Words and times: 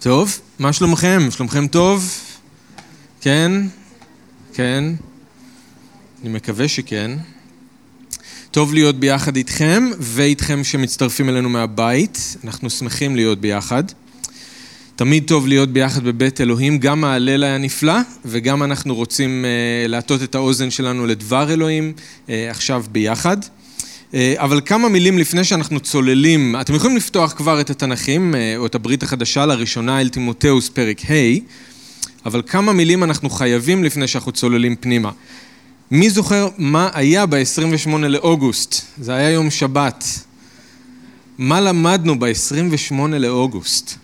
טוב, 0.00 0.40
מה 0.58 0.72
שלומכם? 0.72 1.28
שלומכם 1.30 1.66
טוב? 1.66 2.14
כן? 3.20 3.52
כן? 4.54 4.84
אני 6.22 6.28
מקווה 6.28 6.68
שכן. 6.68 7.10
טוב 8.50 8.74
להיות 8.74 9.00
ביחד 9.00 9.36
איתכם 9.36 9.90
ואיתכם 9.98 10.64
שמצטרפים 10.64 11.28
אלינו 11.28 11.48
מהבית. 11.48 12.36
אנחנו 12.44 12.70
שמחים 12.70 13.16
להיות 13.16 13.40
ביחד. 13.40 13.84
תמיד 14.96 15.24
טוב 15.26 15.46
להיות 15.46 15.72
ביחד 15.72 16.04
בבית 16.04 16.40
אלוהים, 16.40 16.78
גם 16.78 17.04
ההלל 17.04 17.44
היה 17.44 17.58
נפלא 17.58 17.98
וגם 18.24 18.62
אנחנו 18.62 18.94
רוצים 18.94 19.44
uh, 19.44 19.88
להטות 19.88 20.22
את 20.22 20.34
האוזן 20.34 20.70
שלנו 20.70 21.06
לדבר 21.06 21.52
אלוהים 21.52 21.92
uh, 21.96 22.30
עכשיו 22.50 22.84
ביחד. 22.92 23.36
Uh, 24.12 24.14
אבל 24.36 24.60
כמה 24.64 24.88
מילים 24.88 25.18
לפני 25.18 25.44
שאנחנו 25.44 25.80
צוללים, 25.80 26.56
אתם 26.60 26.74
יכולים 26.74 26.96
לפתוח 26.96 27.32
כבר 27.32 27.60
את 27.60 27.70
התנ"כים 27.70 28.34
uh, 28.34 28.58
או 28.58 28.66
את 28.66 28.74
הברית 28.74 29.02
החדשה 29.02 29.46
לראשונה 29.46 30.00
אל 30.00 30.08
תימותאוס 30.08 30.68
פרק 30.68 31.00
ה', 31.10 31.38
אבל 32.26 32.42
כמה 32.46 32.72
מילים 32.72 33.04
אנחנו 33.04 33.30
חייבים 33.30 33.84
לפני 33.84 34.06
שאנחנו 34.08 34.32
צוללים 34.32 34.76
פנימה. 34.76 35.10
מי 35.90 36.10
זוכר 36.10 36.48
מה 36.58 36.90
היה 36.94 37.26
ב-28 37.26 37.96
לאוגוסט? 37.96 38.82
זה 39.00 39.14
היה 39.14 39.30
יום 39.30 39.50
שבת. 39.50 40.04
מה 41.38 41.60
למדנו 41.60 42.18
ב-28 42.18 42.94
לאוגוסט? 43.08 43.94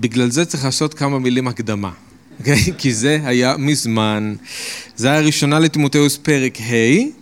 בגלל 0.00 0.30
זה 0.30 0.44
צריך 0.44 0.64
לעשות 0.64 0.94
כמה 0.94 1.18
מילים 1.18 1.48
הקדמה, 1.48 1.88
okay? 1.88 2.38
אוקיי? 2.38 2.72
כי 2.78 2.94
זה 2.94 3.20
היה 3.24 3.56
מזמן. 3.58 4.34
זה 4.96 5.10
היה 5.10 5.20
ראשונה 5.20 5.58
לתימותאוס 5.58 6.16
פרק 6.16 6.60
ה', 6.60 7.21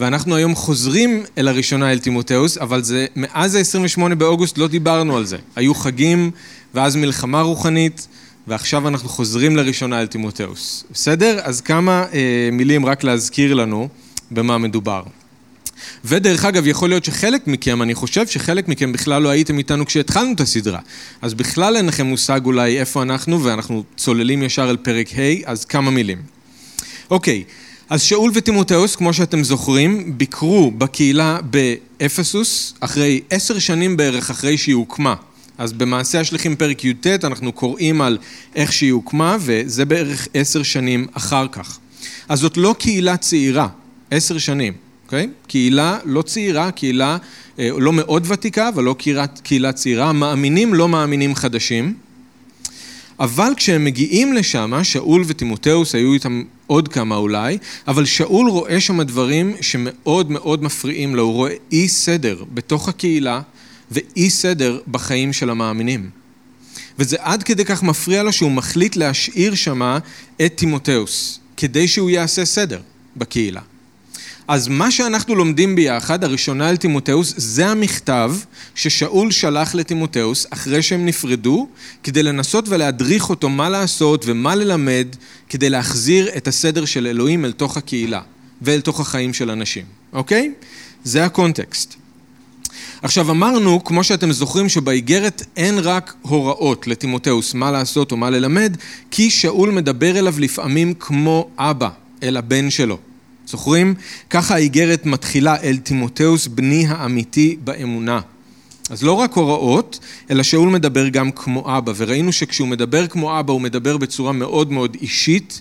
ואנחנו 0.00 0.36
היום 0.36 0.54
חוזרים 0.54 1.24
אל 1.38 1.48
הראשונה 1.48 1.92
אל 1.92 1.98
תימותאוס, 1.98 2.58
אבל 2.58 2.82
זה, 2.82 3.06
מאז 3.16 3.54
ה-28 3.54 4.14
באוגוסט 4.14 4.58
לא 4.58 4.68
דיברנו 4.68 5.16
על 5.16 5.26
זה. 5.26 5.36
היו 5.56 5.74
חגים, 5.74 6.30
ואז 6.74 6.96
מלחמה 6.96 7.40
רוחנית, 7.40 8.08
ועכשיו 8.46 8.88
אנחנו 8.88 9.08
חוזרים 9.08 9.56
לראשונה 9.56 10.00
אל 10.00 10.06
תימותאוס. 10.06 10.84
בסדר? 10.92 11.38
אז 11.42 11.60
כמה 11.60 12.04
אה, 12.12 12.48
מילים 12.52 12.86
רק 12.86 13.04
להזכיר 13.04 13.54
לנו 13.54 13.88
במה 14.30 14.58
מדובר. 14.58 15.02
ודרך 16.04 16.44
אגב, 16.44 16.66
יכול 16.66 16.88
להיות 16.88 17.04
שחלק 17.04 17.46
מכם, 17.46 17.82
אני 17.82 17.94
חושב 17.94 18.26
שחלק 18.26 18.68
מכם 18.68 18.92
בכלל 18.92 19.22
לא 19.22 19.28
הייתם 19.28 19.58
איתנו 19.58 19.86
כשהתחלנו 19.86 20.32
את 20.32 20.40
הסדרה. 20.40 20.80
אז 21.22 21.34
בכלל 21.34 21.76
אין 21.76 21.86
לכם 21.86 22.06
מושג 22.06 22.40
אולי 22.44 22.80
איפה 22.80 23.02
אנחנו, 23.02 23.44
ואנחנו 23.44 23.84
צוללים 23.96 24.42
ישר 24.42 24.70
אל 24.70 24.76
פרק 24.76 25.08
ה', 25.08 25.50
אז 25.50 25.64
כמה 25.64 25.90
מילים. 25.90 26.18
אוקיי, 27.10 27.44
אז 27.90 28.02
שאול 28.02 28.30
וטימותאוס, 28.34 28.96
כמו 28.96 29.12
שאתם 29.12 29.44
זוכרים, 29.44 30.18
ביקרו 30.18 30.70
בקהילה 30.70 31.38
באפסוס, 31.42 32.74
אחרי 32.80 33.20
עשר 33.30 33.58
שנים 33.58 33.96
בערך 33.96 34.30
אחרי 34.30 34.58
שהיא 34.58 34.74
הוקמה. 34.74 35.14
אז 35.58 35.72
במעשה 35.72 36.20
השליחים 36.20 36.56
פרק 36.56 36.84
י"ט 36.84 37.06
אנחנו 37.24 37.52
קוראים 37.52 38.00
על 38.00 38.18
איך 38.54 38.72
שהיא 38.72 38.92
הוקמה, 38.92 39.36
וזה 39.40 39.84
בערך 39.84 40.28
עשר 40.34 40.62
שנים 40.62 41.06
אחר 41.12 41.48
כך. 41.48 41.78
אז 42.28 42.38
זאת 42.38 42.56
לא 42.56 42.74
קהילה 42.78 43.16
צעירה, 43.16 43.68
עשר 44.10 44.38
שנים. 44.38 44.72
אוקיי? 45.04 45.28
קהילה 45.46 45.98
לא 46.04 46.22
צעירה, 46.22 46.70
קהילה 46.70 47.16
אה, 47.58 47.70
לא 47.78 47.92
מאוד 47.92 48.26
ותיקה, 48.28 48.68
אבל 48.68 48.84
לא 48.84 48.94
קהילה, 48.98 49.26
קהילה 49.26 49.72
צעירה, 49.72 50.12
מאמינים 50.12 50.74
לא 50.74 50.88
מאמינים 50.88 51.34
חדשים. 51.34 51.94
אבל 53.20 53.52
כשהם 53.56 53.84
מגיעים 53.84 54.32
לשם, 54.32 54.72
שאול 54.82 55.24
וטימותאוס, 55.26 55.94
היו 55.94 56.14
איתם 56.14 56.42
עוד 56.70 56.88
כמה 56.88 57.16
אולי, 57.16 57.58
אבל 57.88 58.04
שאול 58.04 58.48
רואה 58.50 58.80
שם 58.80 59.02
דברים 59.02 59.54
שמאוד 59.60 60.30
מאוד 60.30 60.62
מפריעים 60.62 61.16
לו, 61.16 61.22
הוא 61.22 61.32
רואה 61.32 61.54
אי 61.72 61.88
סדר 61.88 62.44
בתוך 62.54 62.88
הקהילה 62.88 63.40
ואי 63.90 64.30
סדר 64.30 64.80
בחיים 64.90 65.32
של 65.32 65.50
המאמינים. 65.50 66.10
וזה 66.98 67.16
עד 67.20 67.42
כדי 67.42 67.64
כך 67.64 67.82
מפריע 67.82 68.22
לו 68.22 68.32
שהוא 68.32 68.50
מחליט 68.50 68.96
להשאיר 68.96 69.54
שמה 69.54 69.98
את 70.46 70.52
טימותאוס, 70.54 71.40
כדי 71.56 71.88
שהוא 71.88 72.10
יעשה 72.10 72.44
סדר 72.44 72.80
בקהילה. 73.16 73.60
אז 74.50 74.68
מה 74.68 74.90
שאנחנו 74.90 75.34
לומדים 75.34 75.76
ביחד, 75.76 76.24
הראשונה 76.24 76.70
אל 76.70 76.76
תימותאוס, 76.76 77.34
זה 77.36 77.66
המכתב 77.66 78.34
ששאול 78.74 79.30
שלח 79.30 79.74
לתימותאוס 79.74 80.46
אחרי 80.50 80.82
שהם 80.82 81.06
נפרדו, 81.06 81.68
כדי 82.02 82.22
לנסות 82.22 82.68
ולהדריך 82.68 83.30
אותו 83.30 83.48
מה 83.48 83.68
לעשות 83.68 84.24
ומה 84.26 84.54
ללמד, 84.54 85.06
כדי 85.48 85.70
להחזיר 85.70 86.28
את 86.36 86.48
הסדר 86.48 86.84
של 86.84 87.06
אלוהים 87.06 87.44
אל 87.44 87.52
תוך 87.52 87.76
הקהילה 87.76 88.20
ואל 88.62 88.80
תוך 88.80 89.00
החיים 89.00 89.34
של 89.34 89.50
אנשים, 89.50 89.84
אוקיי? 90.12 90.52
זה 91.04 91.24
הקונטקסט. 91.24 91.94
עכשיו 93.02 93.30
אמרנו, 93.30 93.84
כמו 93.84 94.04
שאתם 94.04 94.32
זוכרים, 94.32 94.68
שבאיגרת 94.68 95.42
אין 95.56 95.78
רק 95.78 96.14
הוראות 96.22 96.86
לתימותאוס 96.86 97.54
מה 97.54 97.70
לעשות 97.70 98.12
או 98.12 98.16
מה 98.16 98.30
ללמד, 98.30 98.76
כי 99.10 99.30
שאול 99.30 99.70
מדבר 99.70 100.18
אליו 100.18 100.34
לפעמים 100.38 100.94
כמו 100.94 101.48
אבא 101.58 101.88
אל 102.22 102.36
הבן 102.36 102.70
שלו. 102.70 103.09
זוכרים? 103.50 103.94
ככה 104.30 104.54
האיגרת 104.54 105.06
מתחילה 105.06 105.56
אל 105.62 105.76
תימותאוס 105.76 106.46
בני 106.46 106.86
האמיתי 106.88 107.56
באמונה. 107.64 108.20
אז 108.90 109.02
לא 109.02 109.12
רק 109.12 109.32
הוראות, 109.32 109.98
אלא 110.30 110.42
שאול 110.42 110.68
מדבר 110.68 111.08
גם 111.08 111.30
כמו 111.30 111.78
אבא, 111.78 111.92
וראינו 111.96 112.32
שכשהוא 112.32 112.68
מדבר 112.68 113.06
כמו 113.06 113.40
אבא 113.40 113.52
הוא 113.52 113.60
מדבר 113.60 113.96
בצורה 113.96 114.32
מאוד 114.32 114.72
מאוד 114.72 114.96
אישית, 115.00 115.60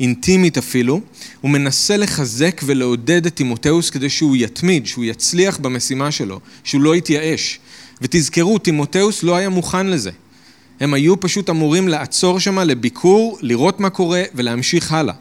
אינטימית 0.00 0.58
אפילו, 0.58 1.00
הוא 1.40 1.50
מנסה 1.50 1.96
לחזק 1.96 2.60
ולעודד 2.64 3.26
את 3.26 3.36
תימותאוס 3.36 3.90
כדי 3.90 4.10
שהוא 4.10 4.36
יתמיד, 4.36 4.86
שהוא 4.86 5.04
יצליח 5.04 5.58
במשימה 5.58 6.10
שלו, 6.10 6.40
שהוא 6.64 6.82
לא 6.82 6.96
יתייאש. 6.96 7.58
ותזכרו, 8.02 8.58
תימותאוס 8.58 9.22
לא 9.22 9.36
היה 9.36 9.48
מוכן 9.48 9.86
לזה. 9.86 10.10
הם 10.80 10.94
היו 10.94 11.20
פשוט 11.20 11.50
אמורים 11.50 11.88
לעצור 11.88 12.40
שמה 12.40 12.64
לביקור, 12.64 13.38
לראות 13.40 13.80
מה 13.80 13.90
קורה 13.90 14.22
ולהמשיך 14.34 14.92
הלאה. 14.92 15.14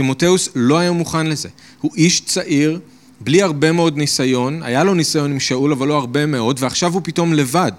תימותאוס 0.00 0.48
לא 0.54 0.78
היה 0.78 0.92
מוכן 0.92 1.26
לזה. 1.26 1.48
הוא 1.80 1.90
איש 1.96 2.20
צעיר, 2.20 2.80
בלי 3.20 3.42
הרבה 3.42 3.72
מאוד 3.72 3.96
ניסיון, 3.96 4.62
היה 4.62 4.84
לו 4.84 4.94
ניסיון 4.94 5.30
עם 5.30 5.40
שאול, 5.40 5.72
אבל 5.72 5.88
לא 5.88 5.96
הרבה 5.96 6.26
מאוד, 6.26 6.56
ועכשיו 6.60 6.92
הוא 6.92 7.00
פתאום 7.04 7.32
לבד. 7.32 7.72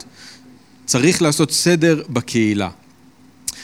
צריך 0.86 1.22
לעשות 1.22 1.52
סדר 1.52 2.04
בקהילה. 2.10 2.70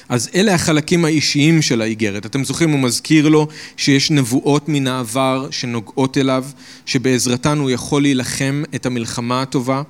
אז 0.09 0.29
אלה 0.35 0.53
החלקים 0.53 1.05
האישיים 1.05 1.61
של 1.61 1.81
האיגרת. 1.81 2.25
אתם 2.25 2.43
זוכרים, 2.43 2.71
הוא 2.71 2.79
מזכיר 2.79 3.29
לו 3.29 3.47
שיש 3.77 4.11
נבואות 4.11 4.69
מן 4.69 4.87
העבר 4.87 5.47
שנוגעות 5.51 6.17
אליו, 6.17 6.45
שבעזרתן 6.85 7.57
הוא 7.57 7.69
יכול 7.69 8.01
להילחם 8.01 8.63
את 8.75 8.85
המלחמה 8.85 9.41
הטובה. 9.41 9.81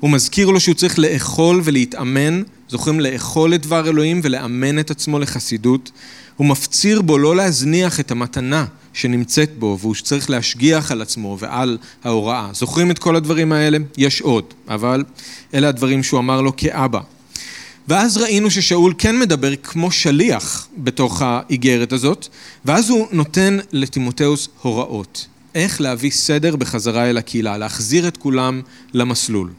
הוא 0.00 0.10
מזכיר 0.10 0.50
לו 0.50 0.60
שהוא 0.60 0.74
צריך 0.74 0.98
לאכול 0.98 1.60
ולהתאמן, 1.64 2.42
זוכרים 2.68 3.00
לאכול 3.00 3.54
את 3.54 3.62
דבר 3.62 3.88
אלוהים 3.88 4.20
ולאמן 4.22 4.78
את 4.78 4.90
עצמו 4.90 5.18
לחסידות. 5.18 5.90
הוא 6.36 6.46
מפציר 6.46 7.02
בו 7.02 7.18
לא 7.18 7.36
להזניח 7.36 8.00
את 8.00 8.10
המתנה 8.10 8.64
שנמצאת 8.92 9.58
בו 9.58 9.78
והוא 9.80 9.94
צריך 10.02 10.30
להשגיח 10.30 10.92
על 10.92 11.02
עצמו 11.02 11.36
ועל 11.40 11.78
ההוראה. 12.04 12.48
זוכרים 12.52 12.90
את 12.90 12.98
כל 12.98 13.16
הדברים 13.16 13.52
האלה? 13.52 13.78
יש 13.96 14.20
עוד, 14.20 14.44
אבל 14.68 15.04
אלה 15.54 15.68
הדברים 15.68 16.02
שהוא 16.02 16.20
אמר 16.20 16.42
לו 16.42 16.56
כאבא. 16.56 17.00
ואז 17.88 18.16
ראינו 18.16 18.50
ששאול 18.50 18.94
כן 18.98 19.18
מדבר 19.18 19.56
כמו 19.56 19.90
שליח 19.90 20.68
בתוך 20.78 21.22
האיגרת 21.22 21.92
הזאת, 21.92 22.28
ואז 22.64 22.90
הוא 22.90 23.06
נותן 23.12 23.58
לטימותאוס 23.72 24.48
הוראות. 24.62 25.26
איך 25.54 25.80
להביא 25.80 26.10
סדר 26.10 26.56
בחזרה 26.56 27.10
אל 27.10 27.16
הקהילה, 27.18 27.58
להחזיר 27.58 28.08
את 28.08 28.16
כולם 28.16 28.60
למסלול. 28.94 29.50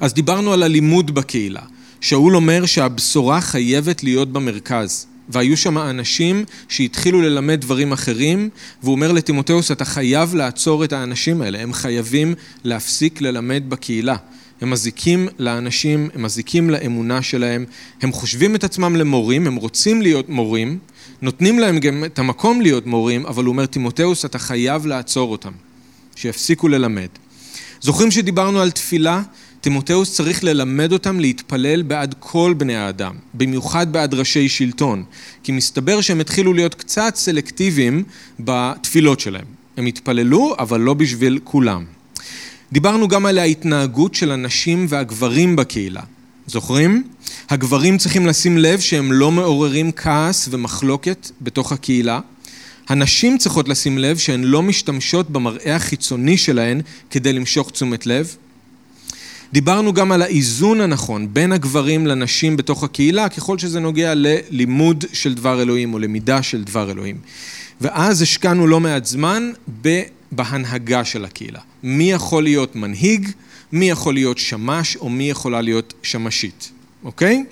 אז 0.00 0.14
דיברנו 0.14 0.52
על 0.52 0.62
הלימוד 0.62 1.14
בקהילה. 1.14 1.62
שאול 2.00 2.36
אומר 2.36 2.66
שהבשורה 2.66 3.40
חייבת 3.40 4.02
להיות 4.02 4.32
במרכז. 4.32 5.06
והיו 5.28 5.56
שם 5.56 5.78
אנשים 5.78 6.44
שהתחילו 6.68 7.22
ללמד 7.22 7.60
דברים 7.60 7.92
אחרים, 7.92 8.48
והוא 8.82 8.92
אומר 8.92 9.12
לטימותאוס, 9.12 9.72
אתה 9.72 9.84
חייב 9.84 10.34
לעצור 10.34 10.84
את 10.84 10.92
האנשים 10.92 11.42
האלה, 11.42 11.60
הם 11.60 11.72
חייבים 11.72 12.34
להפסיק 12.64 13.20
ללמד 13.20 13.62
בקהילה. 13.68 14.16
הם 14.60 14.70
מזיקים 14.70 15.28
לאנשים, 15.38 16.08
הם 16.14 16.22
מזיקים 16.22 16.70
לאמונה 16.70 17.22
שלהם, 17.22 17.64
הם 18.02 18.12
חושבים 18.12 18.54
את 18.54 18.64
עצמם 18.64 18.96
למורים, 18.96 19.46
הם 19.46 19.56
רוצים 19.56 20.02
להיות 20.02 20.28
מורים, 20.28 20.78
נותנים 21.22 21.58
להם 21.58 21.78
גם 21.78 22.04
את 22.04 22.18
המקום 22.18 22.60
להיות 22.60 22.86
מורים, 22.86 23.26
אבל 23.26 23.44
הוא 23.44 23.52
אומר, 23.52 23.66
טימותאוס, 23.66 24.24
אתה 24.24 24.38
חייב 24.38 24.86
לעצור 24.86 25.32
אותם, 25.32 25.52
שיפסיקו 26.16 26.68
ללמד. 26.68 27.08
זוכרים 27.80 28.10
שדיברנו 28.10 28.60
על 28.60 28.70
תפילה? 28.70 29.22
תימותאוס 29.66 30.14
צריך 30.14 30.44
ללמד 30.44 30.92
אותם 30.92 31.20
להתפלל 31.20 31.82
בעד 31.82 32.14
כל 32.18 32.54
בני 32.58 32.76
האדם, 32.76 33.14
במיוחד 33.34 33.92
בעד 33.92 34.14
ראשי 34.14 34.48
שלטון, 34.48 35.04
כי 35.42 35.52
מסתבר 35.52 36.00
שהם 36.00 36.20
התחילו 36.20 36.52
להיות 36.52 36.74
קצת 36.74 37.12
סלקטיביים 37.16 38.02
בתפילות 38.40 39.20
שלהם. 39.20 39.44
הם 39.76 39.86
התפללו, 39.86 40.54
אבל 40.58 40.80
לא 40.80 40.94
בשביל 40.94 41.38
כולם. 41.44 41.84
דיברנו 42.72 43.08
גם 43.08 43.26
על 43.26 43.38
ההתנהגות 43.38 44.14
של 44.14 44.30
הנשים 44.30 44.86
והגברים 44.88 45.56
בקהילה. 45.56 46.02
זוכרים? 46.46 47.04
הגברים 47.50 47.98
צריכים 47.98 48.26
לשים 48.26 48.58
לב 48.58 48.80
שהם 48.80 49.12
לא 49.12 49.32
מעוררים 49.32 49.92
כעס 49.92 50.48
ומחלוקת 50.50 51.30
בתוך 51.40 51.72
הקהילה. 51.72 52.20
הנשים 52.88 53.38
צריכות 53.38 53.68
לשים 53.68 53.98
לב 53.98 54.18
שהן 54.18 54.44
לא 54.44 54.62
משתמשות 54.62 55.30
במראה 55.30 55.76
החיצוני 55.76 56.36
שלהן 56.36 56.80
כדי 57.10 57.32
למשוך 57.32 57.70
תשומת 57.70 58.06
לב. 58.06 58.36
דיברנו 59.52 59.92
גם 59.92 60.12
על 60.12 60.22
האיזון 60.22 60.80
הנכון 60.80 61.28
בין 61.32 61.52
הגברים 61.52 62.06
לנשים 62.06 62.56
בתוך 62.56 62.84
הקהילה, 62.84 63.28
ככל 63.28 63.58
שזה 63.58 63.80
נוגע 63.80 64.12
ללימוד 64.14 65.04
של 65.12 65.34
דבר 65.34 65.62
אלוהים 65.62 65.94
או 65.94 65.98
למידה 65.98 66.42
של 66.42 66.64
דבר 66.64 66.90
אלוהים. 66.90 67.16
ואז 67.80 68.22
השקענו 68.22 68.66
לא 68.66 68.80
מעט 68.80 69.06
זמן 69.06 69.50
בהנהגה 70.32 71.04
של 71.04 71.24
הקהילה. 71.24 71.60
מי 71.82 72.12
יכול 72.12 72.42
להיות 72.42 72.76
מנהיג, 72.76 73.30
מי 73.72 73.90
יכול 73.90 74.14
להיות 74.14 74.38
שמש 74.38 74.96
או 74.96 75.08
מי 75.08 75.30
יכולה 75.30 75.60
להיות 75.60 75.94
שמשית, 76.02 76.70
אוקיי? 77.04 77.44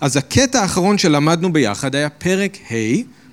אז 0.00 0.16
הקטע 0.16 0.62
האחרון 0.62 0.98
שלמדנו 0.98 1.52
ביחד 1.52 1.94
היה 1.94 2.08
פרק 2.08 2.58
ה', 2.70 2.74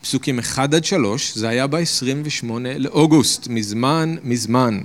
פסוקים 0.02 0.40
1 0.40 0.74
עד 0.74 0.86
3, 0.86 1.36
זה 1.36 1.50
היה 1.50 1.68
ב-28 1.68 2.48
לאוגוסט, 2.78 3.48
מזמן, 3.48 4.16
מזמן. 4.24 4.80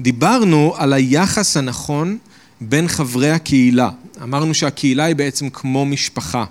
דיברנו 0.00 0.74
על 0.76 0.92
היחס 0.92 1.56
הנכון 1.56 2.18
בין 2.60 2.88
חברי 2.88 3.30
הקהילה. 3.30 3.90
אמרנו 4.22 4.54
שהקהילה 4.54 5.04
היא 5.04 5.16
בעצם 5.16 5.50
כמו 5.50 5.86
משפחה. 5.86 6.44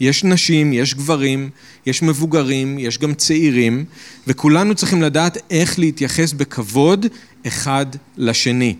יש 0.00 0.24
נשים, 0.24 0.72
יש 0.72 0.94
גברים, 0.94 1.50
יש 1.86 2.02
מבוגרים, 2.02 2.78
יש 2.78 2.98
גם 2.98 3.14
צעירים, 3.14 3.84
וכולנו 4.26 4.74
צריכים 4.74 5.02
לדעת 5.02 5.38
איך 5.50 5.78
להתייחס 5.78 6.32
בכבוד 6.32 7.06
אחד 7.46 7.86
לשני. 8.16 8.76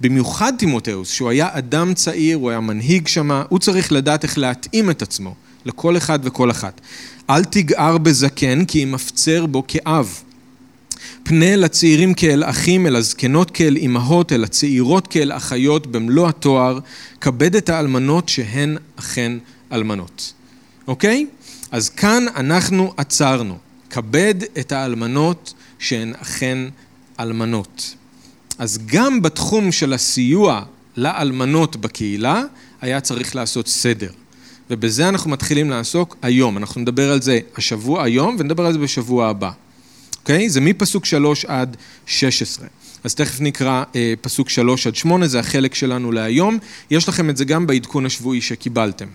במיוחד 0.00 0.52
תימותאוס, 0.58 1.10
שהוא 1.10 1.30
היה 1.30 1.48
אדם 1.52 1.94
צעיר, 1.94 2.36
הוא 2.36 2.50
היה 2.50 2.60
מנהיג 2.60 3.08
שמה, 3.08 3.42
הוא 3.48 3.58
צריך 3.58 3.92
לדעת 3.92 4.24
איך 4.24 4.38
להתאים 4.38 4.90
את 4.90 5.02
עצמו 5.02 5.34
לכל 5.64 5.96
אחד 5.96 6.18
וכל 6.22 6.50
אחת. 6.50 6.80
אל 7.30 7.44
תגער 7.44 7.98
בזקן 7.98 8.64
כי 8.64 8.82
אם 8.82 8.92
מפצר 8.92 9.46
בו 9.46 9.64
כאב. 9.68 10.22
פנה 11.28 11.56
לצעירים 11.56 12.14
כאל 12.14 12.44
אחים, 12.44 12.86
אל 12.86 12.96
הזקנות 12.96 13.50
כאל 13.50 13.76
אמהות, 13.80 14.32
אל 14.32 14.44
הצעירות 14.44 15.06
כאל 15.06 15.32
אחיות 15.32 15.86
במלוא 15.86 16.28
התואר, 16.28 16.78
כבד 17.20 17.56
את 17.56 17.68
האלמנות 17.68 18.28
שהן 18.28 18.76
אכן 18.96 19.32
אלמנות. 19.72 20.32
אוקיי? 20.88 21.26
אז 21.72 21.88
כאן 21.88 22.26
אנחנו 22.36 22.92
עצרנו. 22.96 23.58
כבד 23.90 24.34
את 24.58 24.72
האלמנות 24.72 25.54
שהן 25.78 26.12
אכן 26.22 26.58
אלמנות. 27.20 27.94
אז 28.58 28.78
גם 28.86 29.22
בתחום 29.22 29.72
של 29.72 29.92
הסיוע 29.92 30.62
לאלמנות 30.96 31.76
בקהילה, 31.76 32.42
היה 32.80 33.00
צריך 33.00 33.36
לעשות 33.36 33.68
סדר. 33.68 34.10
ובזה 34.70 35.08
אנחנו 35.08 35.30
מתחילים 35.30 35.70
לעסוק 35.70 36.16
היום. 36.22 36.56
אנחנו 36.56 36.80
נדבר 36.80 37.12
על 37.12 37.22
זה 37.22 37.38
השבוע 37.56 38.04
היום 38.04 38.36
ונדבר 38.38 38.66
על 38.66 38.72
זה 38.72 38.78
בשבוע 38.78 39.28
הבא. 39.28 39.50
אוקיי? 40.26 40.48
זה 40.50 40.60
מפסוק 40.60 41.04
שלוש 41.04 41.44
עד 41.44 41.76
שש 42.06 42.42
עשרה. 42.42 42.66
אז 43.04 43.14
תכף 43.14 43.40
נקרא 43.40 43.84
אה, 43.96 44.14
פסוק 44.20 44.48
שלוש 44.48 44.86
עד 44.86 44.96
שמונה, 44.96 45.28
זה 45.28 45.40
החלק 45.40 45.74
שלנו 45.74 46.12
להיום. 46.12 46.58
יש 46.90 47.08
לכם 47.08 47.30
את 47.30 47.36
זה 47.36 47.44
גם 47.44 47.66
בעדכון 47.66 48.06
השבועי 48.06 48.40
שקיבלתם. 48.40 49.06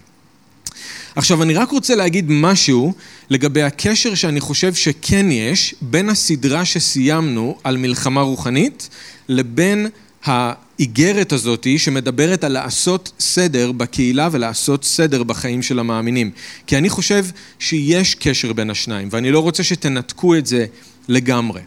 עכשיו, 1.16 1.44
אני 1.44 1.54
רק 1.54 1.72
רוצה 1.72 1.96
להגיד 1.96 2.26
משהו 2.30 2.94
לגבי 3.30 3.62
הקשר 3.62 4.16
שאני 4.16 4.40
חושב 4.40 4.74
שכן 4.74 5.32
יש 5.32 5.76
בין 5.82 6.10
הסדרה 6.10 6.66
שסיימנו 6.66 7.58
על 7.64 7.78
מלחמה 7.78 8.22
רוחנית 8.22 8.90
לבין 9.28 9.88
האיגרת 10.24 11.32
הזאת 11.32 11.68
שמדברת 11.78 12.44
על 12.44 12.52
לעשות 12.52 13.12
סדר 13.20 13.72
בקהילה 13.72 14.30
ולעשות 14.32 14.84
סדר 14.84 15.24
בחיים 15.24 15.62
של 15.62 15.80
המאמינים. 15.80 16.32
כי 16.68 16.78
אני 16.78 16.90
חושב 16.90 17.26
שיש 17.60 18.16
קשר 18.16 18.54
בין 18.54 18.70
השניים, 18.70 19.08
ואני 19.12 19.32
לא 19.32 19.40
רוצה 19.40 19.64
שתנתקו 19.64 20.36
את 20.36 20.46
זה 20.46 20.66
לגמרי. 21.08 21.62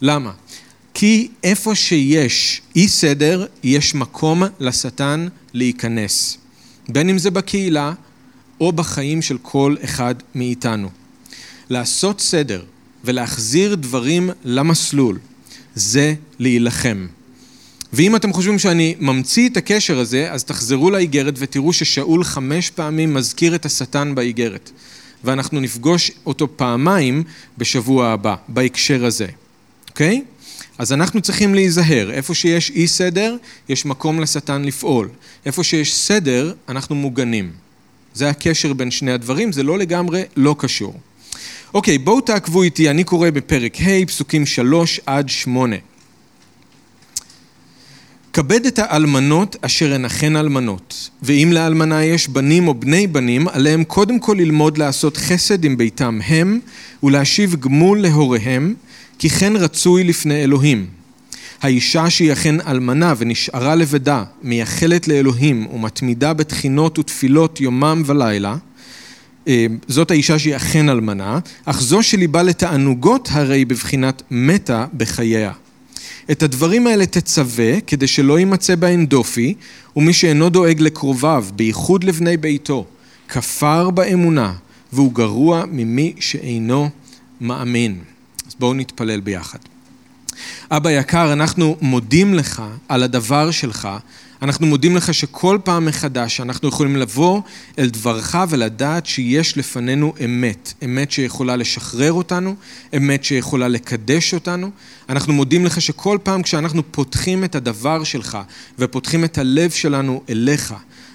למה? 0.00 0.32
כי 0.94 1.28
איפה 1.44 1.74
שיש 1.74 2.62
אי 2.76 2.88
סדר, 2.88 3.46
יש 3.62 3.94
מקום 3.94 4.42
לשטן 4.60 5.28
להיכנס. 5.52 6.38
בין 6.88 7.08
אם 7.08 7.18
זה 7.18 7.30
בקהילה 7.30 7.92
או 8.60 8.72
בחיים 8.72 9.22
של 9.22 9.38
כל 9.42 9.76
אחד 9.84 10.14
מאיתנו. 10.34 10.88
לעשות 11.70 12.20
סדר 12.20 12.62
ולהחזיר 13.04 13.74
דברים 13.74 14.30
למסלול, 14.44 15.18
זה 15.74 16.14
להילחם. 16.38 17.06
ואם 17.92 18.16
אתם 18.16 18.32
חושבים 18.32 18.58
שאני 18.58 18.94
ממציא 19.00 19.48
את 19.48 19.56
הקשר 19.56 19.98
הזה, 19.98 20.32
אז 20.32 20.44
תחזרו 20.44 20.90
לאיגרת 20.90 21.34
ותראו 21.36 21.72
ששאול 21.72 22.24
חמש 22.24 22.70
פעמים 22.70 23.14
מזכיר 23.14 23.54
את 23.54 23.66
השטן 23.66 24.14
באיגרת. 24.14 24.70
ואנחנו 25.24 25.60
נפגוש 25.60 26.10
אותו 26.26 26.56
פעמיים 26.56 27.22
בשבוע 27.58 28.08
הבא, 28.08 28.34
בהקשר 28.48 29.04
הזה, 29.04 29.26
אוקיי? 29.90 30.22
אז 30.78 30.92
אנחנו 30.92 31.20
צריכים 31.20 31.54
להיזהר, 31.54 32.10
איפה 32.10 32.34
שיש 32.34 32.70
אי 32.70 32.88
סדר, 32.88 33.36
יש 33.68 33.86
מקום 33.86 34.20
לשטן 34.20 34.62
לפעול. 34.64 35.08
איפה 35.46 35.64
שיש 35.64 35.94
סדר, 35.94 36.54
אנחנו 36.68 36.94
מוגנים. 36.94 37.52
זה 38.14 38.30
הקשר 38.30 38.72
בין 38.72 38.90
שני 38.90 39.12
הדברים, 39.12 39.52
זה 39.52 39.62
לא 39.62 39.78
לגמרי 39.78 40.22
לא 40.36 40.56
קשור. 40.58 41.00
אוקיי, 41.74 41.98
בואו 41.98 42.20
תעקבו 42.20 42.62
איתי, 42.62 42.90
אני 42.90 43.04
קורא 43.04 43.30
בפרק 43.30 43.76
ה', 43.80 44.06
פסוקים 44.06 44.46
שלוש 44.46 45.00
עד 45.06 45.28
שמונה. 45.28 45.76
כבד 48.34 48.66
את 48.66 48.78
האלמנות 48.78 49.56
אשר 49.60 49.94
הן 49.94 50.04
אכן 50.04 50.36
אלמנות, 50.36 51.10
ואם 51.22 51.50
לאלמנה 51.52 52.04
יש 52.04 52.28
בנים 52.28 52.68
או 52.68 52.74
בני 52.74 53.06
בנים, 53.06 53.48
עליהם 53.48 53.84
קודם 53.84 54.18
כל 54.18 54.34
ללמוד 54.38 54.78
לעשות 54.78 55.16
חסד 55.16 55.64
עם 55.64 55.76
ביתם 55.76 56.18
הם, 56.26 56.60
ולהשיב 57.02 57.54
גמול 57.54 58.00
להוריהם, 58.00 58.74
כי 59.18 59.28
כן 59.28 59.56
רצוי 59.56 60.04
לפני 60.04 60.44
אלוהים. 60.44 60.86
האישה 61.62 62.10
שהיא 62.10 62.32
אכן 62.32 62.60
אלמנה 62.60 63.14
ונשארה 63.18 63.74
לבדה, 63.74 64.24
מייחלת 64.42 65.08
לאלוהים 65.08 65.66
ומתמידה 65.66 66.32
בתחינות 66.32 66.98
ותפילות 66.98 67.60
יומם 67.60 68.02
ולילה, 68.06 68.56
אה, 69.48 69.66
זאת 69.88 70.10
האישה 70.10 70.38
שהיא 70.38 70.56
אכן 70.56 70.88
אלמנה, 70.88 71.38
אך 71.64 71.80
זו 71.80 72.02
שליבה 72.02 72.42
לתענוגות 72.42 73.28
הרי 73.32 73.64
בבחינת 73.64 74.22
מתה 74.30 74.86
בחייה. 74.96 75.52
את 76.30 76.42
הדברים 76.42 76.86
האלה 76.86 77.06
תצווה 77.06 77.80
כדי 77.80 78.06
שלא 78.06 78.38
יימצא 78.38 78.74
בהן 78.74 79.06
דופי, 79.06 79.54
ומי 79.96 80.12
שאינו 80.12 80.48
דואג 80.50 80.80
לקרוביו, 80.80 81.46
בייחוד 81.56 82.04
לבני 82.04 82.36
ביתו, 82.36 82.86
כפר 83.28 83.90
באמונה, 83.90 84.52
והוא 84.92 85.12
גרוע 85.12 85.64
ממי 85.70 86.14
שאינו 86.20 86.90
מאמין. 87.40 87.98
אז 88.46 88.54
בואו 88.58 88.74
נתפלל 88.74 89.20
ביחד. 89.20 89.58
אבא 90.70 90.90
יקר, 90.90 91.32
אנחנו 91.32 91.76
מודים 91.80 92.34
לך 92.34 92.62
על 92.88 93.02
הדבר 93.02 93.50
שלך. 93.50 93.88
אנחנו 94.42 94.66
מודים 94.66 94.96
לך 94.96 95.14
שכל 95.14 95.58
פעם 95.64 95.86
מחדש 95.86 96.40
אנחנו 96.40 96.68
יכולים 96.68 96.96
לבוא 96.96 97.40
אל 97.78 97.88
דברך 97.88 98.36
ולדעת 98.48 99.06
שיש 99.06 99.58
לפנינו 99.58 100.12
אמת. 100.24 100.72
אמת 100.84 101.10
שיכולה 101.10 101.56
לשחרר 101.56 102.12
אותנו, 102.12 102.54
אמת 102.96 103.24
שיכולה 103.24 103.68
לקדש 103.68 104.34
אותנו. 104.34 104.70
אנחנו 105.08 105.32
מודים 105.32 105.66
לך 105.66 105.80
שכל 105.80 106.18
פעם 106.22 106.42
כשאנחנו 106.42 106.82
פותחים 106.90 107.44
את 107.44 107.54
הדבר 107.54 108.04
שלך 108.04 108.38
ופותחים 108.78 109.24
את 109.24 109.38
הלב 109.38 109.70
שלנו 109.70 110.22
אליך, 110.30 110.74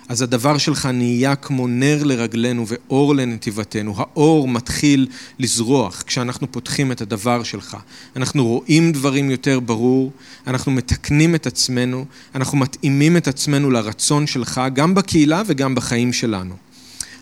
אז 0.09 0.21
הדבר 0.21 0.57
שלך 0.57 0.85
נהיה 0.85 1.35
כמו 1.35 1.67
נר 1.67 2.03
לרגלינו 2.03 2.65
ואור 2.67 3.15
לנתיבתנו. 3.15 3.93
האור 3.97 4.47
מתחיל 4.47 5.07
לזרוח 5.39 6.03
כשאנחנו 6.07 6.51
פותחים 6.51 6.91
את 6.91 7.01
הדבר 7.01 7.43
שלך. 7.43 7.77
אנחנו 8.15 8.45
רואים 8.45 8.91
דברים 8.91 9.31
יותר 9.31 9.59
ברור, 9.59 10.11
אנחנו 10.47 10.71
מתקנים 10.71 11.35
את 11.35 11.47
עצמנו, 11.47 12.05
אנחנו 12.35 12.57
מתאימים 12.57 13.17
את 13.17 13.27
עצמנו 13.27 13.71
לרצון 13.71 14.27
שלך, 14.27 14.61
גם 14.73 14.95
בקהילה 14.95 15.41
וגם 15.45 15.75
בחיים 15.75 16.13
שלנו. 16.13 16.55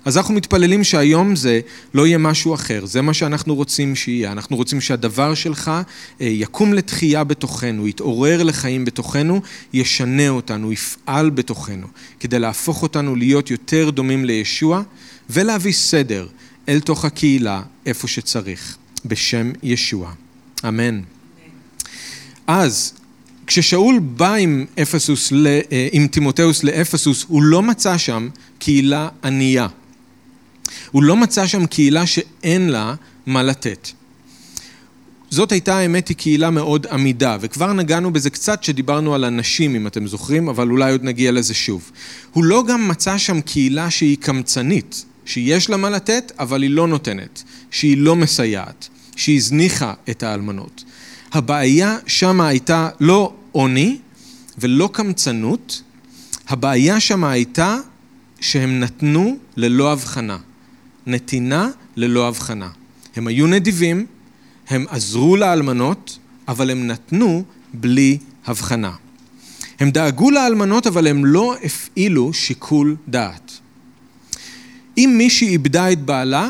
אז 0.07 0.17
אנחנו 0.17 0.33
מתפללים 0.33 0.83
שהיום 0.83 1.35
זה 1.35 1.59
לא 1.93 2.07
יהיה 2.07 2.17
משהו 2.17 2.53
אחר, 2.53 2.85
זה 2.85 3.01
מה 3.01 3.13
שאנחנו 3.13 3.55
רוצים 3.55 3.95
שיהיה. 3.95 4.31
אנחנו 4.31 4.55
רוצים 4.55 4.81
שהדבר 4.81 5.33
שלך 5.33 5.71
אה, 6.21 6.25
יקום 6.25 6.73
לתחייה 6.73 7.23
בתוכנו, 7.23 7.87
יתעורר 7.87 8.43
לחיים 8.43 8.85
בתוכנו, 8.85 9.41
ישנה 9.73 10.29
אותנו, 10.29 10.71
יפעל 10.71 11.29
בתוכנו, 11.29 11.87
כדי 12.19 12.39
להפוך 12.39 12.83
אותנו 12.83 13.15
להיות 13.15 13.51
יותר 13.51 13.89
דומים 13.89 14.25
לישוע 14.25 14.81
ולהביא 15.29 15.73
סדר 15.73 16.27
אל 16.69 16.79
תוך 16.79 17.05
הקהילה 17.05 17.61
איפה 17.85 18.07
שצריך, 18.07 18.77
בשם 19.05 19.51
ישוע. 19.63 20.11
אמן. 20.67 21.01
אז 22.47 22.93
כששאול 23.47 23.99
בא 23.99 24.33
עם, 24.33 24.65
אפסוס, 24.81 25.33
אה, 25.33 25.87
עם 25.91 26.07
תימותאוס 26.07 26.63
לאפסוס, 26.63 27.25
הוא 27.27 27.43
לא 27.43 27.61
מצא 27.61 27.97
שם 27.97 28.29
קהילה 28.59 29.09
ענייה. 29.23 29.67
הוא 30.91 31.03
לא 31.03 31.15
מצא 31.15 31.47
שם 31.47 31.65
קהילה 31.65 32.05
שאין 32.05 32.69
לה 32.69 32.95
מה 33.25 33.43
לתת. 33.43 33.89
זאת 35.29 35.51
הייתה 35.51 35.77
האמת 35.77 36.07
היא 36.07 36.17
קהילה 36.17 36.49
מאוד 36.49 36.87
עמידה, 36.87 37.37
וכבר 37.41 37.73
נגענו 37.73 38.13
בזה 38.13 38.29
קצת 38.29 38.61
כשדיברנו 38.61 39.15
על 39.15 39.23
הנשים, 39.23 39.75
אם 39.75 39.87
אתם 39.87 40.07
זוכרים, 40.07 40.49
אבל 40.49 40.69
אולי 40.69 40.91
עוד 40.91 41.03
נגיע 41.03 41.31
לזה 41.31 41.53
שוב. 41.53 41.91
הוא 42.33 42.43
לא 42.43 42.63
גם 42.67 42.87
מצא 42.87 43.17
שם 43.17 43.41
קהילה 43.41 43.89
שהיא 43.89 44.17
קמצנית, 44.19 45.05
שיש 45.25 45.69
לה 45.69 45.77
מה 45.77 45.89
לתת, 45.89 46.31
אבל 46.39 46.61
היא 46.63 46.69
לא 46.69 46.87
נותנת, 46.87 47.43
שהיא 47.71 47.97
לא 47.97 48.15
מסייעת, 48.15 48.87
שהיא 49.15 49.37
הזניחה 49.37 49.93
את 50.09 50.23
האלמנות. 50.23 50.83
הבעיה 51.31 51.97
שמה 52.07 52.47
הייתה 52.47 52.89
לא 52.99 53.33
עוני 53.51 53.97
ולא 54.57 54.89
קמצנות, 54.93 55.81
הבעיה 56.47 56.99
שם 56.99 57.23
הייתה 57.23 57.77
שהם 58.39 58.79
נתנו 58.79 59.37
ללא 59.57 59.91
הבחנה. 59.91 60.37
נתינה 61.07 61.69
ללא 61.95 62.27
הבחנה. 62.27 62.69
הם 63.15 63.27
היו 63.27 63.47
נדיבים, 63.47 64.05
הם 64.69 64.85
עזרו 64.89 65.37
לאלמנות, 65.37 66.17
אבל 66.47 66.69
הם 66.69 66.87
נתנו 66.87 67.43
בלי 67.73 68.17
הבחנה. 68.45 68.91
הם 69.79 69.91
דאגו 69.91 70.31
לאלמנות, 70.31 70.87
אבל 70.87 71.07
הם 71.07 71.25
לא 71.25 71.55
הפעילו 71.63 72.33
שיקול 72.33 72.95
דעת. 73.07 73.51
אם 74.97 75.15
מישהי 75.17 75.47
איבדה 75.47 75.91
את 75.91 76.01
בעלה, 76.01 76.49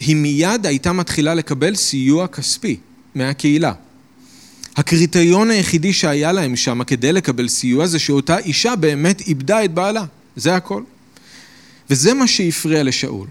היא 0.00 0.16
מיד 0.16 0.66
הייתה 0.66 0.92
מתחילה 0.92 1.34
לקבל 1.34 1.74
סיוע 1.74 2.26
כספי 2.26 2.76
מהקהילה. 3.14 3.72
הקריטריון 4.76 5.50
היחידי 5.50 5.92
שהיה 5.92 6.32
להם 6.32 6.56
שם 6.56 6.84
כדי 6.84 7.12
לקבל 7.12 7.48
סיוע 7.48 7.86
זה 7.86 7.98
שאותה 7.98 8.38
אישה 8.38 8.76
באמת 8.76 9.20
איבדה 9.20 9.64
את 9.64 9.74
בעלה, 9.74 10.04
זה 10.36 10.56
הכל. 10.56 10.82
וזה 11.90 12.14
מה 12.14 12.26
שהפריע 12.26 12.82
לשאול. 12.82 13.26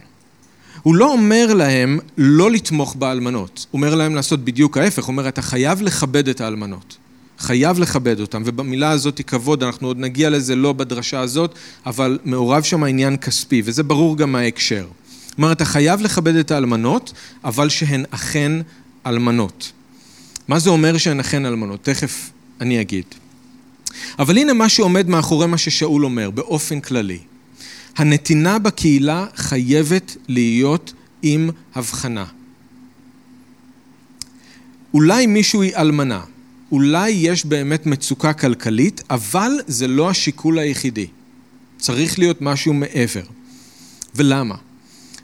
הוא 0.83 0.95
לא 0.95 1.11
אומר 1.11 1.53
להם 1.53 1.99
לא 2.17 2.51
לתמוך 2.51 2.95
באלמנות, 2.95 3.65
הוא 3.71 3.79
אומר 3.79 3.95
להם 3.95 4.15
לעשות 4.15 4.45
בדיוק 4.45 4.77
ההפך, 4.77 5.03
הוא 5.03 5.11
אומר 5.11 5.27
אתה 5.27 5.41
חייב 5.41 5.81
לכבד 5.81 6.27
את 6.27 6.41
האלמנות, 6.41 6.97
חייב 7.39 7.79
לכבד 7.79 8.19
אותם, 8.19 8.41
ובמילה 8.45 8.89
הזאת 8.89 9.21
כבוד, 9.27 9.63
אנחנו 9.63 9.87
עוד 9.87 9.99
נגיע 9.99 10.29
לזה 10.29 10.55
לא 10.55 10.73
בדרשה 10.73 11.19
הזאת, 11.19 11.55
אבל 11.85 12.19
מעורב 12.25 12.63
שם 12.63 12.83
עניין 12.83 13.17
כספי, 13.17 13.61
וזה 13.65 13.83
ברור 13.83 14.17
גם 14.17 14.31
מההקשר. 14.31 14.85
כלומר, 15.35 15.51
אתה 15.51 15.65
חייב 15.65 16.01
לכבד 16.01 16.35
את 16.35 16.51
האלמנות, 16.51 17.13
אבל 17.43 17.69
שהן 17.69 18.05
אכן 18.11 18.51
אלמנות. 19.05 19.71
מה 20.47 20.59
זה 20.59 20.69
אומר 20.69 20.97
שהן 20.97 21.19
אכן 21.19 21.45
אלמנות? 21.45 21.83
תכף 21.83 22.31
אני 22.61 22.81
אגיד. 22.81 23.05
אבל 24.19 24.37
הנה 24.37 24.53
מה 24.53 24.69
שעומד 24.69 25.09
מאחורי 25.09 25.47
מה 25.47 25.57
ששאול 25.57 26.05
אומר, 26.05 26.29
באופן 26.29 26.79
כללי. 26.79 27.19
הנתינה 27.97 28.59
בקהילה 28.59 29.25
חייבת 29.35 30.17
להיות 30.27 30.93
עם 31.21 31.49
הבחנה. 31.75 32.25
אולי 34.93 35.25
מישהו 35.25 35.61
היא 35.61 35.75
אלמנה, 35.75 36.21
אולי 36.71 37.09
יש 37.09 37.45
באמת 37.45 37.85
מצוקה 37.85 38.33
כלכלית, 38.33 39.01
אבל 39.09 39.51
זה 39.67 39.87
לא 39.87 40.09
השיקול 40.09 40.59
היחידי. 40.59 41.07
צריך 41.77 42.19
להיות 42.19 42.41
משהו 42.41 42.73
מעבר. 42.73 43.23
ולמה? 44.15 44.55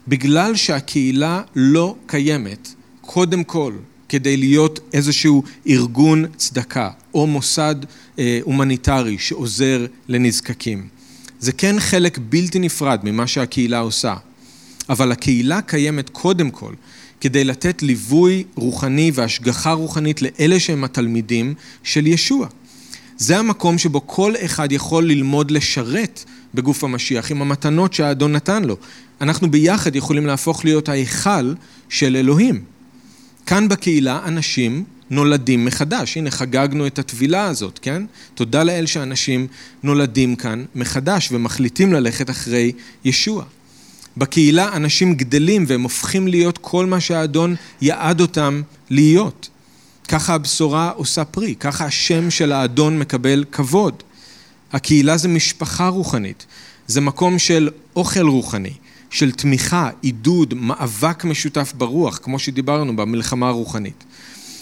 בגלל 0.08 0.56
שהקהילה 0.56 1.42
לא 1.56 1.96
קיימת, 2.06 2.68
קודם 3.00 3.44
כל, 3.44 3.72
כדי 4.08 4.36
להיות 4.36 4.80
איזשהו 4.92 5.42
ארגון 5.66 6.24
צדקה 6.36 6.90
או 7.14 7.26
מוסד 7.26 7.74
אה, 8.18 8.40
הומניטרי 8.42 9.18
שעוזר 9.18 9.86
לנזקקים. 10.08 10.88
זה 11.40 11.52
כן 11.52 11.80
חלק 11.80 12.18
בלתי 12.28 12.58
נפרד 12.58 13.00
ממה 13.04 13.26
שהקהילה 13.26 13.78
עושה, 13.78 14.14
אבל 14.88 15.12
הקהילה 15.12 15.62
קיימת 15.62 16.10
קודם 16.10 16.50
כל 16.50 16.74
כדי 17.20 17.44
לתת 17.44 17.82
ליווי 17.82 18.44
רוחני 18.54 19.10
והשגחה 19.14 19.72
רוחנית 19.72 20.22
לאלה 20.22 20.60
שהם 20.60 20.84
התלמידים 20.84 21.54
של 21.82 22.06
ישוע. 22.06 22.46
זה 23.16 23.38
המקום 23.38 23.78
שבו 23.78 24.06
כל 24.06 24.32
אחד 24.44 24.72
יכול 24.72 25.06
ללמוד 25.06 25.50
לשרת 25.50 26.24
בגוף 26.54 26.84
המשיח 26.84 27.30
עם 27.30 27.42
המתנות 27.42 27.92
שהאדון 27.92 28.32
נתן 28.32 28.64
לו. 28.64 28.76
אנחנו 29.20 29.50
ביחד 29.50 29.96
יכולים 29.96 30.26
להפוך 30.26 30.64
להיות 30.64 30.88
ההיכל 30.88 31.54
של 31.88 32.16
אלוהים. 32.16 32.62
כאן 33.46 33.68
בקהילה 33.68 34.20
אנשים 34.24 34.84
נולדים 35.10 35.64
מחדש. 35.64 36.16
הנה, 36.16 36.30
חגגנו 36.30 36.86
את 36.86 36.98
הטבילה 36.98 37.44
הזאת, 37.44 37.78
כן? 37.82 38.02
תודה 38.34 38.62
לאל 38.62 38.86
שאנשים 38.86 39.46
נולדים 39.82 40.36
כאן 40.36 40.64
מחדש 40.74 41.28
ומחליטים 41.32 41.92
ללכת 41.92 42.30
אחרי 42.30 42.72
ישוע. 43.04 43.44
בקהילה 44.16 44.76
אנשים 44.76 45.14
גדלים 45.14 45.64
והם 45.68 45.82
הופכים 45.82 46.28
להיות 46.28 46.58
כל 46.58 46.86
מה 46.86 47.00
שהאדון 47.00 47.54
יעד 47.80 48.20
אותם 48.20 48.62
להיות. 48.90 49.48
ככה 50.08 50.34
הבשורה 50.34 50.90
עושה 50.90 51.24
פרי, 51.24 51.54
ככה 51.54 51.84
השם 51.84 52.30
של 52.30 52.52
האדון 52.52 52.98
מקבל 52.98 53.44
כבוד. 53.52 54.02
הקהילה 54.72 55.16
זה 55.16 55.28
משפחה 55.28 55.88
רוחנית, 55.88 56.46
זה 56.86 57.00
מקום 57.00 57.38
של 57.38 57.70
אוכל 57.96 58.26
רוחני, 58.26 58.72
של 59.10 59.32
תמיכה, 59.32 59.90
עידוד, 60.02 60.54
מאבק 60.54 61.24
משותף 61.24 61.72
ברוח, 61.76 62.18
כמו 62.22 62.38
שדיברנו 62.38 62.96
במלחמה 62.96 63.48
הרוחנית. 63.48 64.04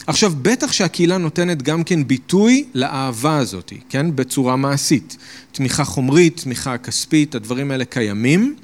עכשיו, 0.06 0.32
בטח 0.42 0.72
שהקהילה 0.72 1.18
נותנת 1.18 1.62
גם 1.62 1.84
כן 1.84 2.06
ביטוי 2.06 2.64
לאהבה 2.74 3.36
הזאת, 3.36 3.72
כן? 3.88 4.16
בצורה 4.16 4.56
מעשית. 4.56 5.16
תמיכה 5.52 5.84
חומרית, 5.84 6.40
תמיכה 6.40 6.78
כספית, 6.78 7.34
הדברים 7.34 7.70
האלה 7.70 7.84
קיימים, 7.84 8.54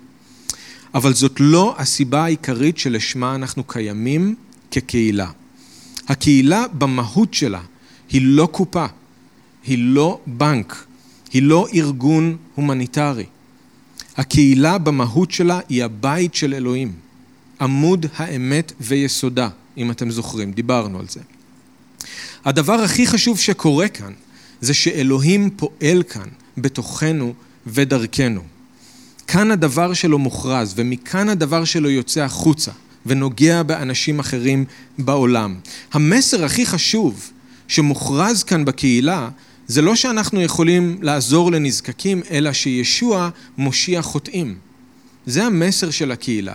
אבל 0.94 1.14
זאת 1.14 1.36
לא 1.40 1.74
הסיבה 1.78 2.24
העיקרית 2.24 2.78
שלשמה 2.78 3.34
אנחנו 3.34 3.64
קיימים 3.64 4.34
כקהילה. 4.70 5.30
הקהילה 6.08 6.64
במהות 6.72 7.34
שלה 7.34 7.60
היא 8.10 8.22
לא 8.24 8.48
קופה, 8.52 8.86
היא 9.64 9.78
לא 9.78 10.20
בנק, 10.26 10.84
היא 11.32 11.42
לא 11.42 11.66
ארגון 11.74 12.36
הומניטרי. 12.54 13.24
הקהילה 14.16 14.78
במהות 14.78 15.30
שלה 15.30 15.60
היא 15.68 15.84
הבית 15.84 16.34
של 16.34 16.54
אלוהים, 16.54 16.92
עמוד 17.60 18.06
האמת 18.16 18.72
ויסודה. 18.80 19.48
אם 19.76 19.90
אתם 19.90 20.10
זוכרים, 20.10 20.52
דיברנו 20.52 20.98
על 20.98 21.06
זה. 21.08 21.20
הדבר 22.44 22.72
הכי 22.72 23.06
חשוב 23.06 23.38
שקורה 23.38 23.88
כאן, 23.88 24.12
זה 24.60 24.74
שאלוהים 24.74 25.50
פועל 25.56 26.02
כאן, 26.02 26.28
בתוכנו 26.58 27.34
ודרכנו. 27.66 28.42
כאן 29.26 29.50
הדבר 29.50 29.94
שלו 29.94 30.18
מוכרז, 30.18 30.72
ומכאן 30.76 31.28
הדבר 31.28 31.64
שלו 31.64 31.90
יוצא 31.90 32.20
החוצה, 32.20 32.70
ונוגע 33.06 33.62
באנשים 33.62 34.18
אחרים 34.18 34.64
בעולם. 34.98 35.54
המסר 35.92 36.44
הכי 36.44 36.66
חשוב 36.66 37.30
שמוכרז 37.68 38.42
כאן 38.42 38.64
בקהילה, 38.64 39.28
זה 39.66 39.82
לא 39.82 39.96
שאנחנו 39.96 40.42
יכולים 40.42 40.98
לעזור 41.02 41.52
לנזקקים, 41.52 42.22
אלא 42.30 42.52
שישוע 42.52 43.28
מושיע 43.58 44.02
חוטאים. 44.02 44.58
זה 45.26 45.44
המסר 45.44 45.90
של 45.90 46.10
הקהילה. 46.10 46.54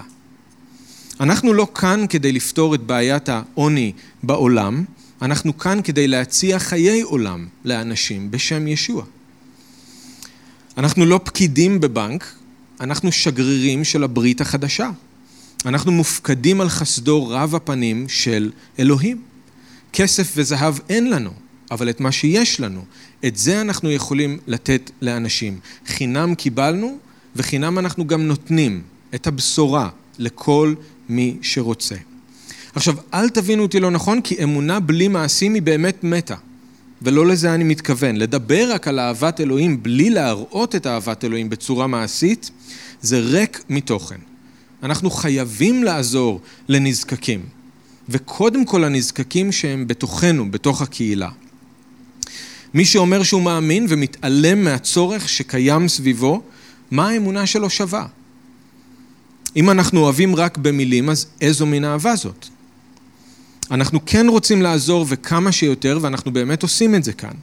אנחנו 1.19 1.53
לא 1.53 1.67
כאן 1.75 2.05
כדי 2.10 2.31
לפתור 2.31 2.75
את 2.75 2.81
בעיית 2.81 3.29
העוני 3.29 3.91
בעולם, 4.24 4.84
אנחנו 5.22 5.57
כאן 5.57 5.79
כדי 5.84 6.07
להציע 6.07 6.60
חיי 6.60 7.01
עולם 7.01 7.48
לאנשים 7.65 8.31
בשם 8.31 8.67
ישוע. 8.67 9.03
אנחנו 10.77 11.05
לא 11.05 11.19
פקידים 11.24 11.79
בבנק, 11.79 12.25
אנחנו 12.79 13.12
שגרירים 13.12 13.84
של 13.84 14.03
הברית 14.03 14.41
החדשה. 14.41 14.89
אנחנו 15.65 15.91
מופקדים 15.91 16.62
על 16.62 16.69
חסדו 16.69 17.27
רב 17.27 17.55
הפנים 17.55 18.05
של 18.10 18.51
אלוהים. 18.79 19.22
כסף 19.93 20.34
וזהב 20.36 20.75
אין 20.89 21.10
לנו, 21.10 21.31
אבל 21.72 21.89
את 21.89 22.00
מה 22.00 22.12
שיש 22.12 22.60
לנו, 22.60 22.86
את 23.25 23.38
זה 23.38 23.62
אנחנו 23.62 23.91
יכולים 23.91 24.38
לתת 24.48 24.91
לאנשים. 25.01 25.60
חינם 25.88 26.36
קיבלנו 26.36 26.98
וחינם 27.36 27.79
אנחנו 27.79 28.07
גם 28.07 28.22
נותנים 28.22 28.81
את 29.15 29.27
הבשורה 29.27 29.89
לכל 30.19 30.74
מי 31.09 31.38
שרוצה. 31.41 31.95
עכשיו, 32.75 32.95
אל 33.13 33.29
תבינו 33.29 33.63
אותי 33.63 33.79
לא 33.79 33.91
נכון, 33.91 34.21
כי 34.21 34.43
אמונה 34.43 34.79
בלי 34.79 35.07
מעשים 35.07 35.53
היא 35.53 35.62
באמת 35.62 36.03
מתה. 36.03 36.35
ולא 37.01 37.27
לזה 37.27 37.53
אני 37.53 37.63
מתכוון. 37.63 38.15
לדבר 38.15 38.71
רק 38.71 38.88
על 38.88 39.00
אהבת 39.00 39.41
אלוהים 39.41 39.83
בלי 39.83 40.09
להראות 40.09 40.75
את 40.75 40.88
אהבת 40.88 41.24
אלוהים 41.24 41.50
בצורה 41.50 41.88
מעשית, 41.88 42.51
זה 43.01 43.19
ריק 43.19 43.63
מתוכן. 43.69 44.19
אנחנו 44.83 45.12
חייבים 45.12 45.83
לעזור 45.83 46.41
לנזקקים, 46.69 47.41
וקודם 48.09 48.65
כל 48.65 48.77
לנזקקים 48.77 49.51
שהם 49.51 49.88
בתוכנו, 49.88 50.51
בתוך 50.51 50.81
הקהילה. 50.81 51.29
מי 52.74 52.85
שאומר 52.85 53.24
שהוא 53.24 53.41
מאמין 53.41 53.85
ומתעלם 53.89 54.63
מהצורך 54.63 55.29
שקיים 55.29 55.88
סביבו, 55.88 56.41
מה 56.91 57.09
האמונה 57.09 57.45
שלו 57.45 57.69
שווה? 57.69 58.07
אם 59.55 59.69
אנחנו 59.69 60.00
אוהבים 60.00 60.35
רק 60.35 60.57
במילים, 60.57 61.09
אז 61.09 61.27
איזו 61.41 61.65
מין 61.65 61.85
אהבה 61.85 62.15
זאת? 62.15 62.47
אנחנו 63.71 64.00
כן 64.05 64.27
רוצים 64.29 64.62
לעזור 64.62 65.05
וכמה 65.09 65.51
שיותר, 65.51 66.00
ואנחנו 66.01 66.33
באמת 66.33 66.63
עושים 66.63 66.95
את 66.95 67.03
זה 67.03 67.13
כאן. 67.13 67.33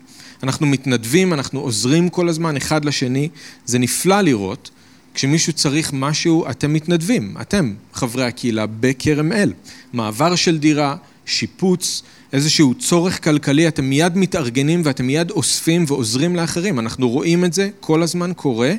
אנחנו 0.43 0.67
מתנדבים, 0.67 1.33
אנחנו 1.33 1.61
עוזרים 1.61 2.09
כל 2.09 2.29
הזמן 2.29 2.57
אחד 2.57 2.85
לשני, 2.85 3.29
זה 3.67 3.79
נפלא 3.79 4.21
לראות. 4.21 4.71
כשמישהו 5.15 5.53
צריך 5.53 5.93
משהו, 5.93 6.51
אתם 6.51 6.73
מתנדבים, 6.73 7.37
אתם, 7.41 7.75
חברי 7.95 8.25
הקהילה, 8.25 8.67
בכרם 8.81 9.33
אל. 9.33 9.53
מעבר 9.93 10.35
של 10.35 10.59
דירה, 10.59 10.97
שיפוץ, 11.27 12.03
איזשהו 12.33 12.75
צורך 12.75 13.25
כלכלי, 13.25 13.69
אתם 13.69 13.85
מיד 13.85 14.17
מתארגנים 14.17 14.83
ואתם 14.85 15.07
מיד 15.07 15.31
אוספים 15.31 15.85
ועוזרים 15.89 16.37
לאחרים. 16.37 16.79
אנחנו 16.79 17.11
רואים 17.11 17.45
את 17.45 17.53
זה 17.53 17.71
כל 17.81 18.03
הזמן 18.03 18.33
קורה, 18.37 18.73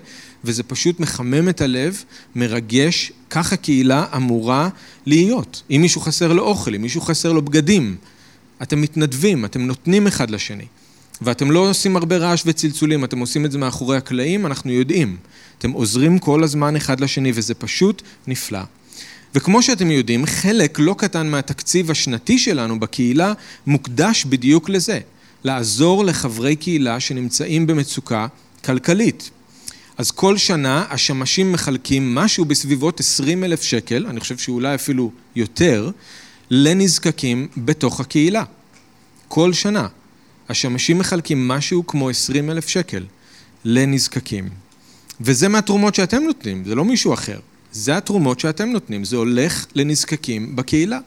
וזה 0.43 0.63
פשוט 0.63 0.99
מחמם 0.99 1.49
את 1.49 1.61
הלב, 1.61 2.03
מרגש, 2.35 3.11
ככה 3.29 3.55
קהילה 3.55 4.05
אמורה 4.15 4.69
להיות. 5.05 5.63
אם 5.71 5.81
מישהו 5.81 6.01
חסר 6.01 6.33
לו 6.33 6.43
אוכל, 6.43 6.75
אם 6.75 6.81
מישהו 6.81 7.01
חסר 7.01 7.31
לו 7.31 7.41
בגדים, 7.41 7.95
אתם 8.61 8.81
מתנדבים, 8.81 9.45
אתם 9.45 9.61
נותנים 9.61 10.07
אחד 10.07 10.29
לשני. 10.29 10.65
ואתם 11.21 11.51
לא 11.51 11.69
עושים 11.69 11.95
הרבה 11.95 12.17
רעש 12.17 12.43
וצלצולים, 12.45 13.03
אתם 13.03 13.19
עושים 13.19 13.45
את 13.45 13.51
זה 13.51 13.57
מאחורי 13.57 13.97
הקלעים, 13.97 14.45
אנחנו 14.45 14.71
יודעים. 14.71 15.17
אתם 15.57 15.71
עוזרים 15.71 16.19
כל 16.19 16.43
הזמן 16.43 16.75
אחד 16.75 16.99
לשני, 16.99 17.31
וזה 17.35 17.53
פשוט 17.53 18.01
נפלא. 18.27 18.59
וכמו 19.35 19.61
שאתם 19.61 19.91
יודעים, 19.91 20.25
חלק 20.25 20.79
לא 20.79 20.95
קטן 20.97 21.27
מהתקציב 21.27 21.91
השנתי 21.91 22.39
שלנו 22.39 22.79
בקהילה 22.79 23.33
מוקדש 23.67 24.25
בדיוק 24.25 24.69
לזה, 24.69 24.99
לעזור 25.43 26.05
לחברי 26.05 26.55
קהילה 26.55 26.99
שנמצאים 26.99 27.67
במצוקה 27.67 28.27
כלכלית. 28.65 29.29
אז 29.97 30.11
כל 30.11 30.37
שנה 30.37 30.85
השמשים 30.89 31.51
מחלקים 31.51 32.15
משהו 32.15 32.45
בסביבות 32.45 32.99
20 32.99 33.43
אלף 33.43 33.63
שקל, 33.63 34.05
אני 34.07 34.19
חושב 34.19 34.37
שאולי 34.37 34.75
אפילו 34.75 35.11
יותר, 35.35 35.91
לנזקקים 36.49 37.47
בתוך 37.57 37.99
הקהילה. 37.99 38.43
כל 39.27 39.53
שנה. 39.53 39.87
השמשים 40.49 40.97
מחלקים 40.97 41.47
משהו 41.47 41.87
כמו 41.87 42.09
20 42.09 42.49
אלף 42.49 42.67
שקל 42.67 43.05
לנזקקים. 43.65 44.49
וזה 45.21 45.47
מהתרומות 45.47 45.95
שאתם 45.95 46.23
נותנים, 46.23 46.63
זה 46.65 46.75
לא 46.75 46.85
מישהו 46.85 47.13
אחר. 47.13 47.39
זה 47.73 47.97
התרומות 47.97 48.39
שאתם 48.39 48.69
נותנים, 48.69 49.03
זה 49.03 49.15
הולך 49.15 49.65
לנזקקים 49.75 50.55
בקהילה. 50.55 50.99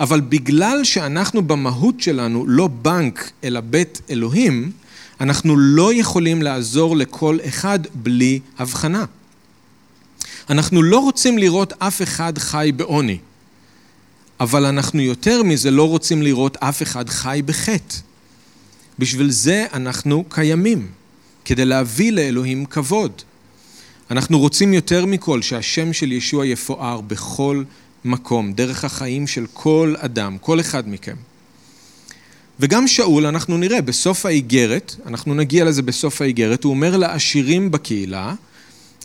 אבל 0.00 0.20
בגלל 0.20 0.84
שאנחנו 0.84 1.42
במהות 1.42 2.00
שלנו 2.00 2.44
לא 2.46 2.66
בנק 2.66 3.30
אלא 3.44 3.60
בית 3.60 4.00
אלוהים, 4.10 4.72
אנחנו 5.20 5.56
לא 5.56 5.94
יכולים 5.94 6.42
לעזור 6.42 6.96
לכל 6.96 7.38
אחד 7.48 7.78
בלי 7.94 8.40
הבחנה. 8.58 9.04
אנחנו 10.50 10.82
לא 10.82 10.98
רוצים 10.98 11.38
לראות 11.38 11.72
אף 11.78 12.02
אחד 12.02 12.38
חי 12.38 12.72
בעוני, 12.76 13.18
אבל 14.40 14.66
אנחנו 14.66 15.00
יותר 15.00 15.42
מזה 15.42 15.70
לא 15.70 15.88
רוצים 15.88 16.22
לראות 16.22 16.56
אף 16.56 16.82
אחד 16.82 17.08
חי 17.08 17.42
בחטא. 17.46 17.94
בשביל 18.98 19.30
זה 19.30 19.66
אנחנו 19.72 20.24
קיימים, 20.28 20.88
כדי 21.44 21.64
להביא 21.64 22.12
לאלוהים 22.12 22.66
כבוד. 22.66 23.22
אנחנו 24.10 24.38
רוצים 24.38 24.74
יותר 24.74 25.06
מכל 25.06 25.42
שהשם 25.42 25.92
של 25.92 26.12
ישוע 26.12 26.46
יפואר 26.46 27.00
בכל 27.00 27.64
מקום, 28.04 28.52
דרך 28.52 28.84
החיים 28.84 29.26
של 29.26 29.46
כל 29.52 29.94
אדם, 29.98 30.36
כל 30.40 30.60
אחד 30.60 30.88
מכם. 30.88 31.16
וגם 32.60 32.88
שאול, 32.88 33.26
אנחנו 33.26 33.58
נראה 33.58 33.80
בסוף 33.80 34.26
האיגרת, 34.26 34.94
אנחנו 35.06 35.34
נגיע 35.34 35.64
לזה 35.64 35.82
בסוף 35.82 36.22
האיגרת, 36.22 36.64
הוא 36.64 36.70
אומר 36.70 36.96
לעשירים 36.96 37.70
בקהילה, 37.70 38.34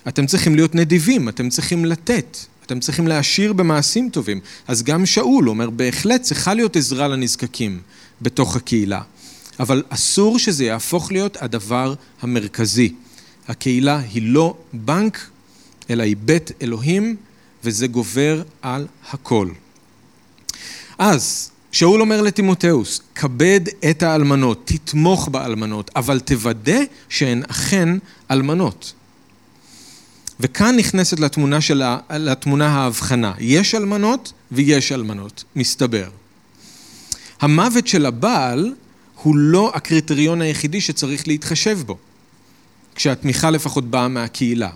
אתם 0.08 0.26
צריכים 0.26 0.56
להיות 0.56 0.76
נדיבים, 0.76 1.30
אתם 1.30 1.50
צריכים 1.50 1.86
לתת, 1.86 2.38
אתם 2.66 2.80
צריכים 2.80 3.08
להעשיר 3.08 3.54
במעשים 3.54 4.10
טובים. 4.10 4.40
אז 4.68 4.84
גם 4.84 5.06
שאול 5.06 5.50
אומר, 5.50 5.70
בהחלט 5.70 6.22
צריכה 6.22 6.54
להיות 6.54 6.76
עזרה 6.76 7.08
לנזקקים 7.08 7.80
בתוך 8.22 8.56
הקהילה. 8.56 9.02
אבל 9.60 9.84
אסור 9.90 10.40
שזה 10.40 10.66
יהפוך 10.66 11.12
להיות 11.12 11.38
הדבר 11.42 11.94
המרכזי. 12.22 12.94
הקהילה 13.48 13.98
היא 13.98 14.22
לא 14.26 14.58
בנק, 14.74 15.30
אלא 15.90 16.04
היא 16.04 16.16
בית 16.26 16.52
אלוהים, 16.62 17.16
וזה 17.64 17.88
גובר 17.88 18.44
על 18.62 18.88
הכל. 19.12 19.48
אז 20.98 21.52
שאול 21.72 22.02
אומר 22.02 22.22
לטימותאוס, 22.22 23.02
כבד 23.16 23.62
את 23.90 24.04
האלמנות, 24.04 24.62
תתמוך 24.66 25.28
באלמנות, 25.28 25.92
אבל 25.96 26.20
תוודא 26.20 26.80
שהן 27.10 27.44
אכן 27.48 27.90
אלמנות. 28.32 28.94
וכאן 30.40 30.76
נכנסת 30.76 31.20
לתמונה, 31.20 31.62
של, 31.62 31.84
לתמונה 32.10 32.68
ההבחנה. 32.68 33.34
יש 33.40 33.76
אלמנות 33.76 34.34
ויש 34.52 34.92
אלמנות, 34.92 35.44
מסתבר. 35.56 36.10
המוות 37.42 37.88
של 37.88 38.06
הבעל 38.06 38.74
הוא 39.24 39.36
לא 39.36 39.72
הקריטריון 39.76 40.42
היחידי 40.42 40.82
שצריך 40.82 41.28
להתחשב 41.28 41.80
בו, 41.86 41.98
כשהתמיכה 42.96 43.52
לפחות 43.52 43.86
באה 43.92 44.08
מהקהילה. 44.08 44.70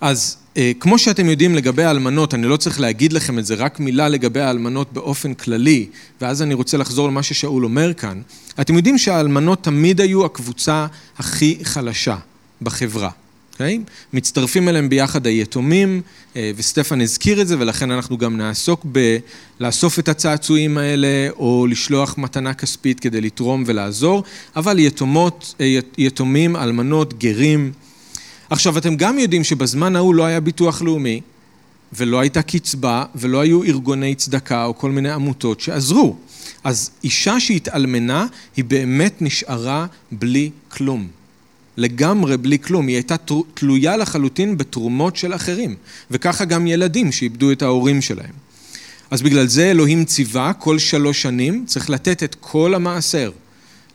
אז 0.00 0.36
אה, 0.56 0.72
כמו 0.80 0.98
שאתם 0.98 1.28
יודעים 1.28 1.54
לגבי 1.54 1.84
האלמנות, 1.84 2.34
אני 2.34 2.46
לא 2.46 2.56
צריך 2.56 2.80
להגיד 2.80 3.12
לכם 3.12 3.38
את 3.38 3.46
זה, 3.46 3.54
רק 3.54 3.80
מילה 3.80 4.08
לגבי 4.08 4.40
האלמנות 4.40 4.92
באופן 4.92 5.34
כללי, 5.34 5.86
ואז 6.20 6.42
אני 6.42 6.54
רוצה 6.54 6.76
לחזור 6.76 7.08
למה 7.08 7.22
ששאול 7.22 7.64
אומר 7.64 7.94
כאן. 7.94 8.20
אתם 8.60 8.76
יודעים 8.76 8.98
שהאלמנות 8.98 9.64
תמיד 9.64 10.00
היו 10.00 10.24
הקבוצה 10.24 10.86
הכי 11.18 11.58
חלשה 11.62 12.16
בחברה. 12.62 13.10
Okay? 13.56 13.62
אוקיי? 13.62 13.78
מצטרפים 14.12 14.68
אליהם 14.68 14.88
ביחד 14.88 15.26
היתומים, 15.26 16.02
אה, 16.36 16.50
וסטפן 16.56 17.00
הזכיר 17.00 17.40
את 17.40 17.48
זה, 17.48 17.56
ולכן 17.58 17.90
אנחנו 17.90 18.18
גם 18.18 18.36
נעסוק 18.36 18.86
בלאסוף 19.60 19.98
את 19.98 20.08
הצעצועים 20.08 20.78
האלה, 20.78 21.28
או 21.38 21.66
לשלוח 21.70 22.18
מתנה 22.18 22.54
כספית 22.54 23.00
כדי 23.00 23.20
לתרום 23.20 23.64
ולעזור, 23.66 24.22
אבל 24.56 24.78
יתומות, 24.78 25.54
אה, 25.60 25.78
יתומים, 25.98 26.56
אלמנות, 26.56 27.18
גרים. 27.18 27.72
עכשיו, 28.50 28.78
אתם 28.78 28.96
גם 28.96 29.18
יודעים 29.18 29.44
שבזמן 29.44 29.96
ההוא 29.96 30.14
לא 30.14 30.24
היה 30.24 30.40
ביטוח 30.40 30.82
לאומי, 30.82 31.20
ולא 31.92 32.20
הייתה 32.20 32.42
קצבה, 32.42 33.04
ולא 33.14 33.40
היו 33.40 33.62
ארגוני 33.62 34.14
צדקה 34.14 34.64
או 34.64 34.78
כל 34.78 34.90
מיני 34.90 35.10
עמותות 35.10 35.60
שעזרו. 35.60 36.16
אז 36.64 36.90
אישה 37.04 37.40
שהתאלמנה, 37.40 38.26
היא 38.56 38.64
באמת 38.64 39.22
נשארה 39.22 39.86
בלי 40.12 40.50
כלום. 40.68 41.08
לגמרי 41.76 42.36
בלי 42.36 42.58
כלום, 42.58 42.86
היא 42.86 42.96
הייתה 42.96 43.16
תלויה 43.54 43.96
לחלוטין 43.96 44.58
בתרומות 44.58 45.16
של 45.16 45.34
אחרים, 45.34 45.74
וככה 46.10 46.44
גם 46.44 46.66
ילדים 46.66 47.12
שאיבדו 47.12 47.52
את 47.52 47.62
ההורים 47.62 48.02
שלהם. 48.02 48.46
אז 49.10 49.22
בגלל 49.22 49.46
זה 49.46 49.70
אלוהים 49.70 50.04
ציווה 50.04 50.52
כל 50.52 50.78
שלוש 50.78 51.22
שנים 51.22 51.64
צריך 51.66 51.90
לתת 51.90 52.22
את 52.22 52.36
כל 52.40 52.74
המעשר 52.74 53.30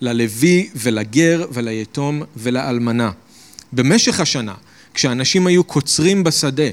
ללוי 0.01 0.69
ולגר 0.75 1.45
וליתום 1.51 2.23
ולאלמנה. 2.37 3.11
במשך 3.73 4.19
השנה, 4.19 4.53
כשאנשים 4.93 5.47
היו 5.47 5.63
קוצרים 5.63 6.23
בשדה, 6.23 6.69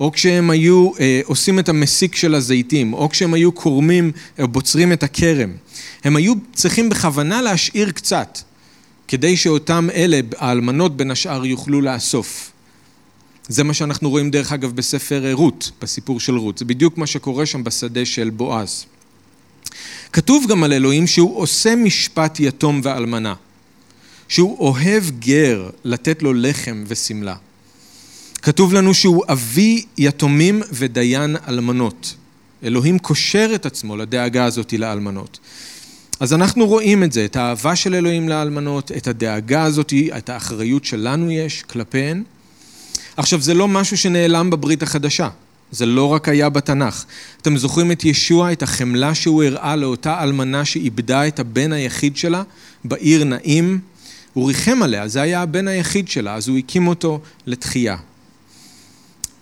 או 0.00 0.12
כשהם 0.12 0.50
היו 0.50 0.90
אה, 1.00 1.20
עושים 1.24 1.58
את 1.58 1.68
המסיק 1.68 2.16
של 2.16 2.34
הזיתים, 2.34 2.92
או 2.92 3.08
כשהם 3.08 3.34
היו 3.34 3.52
קורמים 3.52 4.12
או 4.38 4.48
בוצרים 4.48 4.92
את 4.92 5.02
הכרם, 5.02 5.52
הם 6.04 6.16
היו 6.16 6.34
צריכים 6.54 6.88
בכוונה 6.88 7.42
להשאיר 7.42 7.90
קצת. 7.90 8.38
כדי 9.08 9.36
שאותם 9.36 9.88
אלה, 9.94 10.20
האלמנות 10.38 10.96
בין 10.96 11.10
השאר, 11.10 11.46
יוכלו 11.46 11.80
לאסוף. 11.80 12.50
זה 13.48 13.64
מה 13.64 13.74
שאנחנו 13.74 14.10
רואים 14.10 14.30
דרך 14.30 14.52
אגב 14.52 14.72
בספר 14.72 15.32
רות, 15.32 15.70
בסיפור 15.82 16.20
של 16.20 16.36
רות. 16.36 16.58
זה 16.58 16.64
בדיוק 16.64 16.98
מה 16.98 17.06
שקורה 17.06 17.46
שם 17.46 17.64
בשדה 17.64 18.04
של 18.04 18.30
בועז. 18.30 18.84
כתוב 20.12 20.46
גם 20.48 20.64
על 20.64 20.72
אלוהים 20.72 21.06
שהוא 21.06 21.36
עושה 21.36 21.76
משפט 21.76 22.40
יתום 22.40 22.80
ואלמנה, 22.84 23.34
שהוא 24.28 24.58
אוהב 24.58 25.04
גר 25.18 25.70
לתת 25.84 26.22
לו 26.22 26.34
לחם 26.34 26.84
ושמלה. 26.86 27.34
כתוב 28.42 28.72
לנו 28.72 28.94
שהוא 28.94 29.24
אבי 29.28 29.84
יתומים 29.98 30.62
ודיין 30.72 31.36
אלמנות. 31.48 32.14
אלוהים 32.64 32.98
קושר 32.98 33.50
את 33.54 33.66
עצמו 33.66 33.96
לדאגה 33.96 34.44
הזאת 34.44 34.72
לאלמנות. 34.72 35.38
אז 36.20 36.32
אנחנו 36.32 36.66
רואים 36.66 37.04
את 37.04 37.12
זה, 37.12 37.24
את 37.24 37.36
האהבה 37.36 37.76
של 37.76 37.94
אלוהים 37.94 38.28
לאלמנות, 38.28 38.92
את 38.96 39.06
הדאגה 39.06 39.62
הזאת, 39.62 39.92
את 40.18 40.28
האחריות 40.28 40.84
שלנו 40.84 41.30
יש 41.30 41.62
כלפיהן. 41.62 42.22
עכשיו, 43.16 43.40
זה 43.40 43.54
לא 43.54 43.68
משהו 43.68 43.96
שנעלם 43.96 44.50
בברית 44.50 44.82
החדשה, 44.82 45.28
זה 45.72 45.86
לא 45.86 46.04
רק 46.04 46.28
היה 46.28 46.48
בתנ"ך. 46.48 47.04
אתם 47.42 47.56
זוכרים 47.56 47.92
את 47.92 48.04
ישוע, 48.04 48.52
את 48.52 48.62
החמלה 48.62 49.14
שהוא 49.14 49.42
הראה 49.44 49.76
לאותה 49.76 50.22
אלמנה 50.22 50.64
שאיבדה 50.64 51.28
את 51.28 51.38
הבן 51.38 51.72
היחיד 51.72 52.16
שלה 52.16 52.42
בעיר 52.84 53.24
נעים? 53.24 53.80
הוא 54.32 54.48
ריחם 54.48 54.82
עליה, 54.82 55.08
זה 55.08 55.22
היה 55.22 55.42
הבן 55.42 55.68
היחיד 55.68 56.08
שלה, 56.08 56.34
אז 56.34 56.48
הוא 56.48 56.58
הקים 56.58 56.88
אותו 56.88 57.20
לתחייה. 57.46 57.96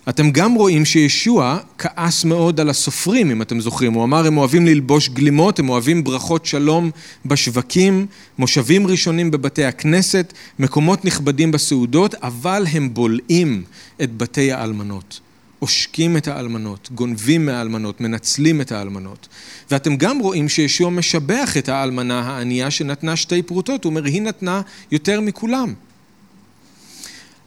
אתם 0.08 0.30
גם 0.30 0.54
רואים 0.54 0.84
שישוע 0.84 1.58
כעס 1.78 2.24
מאוד 2.24 2.60
על 2.60 2.70
הסופרים, 2.70 3.30
אם 3.30 3.42
אתם 3.42 3.60
זוכרים. 3.60 3.92
הוא 3.92 4.04
אמר, 4.04 4.26
הם 4.26 4.38
אוהבים 4.38 4.66
ללבוש 4.66 5.08
גלימות, 5.08 5.58
הם 5.58 5.68
אוהבים 5.68 6.04
ברכות 6.04 6.46
שלום 6.46 6.90
בשווקים, 7.26 8.06
מושבים 8.38 8.86
ראשונים 8.86 9.30
בבתי 9.30 9.64
הכנסת, 9.64 10.32
מקומות 10.58 11.04
נכבדים 11.04 11.52
בסעודות, 11.52 12.14
אבל 12.14 12.64
הם 12.72 12.94
בולעים 12.94 13.64
את 14.02 14.16
בתי 14.16 14.52
האלמנות. 14.52 15.20
עושקים 15.58 16.16
את 16.16 16.28
האלמנות, 16.28 16.88
גונבים 16.94 17.46
מהאלמנות, 17.46 18.00
מנצלים 18.00 18.60
את 18.60 18.72
האלמנות. 18.72 19.28
ואתם 19.70 19.96
גם 19.96 20.18
רואים 20.18 20.48
שישוע 20.48 20.90
משבח 20.90 21.56
את 21.56 21.68
האלמנה 21.68 22.20
הענייה 22.20 22.70
שנתנה 22.70 23.16
שתי 23.16 23.42
פרוטות, 23.42 23.84
הוא 23.84 23.90
אומר, 23.90 24.04
היא 24.04 24.22
נתנה 24.22 24.60
יותר 24.90 25.20
מכולם. 25.20 25.74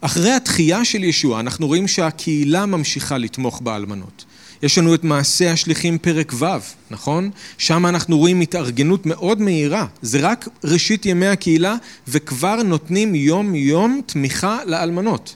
אחרי 0.01 0.31
התחייה 0.31 0.85
של 0.85 1.03
ישוע 1.03 1.39
אנחנו 1.39 1.67
רואים 1.67 1.87
שהקהילה 1.87 2.65
ממשיכה 2.65 3.17
לתמוך 3.17 3.61
באלמנות. 3.61 4.25
יש 4.63 4.77
לנו 4.77 4.95
את 4.95 5.03
מעשה 5.03 5.51
השליחים 5.51 5.97
פרק 5.97 6.33
ו', 6.39 6.45
נכון? 6.91 7.29
שם 7.57 7.85
אנחנו 7.85 8.17
רואים 8.17 8.41
התארגנות 8.41 9.05
מאוד 9.05 9.41
מהירה. 9.41 9.85
זה 10.01 10.19
רק 10.21 10.47
ראשית 10.63 11.05
ימי 11.05 11.27
הקהילה 11.27 11.75
וכבר 12.07 12.63
נותנים 12.63 13.15
יום 13.15 13.55
יום 13.55 14.01
תמיכה 14.05 14.57
לאלמנות. 14.65 15.35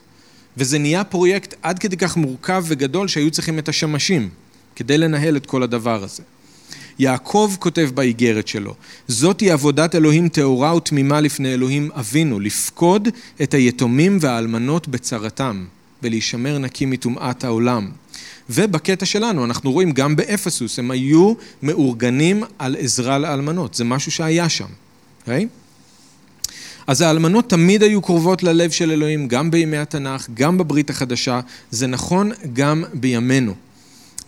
וזה 0.58 0.80
נהיה 0.80 1.04
פרויקט 1.04 1.54
עד 1.62 1.80
כדי 1.80 1.98
כך 1.98 2.18
מורכב 2.18 2.64
וגדול 2.68 3.08
שהיו 3.08 3.32
צריכים 3.32 3.60
את 3.60 3.70
השמשים 3.70 4.30
כדי 4.76 4.98
לנהל 4.98 5.38
את 5.38 5.46
כל 5.46 5.64
הדבר 5.64 6.04
הזה. 6.04 6.24
יעקב 7.04 7.56
כותב 7.60 7.90
באיגרת 7.94 8.48
שלו, 8.48 8.76
זאתי 9.08 9.52
עבודת 9.52 9.96
אלוהים 9.96 10.30
טהורה 10.30 10.76
ותמימה 10.76 11.22
לפני 11.22 11.54
אלוהים 11.54 11.90
אבינו, 11.94 12.40
לפקוד 12.40 13.08
את 13.44 13.54
היתומים 13.54 14.18
והאלמנות 14.22 14.88
בצרתם, 14.88 15.66
ולהישמר 16.04 16.58
נקי 16.58 16.86
מטומאת 16.86 17.44
העולם. 17.44 17.90
ובקטע 18.50 19.06
שלנו, 19.06 19.46
אנחנו 19.46 19.72
רואים 19.72 19.92
גם 19.92 20.16
באפסוס, 20.16 20.80
הם 20.80 20.92
היו 20.92 21.34
מאורגנים 21.64 22.44
על 22.60 22.76
עזרה 22.80 23.18
לאלמנות, 23.18 23.74
זה 23.74 23.84
משהו 23.84 24.12
שהיה 24.12 24.50
שם, 24.50 24.66
Okay? 24.66 25.22
אוקיי? 25.22 25.48
אז 26.88 27.02
האלמנות 27.02 27.50
תמיד 27.50 27.84
היו 27.84 28.02
קרובות 28.02 28.44
ללב 28.44 28.72
של 28.72 28.92
אלוהים, 28.92 29.28
גם 29.28 29.52
בימי 29.52 29.78
התנ"ך, 29.78 30.28
גם 30.34 30.58
בברית 30.58 30.90
החדשה, 30.90 31.40
זה 31.72 31.88
נכון 31.88 32.32
גם 32.54 32.84
בימינו. 32.94 33.54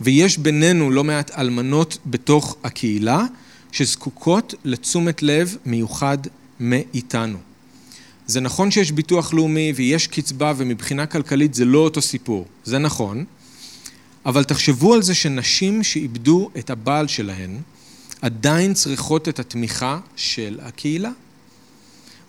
ויש 0.00 0.38
בינינו 0.38 0.90
לא 0.90 1.04
מעט 1.04 1.30
אלמנות 1.30 1.98
בתוך 2.06 2.56
הקהילה, 2.64 3.24
שזקוקות 3.72 4.54
לתשומת 4.64 5.22
לב 5.22 5.56
מיוחד 5.66 6.18
מאיתנו. 6.60 7.38
זה 8.26 8.40
נכון 8.40 8.70
שיש 8.70 8.92
ביטוח 8.92 9.34
לאומי 9.34 9.72
ויש 9.76 10.06
קצבה 10.06 10.52
ומבחינה 10.56 11.06
כלכלית 11.06 11.54
זה 11.54 11.64
לא 11.64 11.78
אותו 11.78 12.02
סיפור, 12.02 12.46
זה 12.64 12.78
נכון, 12.78 13.24
אבל 14.26 14.44
תחשבו 14.44 14.94
על 14.94 15.02
זה 15.02 15.14
שנשים 15.14 15.82
שאיבדו 15.82 16.50
את 16.58 16.70
הבעל 16.70 17.08
שלהן 17.08 17.58
עדיין 18.22 18.74
צריכות 18.74 19.28
את 19.28 19.38
התמיכה 19.38 19.98
של 20.16 20.58
הקהילה. 20.62 21.10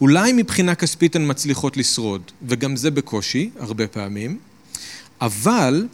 אולי 0.01 0.33
מבחינה 0.33 0.75
כספית 0.75 1.15
הן 1.15 1.29
מצליחות 1.29 1.77
לשרוד, 1.77 2.21
וגם 2.47 2.75
זה 2.75 2.91
בקושי, 2.91 3.49
הרבה 3.59 3.87
פעמים, 3.87 4.37
אבל 5.21 5.87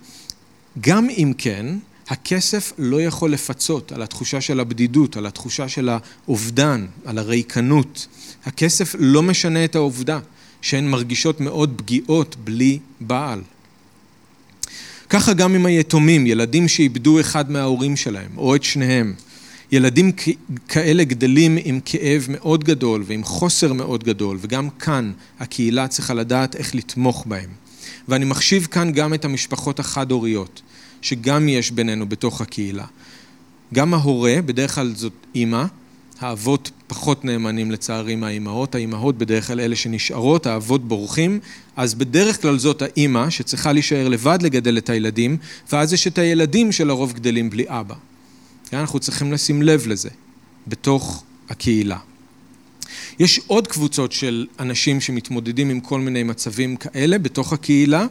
גם 0.81 1.09
אם 1.09 1.33
כן, 1.37 1.65
הכסף 2.07 2.73
לא 2.77 3.01
יכול 3.01 3.31
לפצות 3.31 3.91
על 3.91 4.01
התחושה 4.01 4.41
של 4.41 4.59
הבדידות, 4.59 5.17
על 5.17 5.25
התחושה 5.25 5.69
של 5.69 5.89
האובדן, 5.89 6.85
על 7.05 7.17
הריקנות. 7.17 8.07
הכסף 8.45 8.95
לא 8.99 9.23
משנה 9.23 9.65
את 9.65 9.75
העובדה 9.75 10.19
שהן 10.61 10.87
מרגישות 10.87 11.41
מאוד 11.41 11.73
פגיעות 11.77 12.35
בלי 12.43 12.79
בעל. 13.01 13.41
ככה 15.09 15.33
גם 15.33 15.55
עם 15.55 15.65
היתומים, 15.65 16.27
ילדים 16.27 16.67
שאיבדו 16.67 17.19
אחד 17.19 17.51
מההורים 17.51 17.95
שלהם, 17.95 18.37
או 18.37 18.55
את 18.55 18.63
שניהם. 18.63 19.13
ילדים 19.71 20.11
כאלה 20.67 21.03
גדלים 21.03 21.57
עם 21.63 21.79
כאב 21.85 22.25
מאוד 22.29 22.63
גדול 22.63 23.03
ועם 23.05 23.23
חוסר 23.23 23.73
מאוד 23.73 24.03
גדול, 24.03 24.37
וגם 24.41 24.69
כאן 24.69 25.11
הקהילה 25.39 25.87
צריכה 25.87 26.13
לדעת 26.13 26.55
איך 26.55 26.75
לתמוך 26.75 27.23
בהם. 27.27 27.62
ואני 28.07 28.25
מחשיב 28.25 28.67
כאן 28.71 28.91
גם 28.91 29.13
את 29.13 29.25
המשפחות 29.25 29.79
החד-הוריות, 29.79 30.61
שגם 31.01 31.49
יש 31.49 31.71
בינינו 31.71 32.09
בתוך 32.09 32.41
הקהילה. 32.41 32.85
גם 33.73 33.93
ההורה, 33.93 34.35
בדרך 34.45 34.75
כלל 34.75 34.93
זאת 34.95 35.13
אימא, 35.35 35.63
האבות 36.19 36.71
פחות 36.87 37.25
נאמנים 37.25 37.71
לצערי 37.71 38.15
מהאימהות, 38.15 38.75
האימהות 38.75 39.17
בדרך 39.17 39.47
כלל 39.47 39.59
אלה 39.59 39.75
שנשארות, 39.75 40.45
האבות 40.45 40.87
בורחים, 40.87 41.39
אז 41.75 41.93
בדרך 41.93 42.41
כלל 42.41 42.59
זאת 42.59 42.81
האימא 42.81 43.29
שצריכה 43.29 43.71
להישאר 43.71 44.07
לבד 44.07 44.39
לגדל 44.41 44.77
את 44.77 44.89
הילדים, 44.89 45.37
ואז 45.71 45.93
יש 45.93 46.07
את 46.07 46.17
הילדים 46.17 46.71
שלרוב 46.71 47.13
גדלים 47.13 47.49
בלי 47.49 47.65
אבא. 47.67 47.95
כן? 48.69 48.77
אנחנו 48.77 48.99
צריכים 48.99 49.31
לשים 49.31 49.61
לב 49.61 49.87
לזה 49.87 50.09
בתוך 50.67 51.23
הקהילה. 51.49 51.97
יש 53.19 53.39
עוד 53.47 53.67
קבוצות 53.67 54.11
של 54.11 54.47
אנשים 54.59 55.01
שמתמודדים 55.01 55.69
עם 55.69 55.79
כל 55.79 55.99
מיני 55.99 56.23
מצבים 56.23 56.75
כאלה 56.75 57.17
בתוך 57.17 57.53
הקהילה. 57.53 58.05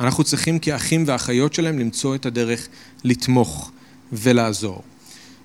אנחנו 0.00 0.24
צריכים 0.24 0.58
כאחים 0.58 1.04
ואחיות 1.06 1.54
שלהם 1.54 1.78
למצוא 1.78 2.14
את 2.14 2.26
הדרך 2.26 2.68
לתמוך 3.04 3.70
ולעזור. 4.12 4.82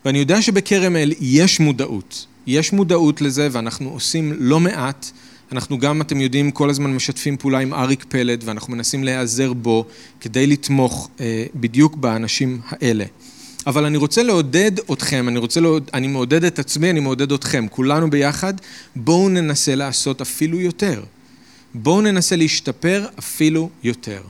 ואני 0.06 0.20
יודע 0.20 0.42
שבכרם 0.42 0.96
אל 0.96 1.14
יש 1.20 1.60
מודעות. 1.60 2.26
יש 2.48 2.74
מודעות 2.74 3.22
לזה 3.22 3.50
ואנחנו 3.52 3.90
עושים 3.90 4.34
לא 4.40 4.60
מעט. 4.60 5.12
אנחנו 5.52 5.78
גם, 5.78 6.02
אתם 6.02 6.22
יודעים, 6.22 6.52
כל 6.52 6.70
הזמן 6.70 6.94
משתפים 6.94 7.38
פעולה 7.38 7.60
עם 7.60 7.74
אריק 7.74 8.06
פלד 8.10 8.44
ואנחנו 8.46 8.74
מנסים 8.74 9.04
להיעזר 9.04 9.54
בו 9.54 9.86
כדי 10.20 10.48
לתמוך 10.48 11.10
אה, 11.20 11.46
בדיוק 11.56 11.96
באנשים 11.96 12.62
האלה. 12.70 13.06
אבל 13.68 13.86
אני 13.86 13.98
רוצה 13.98 14.24
לעודד 14.24 14.72
אתכם, 14.94 15.28
אני 15.28 15.40
רוצה 15.40 15.60
לעוד, 15.60 15.90
אני 15.94 16.08
מעודד 16.08 16.44
את 16.44 16.60
עצמי, 16.60 16.90
אני 16.90 17.00
מעודד 17.00 17.32
אתכם, 17.32 17.66
כולנו 17.70 18.10
ביחד, 18.10 18.54
בואו 18.96 19.30
ננסה 19.30 19.76
לעשות 19.76 20.22
אפילו 20.22 20.60
יותר. 20.60 21.04
בואו 21.74 22.02
ננסה 22.02 22.36
להשתפר 22.36 23.06
אפילו 23.20 23.70
יותר. 23.84 24.22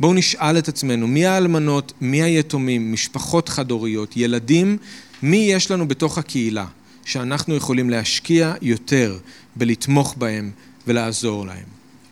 בואו 0.00 0.14
נשאל 0.14 0.58
את 0.58 0.68
עצמנו, 0.68 1.06
מי 1.06 1.26
האלמנות, 1.26 1.92
מי 2.00 2.22
היתומים, 2.22 2.92
משפחות 2.92 3.48
חד-הוריות, 3.48 4.16
ילדים, 4.16 4.76
מי 5.22 5.36
יש 5.36 5.70
לנו 5.70 5.88
בתוך 5.88 6.18
הקהילה 6.18 6.66
שאנחנו 7.04 7.54
יכולים 7.54 7.90
להשקיע 7.90 8.54
יותר 8.62 9.18
בלתמוך 9.56 10.14
בהם 10.18 10.50
ולעזור 10.86 11.46
להם, 11.46 11.66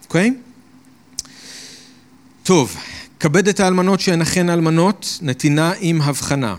אוקיי? 0.04 0.34
טוב, 2.42 2.76
כבד 3.20 3.48
את 3.48 3.60
האלמנות 3.60 4.00
שהן 4.00 4.20
אכן 4.20 4.50
אלמנות, 4.50 5.18
נתינה 5.22 5.72
עם 5.80 6.02
הבחנה. 6.02 6.56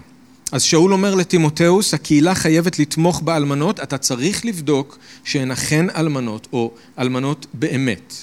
אז 0.51 0.63
שאול 0.63 0.93
אומר 0.93 1.15
לטימותאוס, 1.15 1.93
הקהילה 1.93 2.35
חייבת 2.35 2.79
לתמוך 2.79 3.21
באלמנות, 3.21 3.79
אתה 3.79 3.97
צריך 3.97 4.45
לבדוק 4.45 4.97
שהן 5.23 5.51
אכן 5.51 5.85
אלמנות 5.89 6.47
או 6.53 6.71
אלמנות 6.99 7.45
באמת. 7.53 8.13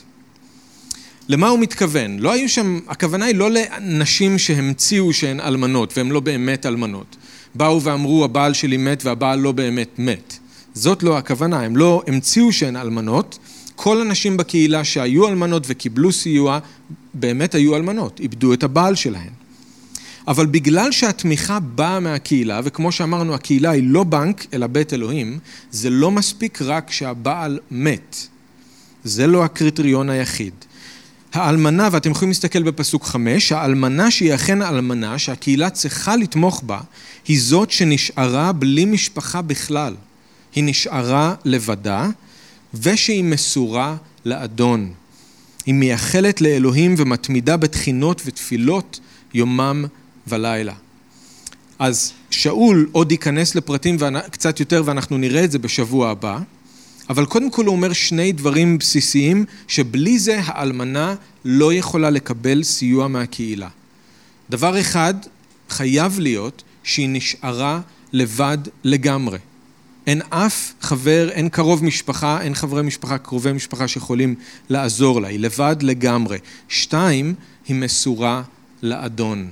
למה 1.29 1.49
הוא 1.49 1.59
מתכוון? 1.59 2.19
לא 2.19 2.33
היו 2.33 2.49
שם, 2.49 2.81
הכוונה 2.89 3.25
היא 3.25 3.35
לא 3.35 3.51
לנשים 3.51 4.39
שהמציאו 4.39 5.13
שהן 5.13 5.41
אלמנות 5.41 5.93
והן 5.97 6.09
לא 6.09 6.21
באמת 6.21 6.67
אלמנות. 6.67 7.17
באו 7.55 7.83
ואמרו 7.83 8.25
הבעל 8.25 8.55
שלי 8.55 8.77
מת 8.77 9.05
והבעל 9.05 9.39
לא 9.39 9.53
באמת 9.53 9.99
מת. 9.99 10.39
זאת 10.75 11.03
לא 11.03 11.19
הכוונה, 11.19 11.61
הם 11.61 11.77
לא 11.77 12.03
המציאו 12.07 12.53
שהן 12.53 12.77
אלמנות, 12.77 13.39
כל 13.77 14.01
הנשים 14.01 14.37
בקהילה 14.37 14.85
שהיו 14.85 15.29
אלמנות 15.29 15.63
וקיבלו 15.67 16.13
סיוע, 16.13 16.59
באמת 17.15 17.55
היו 17.55 17.77
אלמנות, 17.77 18.21
איבדו 18.21 18.53
את 18.53 18.63
הבעל 18.63 18.95
שלהן. 18.95 19.31
אבל 20.29 20.47
בגלל 20.47 20.93
שהתמיכה 20.93 21.61
באה 21.61 22.01
מהקהילה, 22.01 22.61
וכמו 22.65 22.93
שאמרנו, 22.93 23.35
הקהילה 23.35 23.71
היא 23.71 23.83
לא 23.87 24.05
בנק, 24.05 24.47
אלא 24.53 24.67
בית 24.67 24.93
אלוהים, 24.93 25.39
זה 25.71 25.91
לא 25.91 26.11
מספיק 26.11 26.63
רק 26.63 26.91
שהבעל 26.91 27.59
מת. 27.71 28.17
זה 29.05 29.27
לא 29.27 29.45
הקריטריון 29.45 30.11
היחיד. 30.11 30.55
האלמנה, 31.33 31.89
ואתם 31.93 32.11
יכולים 32.11 32.31
להסתכל 32.31 32.63
בפסוק 32.63 33.05
חמש, 33.05 33.53
האלמנה 33.53 34.11
שהיא 34.11 34.35
אכן 34.35 34.63
האלמנה, 34.63 35.19
שהקהילה 35.19 35.71
צריכה 35.71 36.17
לתמוך 36.17 36.63
בה, 36.67 36.81
היא 37.29 37.41
זאת 37.41 37.71
שנשארה 37.71 38.53
בלי 38.53 38.85
משפחה 38.85 39.43
בכלל. 39.43 39.95
היא 40.55 40.65
נשארה 40.65 41.35
לבדה, 41.45 42.09
ושהיא 42.75 43.25
מסורה 43.25 43.97
לאדון. 44.25 44.93
היא 45.67 45.75
מייחלת 45.75 46.41
לאלוהים 46.41 46.95
ומתמידה 46.99 47.57
בתחינות 47.57 48.23
ותפילות 48.25 49.01
יומם 49.35 49.85
ולילה. 50.27 50.75
אז 51.79 52.13
שאול 52.31 52.89
עוד 52.93 53.13
ייכנס 53.13 53.55
לפרטים 53.55 53.97
קצת 54.31 54.61
יותר 54.61 54.83
ואנחנו 54.85 55.19
נראה 55.19 55.45
את 55.45 55.51
זה 55.51 55.59
בשבוע 55.59 56.11
הבא, 56.11 56.39
אבל 57.11 57.27
קודם 57.27 57.51
כל 57.51 57.67
הוא 57.67 57.77
אומר 57.77 57.93
שני 57.93 58.33
דברים 58.33 58.79
בסיסיים 58.79 59.45
שבלי 59.69 60.19
זה 60.19 60.41
האלמנה 60.45 61.15
לא 61.45 61.73
יכולה 61.73 62.11
לקבל 62.11 62.63
סיוע 62.63 63.09
מהקהילה. 63.09 63.69
דבר 64.51 64.81
אחד, 64.81 65.15
חייב 65.69 66.19
להיות 66.21 66.63
שהיא 66.83 67.09
נשארה 67.09 67.81
לבד 68.13 68.59
לגמרי. 68.85 69.39
אין 70.07 70.21
אף 70.31 70.73
חבר, 70.81 71.29
אין 71.31 71.49
קרוב 71.49 71.85
משפחה, 71.85 72.43
אין 72.43 72.55
חברי 72.55 72.83
משפחה, 72.83 73.19
קרובי 73.19 73.53
משפחה 73.53 73.89
שיכולים 73.89 74.35
לעזור 74.69 75.21
לה, 75.21 75.29
היא 75.29 75.39
לבד 75.39 75.77
לגמרי. 75.81 76.39
שתיים, 76.69 77.35
היא 77.69 77.77
מסורה 77.77 78.43
לאדון. 78.83 79.49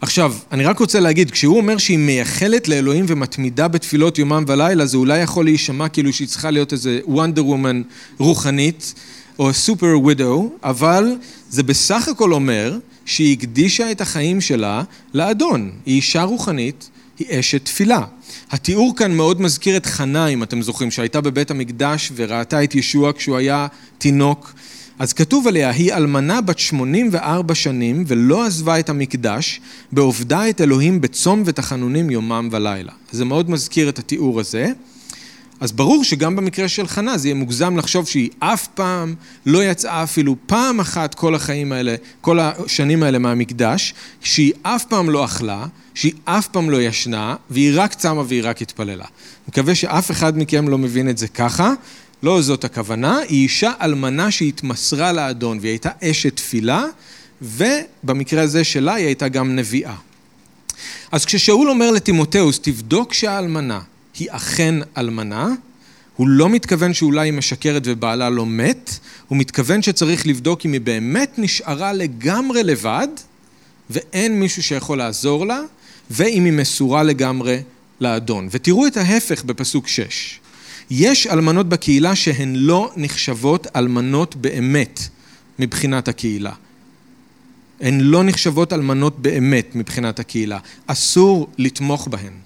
עכשיו, 0.00 0.34
אני 0.52 0.64
רק 0.64 0.78
רוצה 0.78 1.00
להגיד, 1.00 1.30
כשהוא 1.30 1.56
אומר 1.56 1.78
שהיא 1.78 1.98
מייחלת 1.98 2.68
לאלוהים 2.68 3.04
ומתמידה 3.08 3.68
בתפילות 3.68 4.18
יומם 4.18 4.44
ולילה, 4.46 4.86
זה 4.86 4.96
אולי 4.96 5.18
יכול 5.18 5.44
להישמע 5.44 5.88
כאילו 5.88 6.12
שהיא 6.12 6.28
צריכה 6.28 6.50
להיות 6.50 6.72
איזה 6.72 7.00
וונדר 7.04 7.46
וומן 7.46 7.82
רוחנית, 8.18 8.94
או 9.38 9.52
סופר 9.52 9.98
ווידו, 10.00 10.52
אבל 10.62 11.16
זה 11.50 11.62
בסך 11.62 12.08
הכל 12.08 12.32
אומר 12.32 12.78
שהיא 13.04 13.36
הקדישה 13.38 13.90
את 13.90 14.00
החיים 14.00 14.40
שלה 14.40 14.82
לאדון. 15.14 15.70
היא 15.86 15.96
אישה 15.96 16.22
רוחנית, 16.22 16.90
היא 17.28 17.40
אשת 17.40 17.64
תפילה. 17.64 18.04
התיאור 18.50 18.96
כאן 18.96 19.12
מאוד 19.12 19.40
מזכיר 19.40 19.76
את 19.76 19.86
חנה, 19.86 20.26
אם 20.26 20.42
אתם 20.42 20.62
זוכרים, 20.62 20.90
שהייתה 20.90 21.20
בבית 21.20 21.50
המקדש 21.50 22.12
וראתה 22.14 22.64
את 22.64 22.74
ישוע 22.74 23.12
כשהוא 23.12 23.36
היה 23.36 23.66
תינוק. 23.98 24.52
אז 24.98 25.12
כתוב 25.12 25.46
עליה, 25.48 25.70
היא 25.70 25.92
אלמנה 25.92 26.40
בת 26.40 26.58
84 26.58 27.54
שנים 27.54 28.04
ולא 28.06 28.46
עזבה 28.46 28.78
את 28.78 28.88
המקדש, 28.88 29.60
בעובדה 29.92 30.48
את 30.48 30.60
אלוהים 30.60 31.00
בצום 31.00 31.42
ותחנונים 31.46 32.10
יומם 32.10 32.48
ולילה. 32.52 32.92
זה 33.12 33.24
מאוד 33.24 33.50
מזכיר 33.50 33.88
את 33.88 33.98
התיאור 33.98 34.40
הזה. 34.40 34.72
אז 35.62 35.72
ברור 35.72 36.04
שגם 36.04 36.36
במקרה 36.36 36.68
של 36.68 36.86
חנה 36.86 37.18
זה 37.18 37.28
יהיה 37.28 37.34
מוגזם 37.34 37.76
לחשוב 37.76 38.06
שהיא 38.06 38.30
אף 38.38 38.66
פעם 38.66 39.14
לא 39.46 39.64
יצאה 39.64 40.02
אפילו 40.02 40.36
פעם 40.46 40.80
אחת 40.80 41.14
כל 41.14 41.34
החיים 41.34 41.72
האלה, 41.72 41.94
כל 42.20 42.38
השנים 42.40 43.02
האלה 43.02 43.18
מהמקדש, 43.18 43.94
שהיא 44.20 44.52
אף 44.62 44.84
פעם 44.84 45.10
לא 45.10 45.24
אכלה, 45.24 45.66
שהיא 45.94 46.12
אף 46.24 46.48
פעם 46.48 46.70
לא 46.70 46.82
ישנה, 46.82 47.36
והיא 47.50 47.72
רק 47.74 47.94
צמה 47.94 48.22
והיא 48.26 48.40
רק 48.44 48.62
התפללה. 48.62 49.04
מקווה 49.48 49.74
שאף 49.74 50.10
אחד 50.10 50.38
מכם 50.38 50.68
לא 50.68 50.78
מבין 50.78 51.08
את 51.08 51.18
זה 51.18 51.28
ככה, 51.28 51.72
לא 52.22 52.42
זאת 52.42 52.64
הכוונה, 52.64 53.18
היא 53.18 53.42
אישה 53.42 53.72
אלמנה 53.82 54.30
שהתמסרה 54.30 55.12
לאדון, 55.12 55.58
והיא 55.60 55.70
הייתה 55.72 55.90
אשת 56.02 56.36
תפילה, 56.36 56.84
ובמקרה 57.42 58.42
הזה 58.42 58.64
שלה 58.64 58.94
היא 58.94 59.06
הייתה 59.06 59.28
גם 59.28 59.56
נביאה. 59.56 59.94
אז 61.12 61.24
כששאול 61.24 61.70
אומר 61.70 61.90
לטימותאוס, 61.90 62.60
תבדוק 62.62 63.14
שהאלמנה 63.14 63.80
היא 64.18 64.28
אכן 64.30 64.74
אלמנה, 64.96 65.48
הוא 66.16 66.28
לא 66.28 66.48
מתכוון 66.48 66.94
שאולי 66.94 67.28
היא 67.28 67.32
משקרת 67.32 67.82
ובעלה 67.86 68.30
לא 68.30 68.46
מת, 68.46 68.98
הוא 69.28 69.38
מתכוון 69.38 69.82
שצריך 69.82 70.26
לבדוק 70.26 70.66
אם 70.66 70.72
היא 70.72 70.80
באמת 70.80 71.34
נשארה 71.38 71.92
לגמרי 71.92 72.62
לבד, 72.62 73.08
ואין 73.90 74.40
מישהו 74.40 74.62
שיכול 74.62 74.98
לעזור 74.98 75.46
לה, 75.46 75.60
ואם 76.10 76.44
היא 76.44 76.52
מסורה 76.52 77.02
לגמרי 77.02 77.62
לאדון. 78.00 78.48
ותראו 78.50 78.86
את 78.86 78.96
ההפך 78.96 79.44
בפסוק 79.44 79.88
6. 79.88 80.40
יש 80.90 81.26
אלמנות 81.26 81.68
בקהילה 81.68 82.16
שהן 82.16 82.56
לא 82.56 82.90
נחשבות 82.96 83.66
אלמנות 83.76 84.36
באמת 84.36 85.00
מבחינת 85.58 86.08
הקהילה. 86.08 86.52
הן 87.80 88.00
לא 88.00 88.24
נחשבות 88.24 88.72
אלמנות 88.72 89.18
באמת 89.18 89.74
מבחינת 89.74 90.18
הקהילה. 90.18 90.58
אסור 90.86 91.48
לתמוך 91.58 92.08
בהן. 92.08 92.41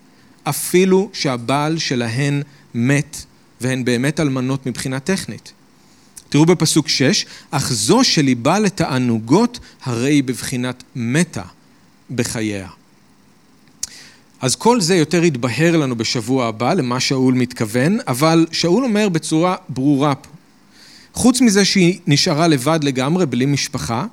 אפילו 0.49 1.11
שהבעל 1.13 1.79
שלהן 1.79 2.43
מת 2.75 3.17
והן 3.61 3.85
באמת 3.85 4.21
אלמנות 4.21 4.67
מבחינה 4.67 5.01
טכנית. 5.01 5.53
תראו 6.29 6.47
בפסוק 6.47 6.89
6, 6.89 7.27
אך 7.51 7.73
זו 7.73 8.05
שליבה 8.05 8.59
לתענוגות 8.59 9.59
הרי 9.83 10.13
היא 10.13 10.25
בבחינת 10.25 10.83
מתה 10.97 11.43
בחייה. 12.11 12.69
אז 14.41 14.57
כל 14.57 14.81
זה 14.81 14.97
יותר 14.97 15.25
יתבהר 15.25 15.77
לנו 15.77 15.97
בשבוע 15.97 16.47
הבא 16.47 16.75
למה 16.75 17.01
שאול 17.01 17.35
מתכוון, 17.35 17.99
אבל 18.09 18.47
שאול 18.53 18.85
אומר 18.85 19.09
בצורה 19.09 19.57
ברורה 19.69 20.15
פה. 20.15 20.31
חוץ 21.13 21.41
מזה 21.41 21.65
שהיא 21.65 21.99
נשארה 22.07 22.49
לבד 22.49 22.79
לגמרי, 22.83 23.27
בלי 23.27 23.47
משפחה, 23.47 24.07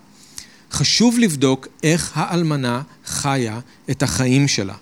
חשוב 0.71 1.19
לבדוק 1.19 1.67
איך 1.83 2.11
האלמנה 2.15 2.81
חיה 3.05 3.59
את 3.91 4.03
החיים 4.03 4.47
שלה. 4.47 4.73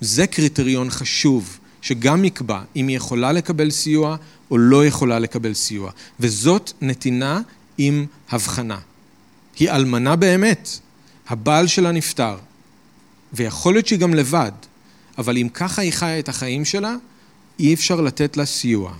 זה 0.00 0.26
קריטריון 0.26 0.90
חשוב, 0.90 1.58
שגם 1.82 2.24
יקבע 2.24 2.60
אם 2.76 2.88
היא 2.88 2.96
יכולה 2.96 3.32
לקבל 3.32 3.70
סיוע 3.70 4.16
או 4.50 4.58
לא 4.58 4.86
יכולה 4.86 5.18
לקבל 5.18 5.54
סיוע. 5.54 5.90
וזאת 6.20 6.72
נתינה 6.80 7.40
עם 7.78 8.06
הבחנה. 8.30 8.78
היא 9.58 9.70
אלמנה 9.70 10.16
באמת, 10.16 10.78
הבעל 11.28 11.66
שלה 11.66 11.92
נפטר, 11.92 12.36
ויכול 13.32 13.74
להיות 13.74 13.86
שהיא 13.86 13.98
גם 13.98 14.14
לבד, 14.14 14.52
אבל 15.18 15.36
אם 15.36 15.48
ככה 15.54 15.82
היא 15.82 15.92
חיה 15.92 16.18
את 16.18 16.28
החיים 16.28 16.64
שלה, 16.64 16.94
אי 17.58 17.74
אפשר 17.74 18.00
לתת 18.00 18.36
לה 18.36 18.46
סיוע. 18.46 18.92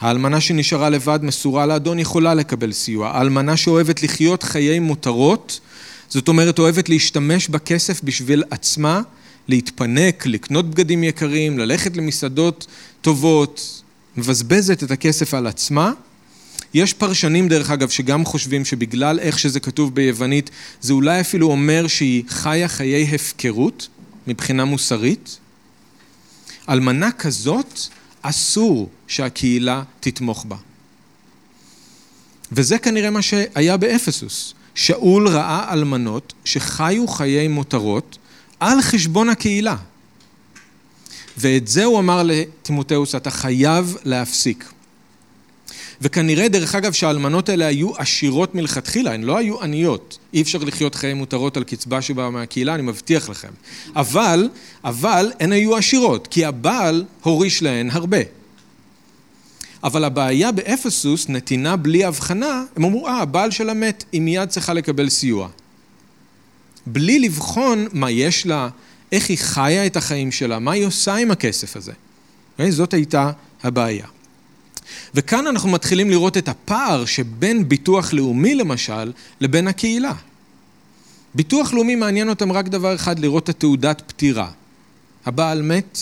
האלמנה 0.00 0.40
שנשארה 0.40 0.90
לבד 0.90 1.18
מסורה 1.22 1.66
לאדון 1.66 1.98
יכולה 1.98 2.34
לקבל 2.34 2.72
סיוע. 2.72 3.08
האלמנה 3.08 3.56
שאוהבת 3.56 4.02
לחיות 4.02 4.42
חיי 4.42 4.78
מותרות, 4.78 5.60
זאת 6.08 6.28
אומרת 6.28 6.58
אוהבת 6.58 6.88
להשתמש 6.88 7.48
בכסף 7.48 8.00
בשביל 8.04 8.44
עצמה, 8.50 9.02
להתפנק, 9.48 10.26
לקנות 10.26 10.70
בגדים 10.70 11.04
יקרים, 11.04 11.58
ללכת 11.58 11.96
למסעדות 11.96 12.66
טובות, 13.00 13.82
מבזבזת 14.16 14.82
את 14.82 14.90
הכסף 14.90 15.34
על 15.34 15.46
עצמה. 15.46 15.92
יש 16.74 16.92
פרשנים 16.92 17.48
דרך 17.48 17.70
אגב 17.70 17.88
שגם 17.88 18.24
חושבים 18.24 18.64
שבגלל 18.64 19.18
איך 19.18 19.38
שזה 19.38 19.60
כתוב 19.60 19.94
ביוונית 19.94 20.50
זה 20.80 20.92
אולי 20.92 21.20
אפילו 21.20 21.46
אומר 21.50 21.86
שהיא 21.86 22.24
חיה 22.28 22.68
חיי 22.68 23.14
הפקרות 23.14 23.88
מבחינה 24.26 24.64
מוסרית. 24.64 25.38
אלמנה 26.68 27.12
כזאת 27.12 27.80
אסור 28.22 28.88
שהקהילה 29.06 29.82
תתמוך 30.00 30.44
בה. 30.48 30.56
וזה 32.52 32.78
כנראה 32.78 33.10
מה 33.10 33.22
שהיה 33.22 33.76
באפסוס. 33.76 34.54
שאול 34.74 35.28
ראה 35.28 35.72
אלמנות 35.72 36.32
שחיו 36.44 37.08
חיי 37.08 37.48
מותרות 37.48 38.18
על 38.64 38.82
חשבון 38.82 39.28
הקהילה. 39.28 39.76
ואת 41.36 41.68
זה 41.68 41.84
הוא 41.84 41.98
אמר 41.98 42.22
לטימותאוס, 42.24 43.14
אתה 43.14 43.30
חייב 43.30 43.96
להפסיק. 44.04 44.72
וכנראה, 46.00 46.48
דרך 46.48 46.74
אגב, 46.74 46.92
שהאלמנות 46.92 47.48
האלה 47.48 47.66
היו 47.66 47.96
עשירות 47.96 48.54
מלכתחילה, 48.54 49.14
הן 49.14 49.22
לא 49.22 49.38
היו 49.38 49.62
עניות. 49.62 50.18
אי 50.34 50.42
אפשר 50.42 50.58
לחיות 50.58 50.94
חיי 50.94 51.14
מותרות 51.14 51.56
על 51.56 51.64
קצבה 51.64 52.02
שבאה 52.02 52.30
מהקהילה, 52.30 52.74
אני 52.74 52.82
מבטיח 52.82 53.28
לכם. 53.28 53.48
אבל, 53.96 54.48
אבל 54.84 55.32
הן 55.40 55.52
היו 55.52 55.76
עשירות, 55.76 56.26
כי 56.26 56.44
הבעל 56.44 57.04
הוריש 57.22 57.62
להן 57.62 57.90
הרבה. 57.90 58.18
אבל 59.84 60.04
הבעיה 60.04 60.52
באפסוס, 60.52 61.28
נתינה 61.28 61.76
בלי 61.76 62.04
הבחנה, 62.04 62.64
הם 62.76 62.84
אמרו, 62.84 63.08
אה, 63.08 63.20
הבעל 63.20 63.50
שלה 63.50 63.74
מת, 63.74 64.04
היא 64.12 64.20
מיד 64.20 64.48
צריכה 64.48 64.72
לקבל 64.72 65.08
סיוע. 65.08 65.48
בלי 66.86 67.18
לבחון 67.18 67.86
מה 67.92 68.10
יש 68.10 68.46
לה, 68.46 68.68
איך 69.12 69.28
היא 69.28 69.38
חיה 69.38 69.86
את 69.86 69.96
החיים 69.96 70.32
שלה, 70.32 70.58
מה 70.58 70.72
היא 70.72 70.84
עושה 70.86 71.14
עם 71.14 71.30
הכסף 71.30 71.76
הזה. 71.76 71.92
זאת 72.70 72.94
הייתה 72.94 73.30
הבעיה. 73.62 74.06
וכאן 75.14 75.46
אנחנו 75.46 75.68
מתחילים 75.68 76.10
לראות 76.10 76.36
את 76.36 76.48
הפער 76.48 77.04
שבין 77.04 77.68
ביטוח 77.68 78.12
לאומי 78.12 78.54
למשל, 78.54 79.12
לבין 79.40 79.68
הקהילה. 79.68 80.12
ביטוח 81.34 81.72
לאומי 81.72 81.94
מעניין 81.94 82.28
אותם 82.28 82.52
רק 82.52 82.68
דבר 82.68 82.94
אחד, 82.94 83.18
לראות 83.18 83.44
את 83.44 83.48
התעודת 83.48 84.02
פטירה. 84.06 84.50
הבעל 85.26 85.62
מת, 85.62 85.98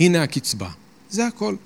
הנה 0.00 0.22
הקצבה. 0.22 0.68
זה 1.10 1.26
הכל. 1.26 1.56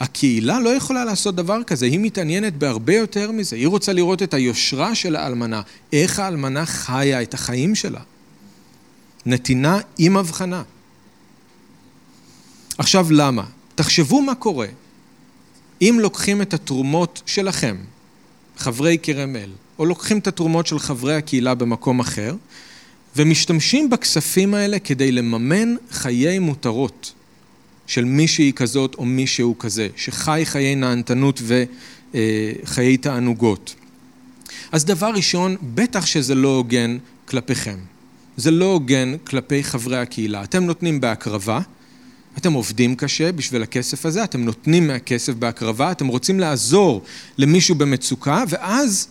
הקהילה 0.00 0.60
לא 0.60 0.70
יכולה 0.70 1.04
לעשות 1.04 1.34
דבר 1.34 1.62
כזה, 1.62 1.86
היא 1.86 1.98
מתעניינת 1.98 2.56
בהרבה 2.56 2.94
יותר 2.94 3.30
מזה. 3.30 3.56
היא 3.56 3.68
רוצה 3.68 3.92
לראות 3.92 4.22
את 4.22 4.34
היושרה 4.34 4.94
של 4.94 5.16
האלמנה, 5.16 5.62
איך 5.92 6.18
האלמנה 6.18 6.66
חיה 6.66 7.22
את 7.22 7.34
החיים 7.34 7.74
שלה. 7.74 8.00
נתינה 9.26 9.78
עם 9.98 10.16
הבחנה. 10.16 10.62
עכשיו 12.78 13.06
למה? 13.10 13.44
תחשבו 13.74 14.22
מה 14.22 14.34
קורה 14.34 14.66
אם 15.82 15.98
לוקחים 16.00 16.42
את 16.42 16.54
התרומות 16.54 17.22
שלכם, 17.26 17.76
חברי 18.56 18.98
כרם 19.02 19.36
אל, 19.36 19.50
או 19.78 19.86
לוקחים 19.86 20.18
את 20.18 20.26
התרומות 20.26 20.66
של 20.66 20.78
חברי 20.78 21.14
הקהילה 21.14 21.54
במקום 21.54 22.00
אחר, 22.00 22.34
ומשתמשים 23.16 23.90
בכספים 23.90 24.54
האלה 24.54 24.78
כדי 24.78 25.12
לממן 25.12 25.74
חיי 25.90 26.38
מותרות 26.38 27.12
של 27.88 28.04
מישהי 28.04 28.52
כזאת 28.56 28.94
או 28.94 29.04
מישהו 29.04 29.58
כזה, 29.58 29.88
שחי 29.96 30.42
חיי 30.44 30.74
נהנתנות 30.74 31.42
וחיי 32.14 32.96
תענוגות. 32.96 33.74
אז 34.72 34.84
דבר 34.84 35.10
ראשון, 35.14 35.56
בטח 35.74 36.06
שזה 36.06 36.34
לא 36.34 36.56
הוגן 36.56 36.98
כלפיכם. 37.28 37.76
זה 38.36 38.50
לא 38.50 38.64
הוגן 38.72 39.16
כלפי 39.26 39.64
חברי 39.64 39.98
הקהילה. 39.98 40.44
אתם 40.44 40.64
נותנים 40.64 41.00
בהקרבה, 41.00 41.60
אתם 42.38 42.52
עובדים 42.52 42.96
קשה 42.96 43.32
בשביל 43.32 43.62
הכסף 43.62 44.06
הזה, 44.06 44.24
אתם 44.24 44.44
נותנים 44.44 44.86
מהכסף 44.86 45.32
בהקרבה, 45.32 45.90
אתם 45.90 46.06
רוצים 46.06 46.40
לעזור 46.40 47.02
למישהו 47.38 47.74
במצוקה, 47.74 48.44
ואז 48.48 49.08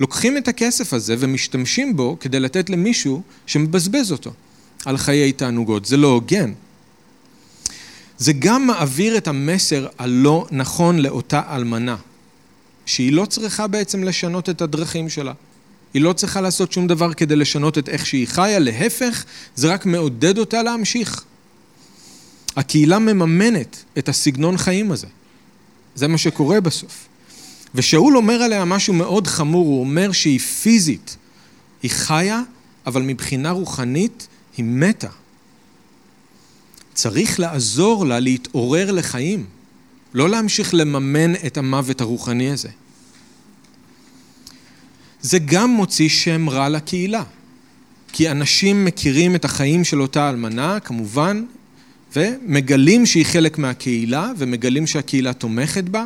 לוקחים 0.00 0.36
את 0.36 0.48
הכסף 0.48 0.92
הזה 0.92 1.16
ומשתמשים 1.18 1.96
בו 1.96 2.16
כדי 2.20 2.40
לתת 2.40 2.70
למישהו 2.70 3.22
שמבזבז 3.46 4.12
אותו 4.12 4.32
על 4.84 4.96
חיי 4.96 5.32
תענוגות. 5.32 5.84
זה 5.84 5.96
לא 5.96 6.08
הוגן. 6.08 6.52
זה 8.20 8.32
גם 8.32 8.66
מעביר 8.66 9.16
את 9.16 9.28
המסר 9.28 9.86
הלא 9.98 10.46
נכון 10.50 10.98
לאותה 10.98 11.42
אלמנה, 11.50 11.96
שהיא 12.86 13.12
לא 13.12 13.24
צריכה 13.24 13.66
בעצם 13.66 14.04
לשנות 14.04 14.48
את 14.48 14.62
הדרכים 14.62 15.08
שלה. 15.08 15.32
היא 15.94 16.02
לא 16.02 16.12
צריכה 16.12 16.40
לעשות 16.40 16.72
שום 16.72 16.86
דבר 16.86 17.14
כדי 17.14 17.36
לשנות 17.36 17.78
את 17.78 17.88
איך 17.88 18.06
שהיא 18.06 18.28
חיה, 18.28 18.58
להפך, 18.58 19.24
זה 19.54 19.72
רק 19.72 19.86
מעודד 19.86 20.38
אותה 20.38 20.62
להמשיך. 20.62 21.24
הקהילה 22.56 22.98
מממנת 22.98 23.84
את 23.98 24.08
הסגנון 24.08 24.56
חיים 24.56 24.92
הזה. 24.92 25.06
זה 25.94 26.08
מה 26.08 26.18
שקורה 26.18 26.60
בסוף. 26.60 27.06
ושאול 27.74 28.16
אומר 28.16 28.42
עליה 28.42 28.64
משהו 28.64 28.94
מאוד 28.94 29.26
חמור, 29.26 29.66
הוא 29.66 29.80
אומר 29.80 30.12
שהיא 30.12 30.40
פיזית, 30.40 31.16
היא 31.82 31.90
חיה, 31.90 32.42
אבל 32.86 33.02
מבחינה 33.02 33.50
רוחנית 33.50 34.28
היא 34.56 34.64
מתה. 34.64 35.08
צריך 36.94 37.40
לעזור 37.40 38.06
לה 38.06 38.20
להתעורר 38.20 38.92
לחיים, 38.92 39.46
לא 40.14 40.28
להמשיך 40.28 40.74
לממן 40.74 41.34
את 41.34 41.56
המוות 41.56 42.00
הרוחני 42.00 42.50
הזה. 42.50 42.68
זה 45.20 45.38
גם 45.38 45.70
מוציא 45.70 46.08
שם 46.08 46.48
רע 46.48 46.68
לקהילה, 46.68 47.22
כי 48.12 48.30
אנשים 48.30 48.84
מכירים 48.84 49.34
את 49.34 49.44
החיים 49.44 49.84
של 49.84 50.02
אותה 50.02 50.30
אלמנה, 50.30 50.80
כמובן, 50.80 51.44
ומגלים 52.16 53.06
שהיא 53.06 53.26
חלק 53.26 53.58
מהקהילה, 53.58 54.32
ומגלים 54.38 54.86
שהקהילה 54.86 55.32
תומכת 55.32 55.84
בה. 55.84 56.04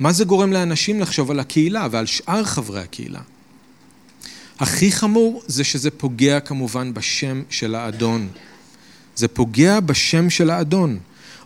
מה 0.00 0.12
זה 0.12 0.24
גורם 0.24 0.52
לאנשים 0.52 1.00
לחשוב 1.00 1.30
על 1.30 1.40
הקהילה 1.40 1.88
ועל 1.90 2.06
שאר 2.06 2.44
חברי 2.44 2.80
הקהילה? 2.80 3.20
הכי 4.58 4.92
חמור 4.92 5.42
זה 5.46 5.64
שזה 5.64 5.90
פוגע 5.90 6.40
כמובן 6.40 6.94
בשם 6.94 7.42
של 7.50 7.74
האדון. 7.74 8.28
זה 9.16 9.28
פוגע 9.28 9.80
בשם 9.80 10.30
של 10.30 10.50
האדון. 10.50 10.98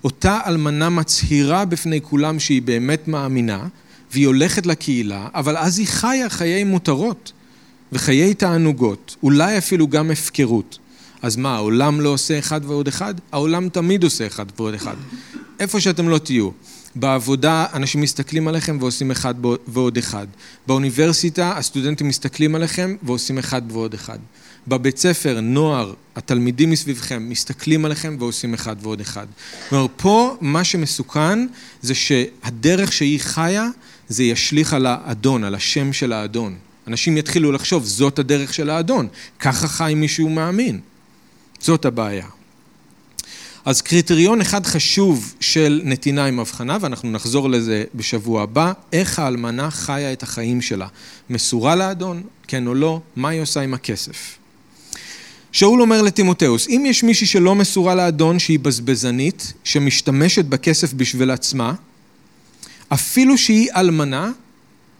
אותה 0.05 0.40
אלמנה 0.46 0.90
מצהירה 0.90 1.64
בפני 1.64 2.00
כולם 2.00 2.38
שהיא 2.38 2.62
באמת 2.62 3.09
מאמינה, 3.09 3.66
והיא 4.12 4.26
הולכת 4.26 4.66
לקהילה, 4.66 5.29
אבל 5.35 5.57
אז 5.57 5.79
היא 5.79 5.87
חיה 5.87 6.29
חיי 6.29 6.64
מותרות 6.64 7.33
וחיי 7.92 8.35
תענוגות, 8.35 9.16
אולי 9.22 9.59
אפילו 9.59 9.88
גם 9.88 10.11
הפקרות. 10.11 10.79
אז 11.22 11.37
מה, 11.37 11.55
העולם 11.55 12.00
לא 12.00 12.09
עושה 12.09 12.38
אחד 12.38 12.61
ועוד 12.64 12.88
אחד? 12.88 13.14
העולם 13.33 13.68
תמיד 13.68 14.05
עושה 14.05 14.26
אחד 14.26 14.46
ועוד 14.57 14.74
אחד. 14.74 14.94
איפה 15.61 15.81
שאתם 15.81 16.09
לא 16.09 16.18
תהיו. 16.18 16.50
בעבודה 16.98 17.66
אנשים 17.74 18.00
מסתכלים 18.00 18.48
עליכם 18.48 18.76
ועושים 18.80 19.11
אחד 19.11 19.35
ועוד 19.68 19.96
אחד. 19.96 20.26
באוניברסיטה 20.66 21.52
הסטודנטים 21.56 22.09
מסתכלים 22.09 22.54
עליכם 22.54 22.96
ועושים 23.02 23.38
אחד 23.38 23.62
ועוד 23.68 23.94
אחד. 23.94 24.18
בבית 24.68 24.98
ספר, 24.98 25.40
נוער, 25.40 25.92
התלמידים 26.16 26.70
מסביבכם 26.70 27.28
מסתכלים 27.28 27.85
עליכם 27.85 28.16
ועושים 28.18 28.54
אחד 28.54 28.76
ועוד 28.80 29.00
אחד. 29.00 29.26
כלומר, 29.68 29.87
פה 29.96 30.37
מה 30.40 30.64
שמסוכן 30.64 31.46
זה 31.82 31.94
שהדרך 31.94 32.92
שהיא 32.92 33.20
חיה 33.20 33.68
זה 34.09 34.24
ישליך 34.24 34.72
על 34.72 34.87
האדון, 34.87 35.44
על 35.44 35.54
השם 35.54 35.92
של 35.92 36.12
האדון. 36.12 36.54
אנשים 36.87 37.16
יתחילו 37.16 37.52
לחשוב, 37.52 37.85
זאת 37.85 38.18
הדרך 38.18 38.54
של 38.54 38.70
האדון, 38.70 39.09
ככה 39.38 39.68
חי 39.68 39.92
מישהו 39.96 40.28
מאמין. 40.28 40.80
זאת 41.61 41.85
הבעיה. 41.85 42.36
אז 43.66 43.83
קריטריון 43.83 44.40
אחד 44.40 44.66
חשוב 44.66 45.35
של 45.40 45.81
נתינה 45.85 46.26
עם 46.26 46.40
הבחנה, 46.40 46.79
ואנחנו 46.81 47.11
נחזור 47.11 47.50
לזה 47.50 47.85
בשבוע 47.94 48.42
הבא, 48.42 48.72
איך 48.92 49.18
האלמנה 49.18 49.70
חיה 49.70 50.12
את 50.12 50.22
החיים 50.22 50.62
שלה. 50.62 50.87
מסורה 51.31 51.76
לאדון, 51.76 52.22
כן 52.48 52.66
או 52.66 52.74
לא, 52.74 53.00
מה 53.16 53.29
היא 53.29 53.42
עושה 53.42 53.61
עם 53.61 53.74
הכסף. 53.74 54.38
שאול 55.52 55.83
אומר 55.83 56.02
לטימותאוס, 56.02 56.68
אם 56.68 56.85
יש 56.87 57.02
מישהי 57.02 57.26
שלא 57.26 57.55
מסורה 57.55 57.94
לאדון, 57.94 58.38
שהיא 58.38 58.59
בזבזנית, 58.59 59.52
שמשתמשת 59.64 60.44
בכסף 60.44 60.92
בשביל 60.92 61.31
עצמה, 61.31 61.74
אפילו 62.88 63.38
שהיא 63.38 63.68
אלמנה, 63.76 64.31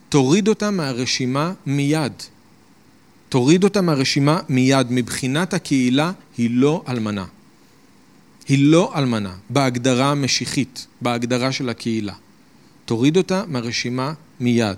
תוריד 0.09 0.49
אותה 0.49 0.71
מהרשימה 0.71 1.53
מיד. 1.67 2.13
תוריד 3.29 3.65
אותה 3.65 3.81
מהרשימה 3.81 4.41
מיד. 4.49 4.87
מבחינת 4.91 5.55
הקהילה 5.55 6.13
היא 6.39 6.51
לא 6.53 6.83
אלמנה. 6.89 7.25
היא 8.49 8.59
לא 8.61 8.93
אלמנה, 8.97 9.35
בהגדרה 9.51 10.11
המשיחית, 10.11 10.87
בהגדרה 11.01 11.53
של 11.53 11.69
הקהילה. 11.69 12.13
תוריד 12.85 13.17
אותה 13.17 13.43
מהרשימה 13.49 14.13
מיד. 14.41 14.77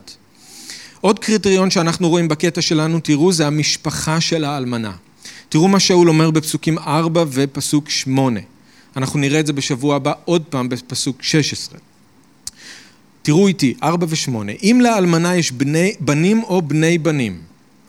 עוד 1.00 1.18
קריטריון 1.18 1.70
שאנחנו 1.70 2.08
רואים 2.08 2.28
בקטע 2.28 2.62
שלנו, 2.62 3.00
תראו, 3.00 3.32
זה 3.32 3.46
המשפחה 3.46 4.20
של 4.20 4.44
האלמנה. 4.44 4.92
תראו 5.48 5.68
מה 5.68 5.80
שאול 5.80 6.08
אומר 6.08 6.30
בפסוקים 6.30 6.78
4 6.78 7.24
ופסוק 7.32 7.90
8. 7.90 8.40
אנחנו 8.96 9.18
נראה 9.18 9.40
את 9.40 9.46
זה 9.46 9.52
בשבוע 9.52 9.96
הבא 9.96 10.12
עוד 10.24 10.42
פעם 10.42 10.68
בפסוק 10.68 11.22
16. 11.22 11.78
תראו 13.22 13.48
איתי, 13.48 13.74
4 13.82 14.06
ו-8. 14.08 14.32
אם 14.62 14.80
לאלמנה 14.82 15.36
יש 15.36 15.52
בני, 15.52 15.94
בנים 16.00 16.42
או 16.42 16.62
בני 16.62 16.98
בנים, 16.98 17.40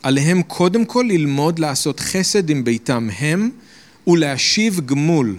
עליהם 0.03 0.41
קודם 0.41 0.85
כל 0.85 1.05
ללמוד 1.07 1.59
לעשות 1.59 1.99
חסד 1.99 2.49
עם 2.49 2.63
ביתם 2.63 3.09
הם 3.19 3.49
ולהשיב 4.07 4.79
גמול 4.85 5.35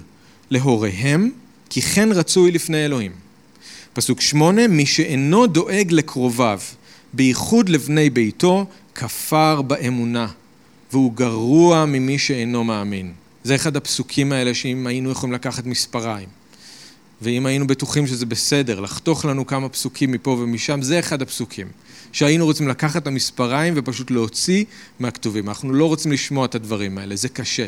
להוריהם, 0.51 1.31
כי 1.71 1.83
כן 1.83 2.09
רצוי 2.13 2.51
לפני 2.51 2.85
אלוהים. 2.85 3.13
פסוק 3.93 4.21
שמונה, 4.21 4.69
מי 4.69 4.87
שאינו 4.87 5.47
דואג 5.47 5.93
לקרוביו, 5.93 6.61
בייחוד 7.13 7.69
לבני 7.69 8.11
ביתו, 8.11 8.67
כפר 8.95 9.63
באמונה, 9.63 10.27
והוא 10.93 11.13
גרוע 11.13 11.87
ממי 11.87 12.19
שאינו 12.19 12.65
מאמין. 12.65 13.13
זה 13.45 13.55
אחד 13.55 13.77
הפסוקים 13.77 14.33
האלה 14.33 14.55
שאם 14.55 14.87
היינו 14.87 15.11
יכולים 15.11 15.33
לקחת 15.33 15.67
מספריים, 15.67 16.29
ואם 17.23 17.47
היינו 17.47 17.67
בטוחים 17.67 18.07
שזה 18.07 18.27
בסדר, 18.27 18.81
לחתוך 18.81 19.25
לנו 19.25 19.47
כמה 19.47 19.69
פסוקים 19.69 20.13
מפה 20.13 20.31
ומשם, 20.31 20.83
זה 20.83 20.99
אחד 20.99 21.23
הפסוקים. 21.23 21.67
שהיינו 22.13 22.45
רוצים 22.45 22.69
לקחת 22.69 23.03
את 23.03 23.07
המספריים 23.07 23.75
ופשוט 23.77 24.11
להוציא 24.11 24.65
מהכתובים. 25.01 25.49
אנחנו 25.49 25.73
לא 25.73 25.87
רוצים 25.87 26.13
לשמוע 26.13 26.45
את 26.45 26.55
הדברים 26.55 26.99
האלה, 26.99 27.17
זה 27.17 27.29
קשה. 27.29 27.67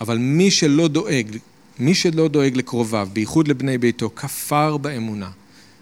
אבל 0.00 0.18
מי 0.18 0.50
שלא 0.50 0.88
דואג 0.88 1.36
מי 1.80 1.94
שלא 1.94 2.28
דואג 2.28 2.56
לקרוביו, 2.56 3.08
בייחוד 3.12 3.48
לבני 3.48 3.78
ביתו, 3.78 4.10
כפר 4.16 4.76
באמונה. 4.76 5.30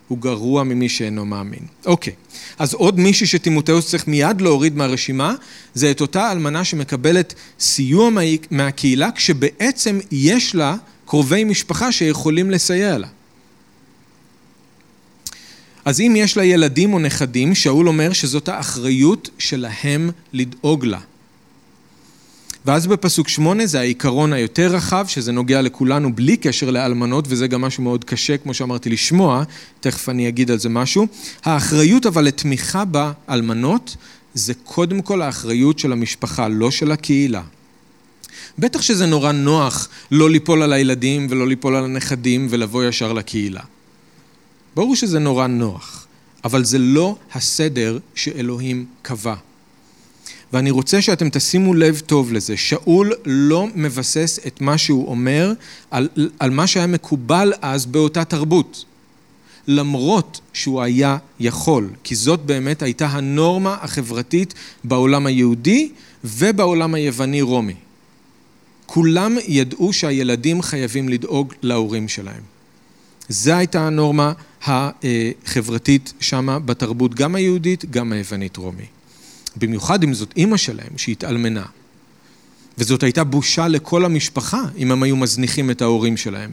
הוא 0.08 0.18
גרוע 0.18 0.64
ממי 0.64 0.88
שאינו 0.88 1.24
מאמין. 1.24 1.66
אוקיי, 1.86 2.12
אז 2.58 2.74
עוד 2.74 3.00
מישהי 3.00 3.26
שטימותאוס 3.26 3.88
צריך 3.88 4.08
מיד 4.08 4.40
להוריד 4.40 4.76
מהרשימה, 4.76 5.34
זה 5.74 5.90
את 5.90 6.00
אותה 6.00 6.32
אלמנה 6.32 6.64
שמקבלת 6.64 7.34
סיוע 7.60 8.10
מהקהילה, 8.50 9.10
כשבעצם 9.12 10.00
יש 10.10 10.54
לה 10.54 10.76
קרובי 11.06 11.44
משפחה 11.44 11.92
שיכולים 11.92 12.50
לסייע 12.50 12.98
לה. 12.98 13.08
אז 15.84 16.00
אם 16.00 16.14
יש 16.16 16.36
לה 16.36 16.44
ילדים 16.44 16.92
או 16.92 16.98
נכדים, 16.98 17.54
שאול 17.54 17.88
אומר 17.88 18.12
שזאת 18.12 18.48
האחריות 18.48 19.30
שלהם 19.38 20.10
לדאוג 20.32 20.84
לה. 20.84 21.00
ואז 22.66 22.86
בפסוק 22.86 23.28
שמונה 23.28 23.66
זה 23.66 23.80
העיקרון 23.80 24.32
היותר 24.32 24.70
רחב, 24.72 25.04
שזה 25.08 25.32
נוגע 25.32 25.62
לכולנו 25.62 26.14
בלי 26.14 26.36
קשר 26.36 26.70
לאלמנות, 26.70 27.24
וזה 27.28 27.46
גם 27.46 27.60
משהו 27.60 27.82
מאוד 27.82 28.04
קשה, 28.04 28.36
כמו 28.36 28.54
שאמרתי, 28.54 28.90
לשמוע, 28.90 29.42
תכף 29.80 30.08
אני 30.08 30.28
אגיד 30.28 30.50
על 30.50 30.58
זה 30.58 30.68
משהו. 30.68 31.06
האחריות 31.44 32.06
אבל 32.06 32.24
לתמיכה 32.24 32.84
באלמנות, 32.84 33.96
זה 34.34 34.54
קודם 34.54 35.02
כל 35.02 35.22
האחריות 35.22 35.78
של 35.78 35.92
המשפחה, 35.92 36.48
לא 36.48 36.70
של 36.70 36.92
הקהילה. 36.92 37.42
בטח 38.58 38.82
שזה 38.82 39.06
נורא 39.06 39.32
נוח 39.32 39.88
לא 40.10 40.30
ליפול 40.30 40.62
על 40.62 40.72
הילדים 40.72 41.26
ולא 41.30 41.48
ליפול 41.48 41.76
על 41.76 41.84
הנכדים 41.84 42.46
ולבוא 42.50 42.84
ישר 42.84 43.12
לקהילה. 43.12 43.60
ברור 44.74 44.96
שזה 44.96 45.18
נורא 45.18 45.46
נוח, 45.46 46.06
אבל 46.44 46.64
זה 46.64 46.78
לא 46.78 47.16
הסדר 47.34 47.98
שאלוהים 48.14 48.86
קבע. 49.02 49.34
ואני 50.52 50.70
רוצה 50.70 51.02
שאתם 51.02 51.28
תשימו 51.30 51.74
לב 51.74 52.02
טוב 52.06 52.32
לזה. 52.32 52.56
שאול 52.56 53.12
לא 53.24 53.66
מבסס 53.74 54.40
את 54.46 54.60
מה 54.60 54.78
שהוא 54.78 55.08
אומר 55.08 55.52
על, 55.90 56.08
על 56.38 56.50
מה 56.50 56.66
שהיה 56.66 56.86
מקובל 56.86 57.52
אז 57.62 57.86
באותה 57.86 58.24
תרבות. 58.24 58.84
למרות 59.68 60.40
שהוא 60.52 60.82
היה 60.82 61.16
יכול, 61.40 61.90
כי 62.04 62.14
זאת 62.14 62.40
באמת 62.40 62.82
הייתה 62.82 63.06
הנורמה 63.06 63.76
החברתית 63.80 64.54
בעולם 64.84 65.26
היהודי 65.26 65.90
ובעולם 66.24 66.94
היווני-רומי. 66.94 67.74
כולם 68.86 69.36
ידעו 69.46 69.92
שהילדים 69.92 70.62
חייבים 70.62 71.08
לדאוג 71.08 71.54
להורים 71.62 72.08
שלהם. 72.08 72.42
זו 73.28 73.52
הייתה 73.52 73.86
הנורמה 73.86 74.32
החברתית 74.62 76.12
שמה 76.20 76.58
בתרבות, 76.58 77.14
גם 77.14 77.34
היהודית, 77.34 77.90
גם 77.90 78.12
היוונית-רומי. 78.12 78.86
במיוחד 79.58 80.02
אם 80.02 80.14
זאת 80.14 80.32
אימא 80.36 80.56
שלהם 80.56 80.98
שהתאלמנה. 80.98 81.64
וזאת 82.78 83.02
הייתה 83.02 83.24
בושה 83.24 83.68
לכל 83.68 84.04
המשפחה 84.04 84.62
אם 84.76 84.92
הם 84.92 85.02
היו 85.02 85.16
מזניחים 85.16 85.70
את 85.70 85.82
ההורים 85.82 86.16
שלהם. 86.16 86.50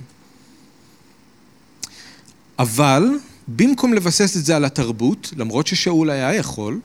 אבל 2.59 3.09
במקום 3.47 3.93
לבסס 3.93 4.37
את 4.37 4.45
זה 4.45 4.55
על 4.55 4.65
התרבות, 4.65 5.33
למרות 5.37 5.67
ששאול 5.67 6.09
היה 6.09 6.33
יכול, 6.33 6.79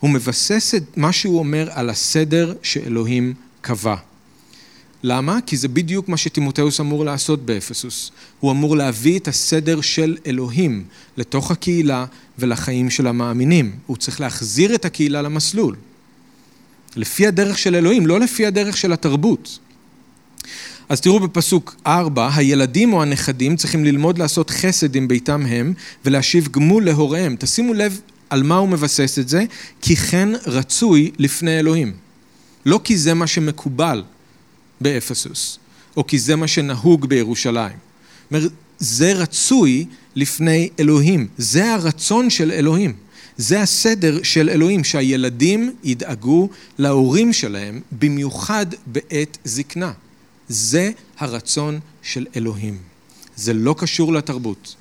הוא 0.00 0.10
מבסס 0.10 0.74
את 0.76 0.96
מה 0.96 1.12
שהוא 1.12 1.38
אומר 1.38 1.68
על 1.70 1.90
הסדר 1.90 2.54
שאלוהים 2.62 3.34
קבע. 3.60 3.96
למה? 5.06 5.38
כי 5.46 5.56
זה 5.56 5.68
בדיוק 5.68 6.08
מה 6.08 6.16
שטימותאוס 6.16 6.80
אמור 6.80 7.04
לעשות 7.04 7.46
באפסוס. 7.46 8.10
הוא 8.40 8.50
אמור 8.50 8.76
להביא 8.76 9.18
את 9.18 9.28
הסדר 9.28 9.80
של 9.80 10.16
אלוהים 10.26 10.84
לתוך 11.16 11.50
הקהילה 11.50 12.04
ולחיים 12.38 12.90
של 12.90 13.06
המאמינים. 13.06 13.72
הוא 13.86 13.96
צריך 13.96 14.20
להחזיר 14.20 14.74
את 14.74 14.84
הקהילה 14.84 15.22
למסלול. 15.22 15.76
לפי 16.96 17.26
הדרך 17.26 17.58
של 17.58 17.74
אלוהים, 17.74 18.06
לא 18.06 18.20
לפי 18.20 18.46
הדרך 18.46 18.76
של 18.76 18.92
התרבות. 18.92 19.58
אז 20.88 21.00
תראו 21.00 21.20
בפסוק 21.20 21.76
4, 21.86 22.30
הילדים 22.34 22.92
או 22.92 23.02
הנכדים 23.02 23.56
צריכים 23.56 23.84
ללמוד 23.84 24.18
לעשות 24.18 24.50
חסד 24.50 24.96
עם 24.96 25.08
ביתם 25.08 25.46
הם 25.46 25.72
ולהשיב 26.04 26.48
גמול 26.48 26.84
להוריהם. 26.84 27.36
תשימו 27.38 27.74
לב 27.74 28.00
על 28.30 28.42
מה 28.42 28.56
הוא 28.56 28.68
מבסס 28.68 29.18
את 29.18 29.28
זה, 29.28 29.44
כי 29.82 29.96
כן 29.96 30.28
רצוי 30.46 31.10
לפני 31.18 31.58
אלוהים. 31.58 31.92
לא 32.66 32.80
כי 32.84 32.98
זה 32.98 33.14
מה 33.14 33.26
שמקובל, 33.26 34.02
באפסוס, 34.84 35.58
או 35.96 36.06
כי 36.06 36.18
זה 36.18 36.36
מה 36.36 36.48
שנהוג 36.48 37.06
בירושלים. 37.06 37.78
זה 38.78 39.12
רצוי 39.12 39.86
לפני 40.14 40.68
אלוהים, 40.80 41.28
זה 41.38 41.74
הרצון 41.74 42.30
של 42.30 42.50
אלוהים, 42.52 42.92
זה 43.36 43.60
הסדר 43.62 44.22
של 44.22 44.50
אלוהים, 44.50 44.84
שהילדים 44.84 45.72
ידאגו 45.84 46.48
להורים 46.78 47.32
שלהם, 47.32 47.80
במיוחד 47.92 48.66
בעת 48.86 49.38
זקנה. 49.44 49.92
זה 50.48 50.90
הרצון 51.18 51.80
של 52.02 52.26
אלוהים. 52.36 52.78
זה 53.36 53.52
לא 53.54 53.74
קשור 53.78 54.12
לתרבות. 54.12 54.74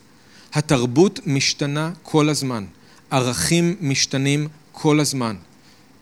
התרבות 0.54 1.20
משתנה 1.26 1.92
כל 2.04 2.30
הזמן, 2.30 2.66
ערכים 3.10 3.76
משתנים 3.82 4.48
כל 4.72 5.00
הזמן. 5.00 5.36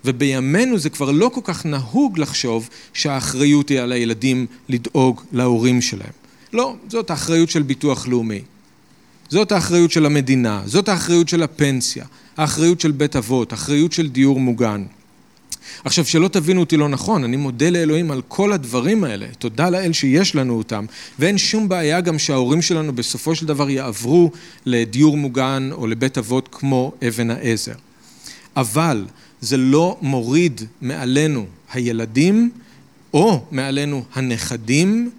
ובימינו 0.05 0.77
זה 0.77 0.89
כבר 0.89 1.11
לא 1.11 1.31
כל 1.33 1.41
כך 1.43 1.65
נהוג 1.65 2.19
לחשוב 2.19 2.69
שהאחריות 2.93 3.69
היא 3.69 3.79
על 3.79 3.91
הילדים 3.91 4.45
לדאוג 4.69 5.21
להורים 5.31 5.81
שלהם. 5.81 6.11
לא, 6.53 6.75
זאת 6.89 7.09
האחריות 7.09 7.49
של 7.49 7.61
ביטוח 7.61 8.07
לאומי. 8.07 8.41
זאת 9.29 9.51
האחריות 9.51 9.91
של 9.91 10.05
המדינה, 10.05 10.61
זאת 10.65 10.89
האחריות 10.89 11.29
של 11.29 11.43
הפנסיה, 11.43 12.05
האחריות 12.37 12.81
של 12.81 12.91
בית 12.91 13.15
אבות, 13.15 13.51
האחריות 13.51 13.91
של 13.91 14.09
דיור 14.09 14.39
מוגן. 14.39 14.83
עכשיו, 15.83 16.05
שלא 16.05 16.27
תבינו 16.27 16.59
אותי 16.59 16.77
לא 16.77 16.89
נכון, 16.89 17.23
אני 17.23 17.37
מודה 17.37 17.69
לאלוהים 17.69 18.11
על 18.11 18.21
כל 18.27 18.53
הדברים 18.53 19.03
האלה, 19.03 19.27
תודה 19.39 19.69
לאל 19.69 19.93
שיש 19.93 20.35
לנו 20.35 20.57
אותם, 20.57 20.85
ואין 21.19 21.37
שום 21.37 21.69
בעיה 21.69 22.01
גם 22.01 22.19
שההורים 22.19 22.61
שלנו 22.61 22.93
בסופו 22.93 23.35
של 23.35 23.45
דבר 23.45 23.69
יעברו 23.69 24.31
לדיור 24.65 25.17
מוגן 25.17 25.69
או 25.71 25.87
לבית 25.87 26.17
אבות 26.17 26.49
כמו 26.51 26.91
אבן 27.07 27.29
העזר. 27.31 27.75
אבל 28.55 29.05
זה 29.41 29.57
לא 29.57 29.97
מוריד 30.01 30.61
מעלינו 30.81 31.45
הילדים 31.73 32.51
או 33.13 33.45
מעלינו 33.51 34.03
הנכדים 34.13 35.11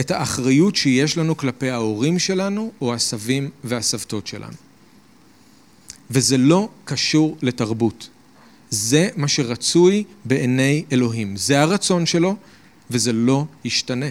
את 0.00 0.10
האחריות 0.10 0.76
שיש 0.76 1.18
לנו 1.18 1.36
כלפי 1.36 1.70
ההורים 1.70 2.18
שלנו 2.18 2.72
או 2.80 2.94
הסבים 2.94 3.50
והסבתות 3.64 4.26
שלנו. 4.26 4.56
וזה 6.10 6.36
לא 6.36 6.68
קשור 6.84 7.36
לתרבות. 7.42 8.08
זה 8.70 9.08
מה 9.16 9.28
שרצוי 9.28 10.04
בעיני 10.24 10.84
אלוהים. 10.92 11.36
זה 11.36 11.60
הרצון 11.60 12.06
שלו, 12.06 12.36
וזה 12.90 13.12
לא 13.12 13.44
ישתנה. 13.64 14.06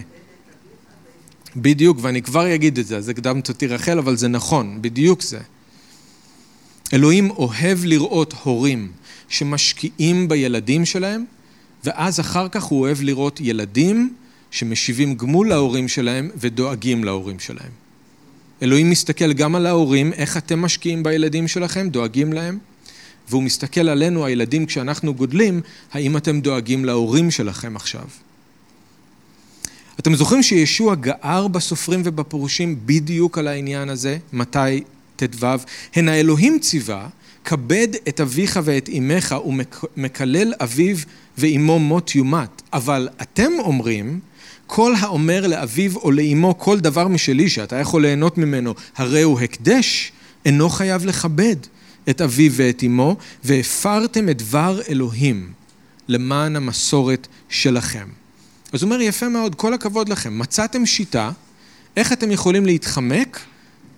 בדיוק, 1.56 1.98
ואני 2.00 2.22
כבר 2.22 2.54
אגיד 2.54 2.78
את 2.78 2.86
זה, 2.86 2.96
אז 2.96 3.08
הקדמת 3.08 3.48
אותי 3.48 3.66
רחל, 3.66 3.98
אבל 3.98 4.16
זה 4.16 4.28
נכון, 4.28 4.82
בדיוק 4.82 5.22
זה. 5.22 5.40
אלוהים 6.92 7.30
אוהב 7.30 7.84
לראות 7.84 8.34
הורים 8.42 8.92
שמשקיעים 9.28 10.28
בילדים 10.28 10.84
שלהם, 10.84 11.24
ואז 11.84 12.20
אחר 12.20 12.48
כך 12.48 12.62
הוא 12.62 12.80
אוהב 12.80 13.00
לראות 13.00 13.40
ילדים 13.40 14.14
שמשיבים 14.50 15.14
גמול 15.14 15.48
להורים 15.48 15.88
שלהם 15.88 16.30
ודואגים 16.36 17.04
להורים 17.04 17.38
שלהם. 17.38 17.70
אלוהים 18.62 18.90
מסתכל 18.90 19.32
גם 19.32 19.54
על 19.54 19.66
ההורים, 19.66 20.12
איך 20.12 20.36
אתם 20.36 20.58
משקיעים 20.58 21.02
בילדים 21.02 21.48
שלכם, 21.48 21.88
דואגים 21.88 22.32
להם, 22.32 22.58
והוא 23.28 23.42
מסתכל 23.42 23.88
עלינו, 23.88 24.26
הילדים, 24.26 24.66
כשאנחנו 24.66 25.14
גודלים, 25.14 25.60
האם 25.92 26.16
אתם 26.16 26.40
דואגים 26.40 26.84
להורים 26.84 27.30
שלכם 27.30 27.76
עכשיו. 27.76 28.04
אתם 29.98 30.14
זוכרים 30.14 30.42
שישוע 30.42 30.94
גער 30.94 31.48
בסופרים 31.48 32.02
ובפירושים 32.04 32.80
בדיוק 32.86 33.38
על 33.38 33.48
העניין 33.48 33.88
הזה? 33.88 34.18
מתי 34.32 34.82
ט"ו? 35.16 35.46
הן 35.94 36.08
האלוהים 36.08 36.58
ציווה, 36.58 37.08
כבד 37.44 37.88
את 38.08 38.20
אביך 38.20 38.60
ואת 38.64 38.88
אמך 38.98 39.34
ומקלל 39.96 40.52
אביו 40.60 40.96
ואמו 41.38 41.78
מות 41.78 42.14
יומת. 42.14 42.62
אבל 42.72 43.08
אתם 43.22 43.52
אומרים, 43.58 44.20
כל 44.66 44.94
האומר 45.00 45.46
לאביו 45.46 45.96
או 45.96 46.10
לאמו 46.10 46.58
כל 46.58 46.80
דבר 46.80 47.08
משלי 47.08 47.48
שאתה 47.48 47.76
יכול 47.76 48.02
ליהנות 48.02 48.38
ממנו, 48.38 48.74
הרי 48.96 49.22
הוא 49.22 49.40
הקדש, 49.40 50.12
אינו 50.44 50.68
חייב 50.68 51.06
לכבד. 51.06 51.56
את 52.10 52.20
אביו 52.20 52.52
ואת 52.52 52.84
אמו, 52.86 53.16
והפרתם 53.44 54.28
את 54.28 54.38
דבר 54.38 54.80
אלוהים 54.88 55.52
למען 56.08 56.56
המסורת 56.56 57.28
שלכם. 57.48 58.08
אז 58.72 58.82
הוא 58.82 58.90
אומר, 58.90 59.00
יפה 59.00 59.28
מאוד, 59.28 59.54
כל 59.54 59.74
הכבוד 59.74 60.08
לכם. 60.08 60.38
מצאתם 60.38 60.86
שיטה 60.86 61.30
איך 61.96 62.12
אתם 62.12 62.30
יכולים 62.30 62.66
להתחמק 62.66 63.40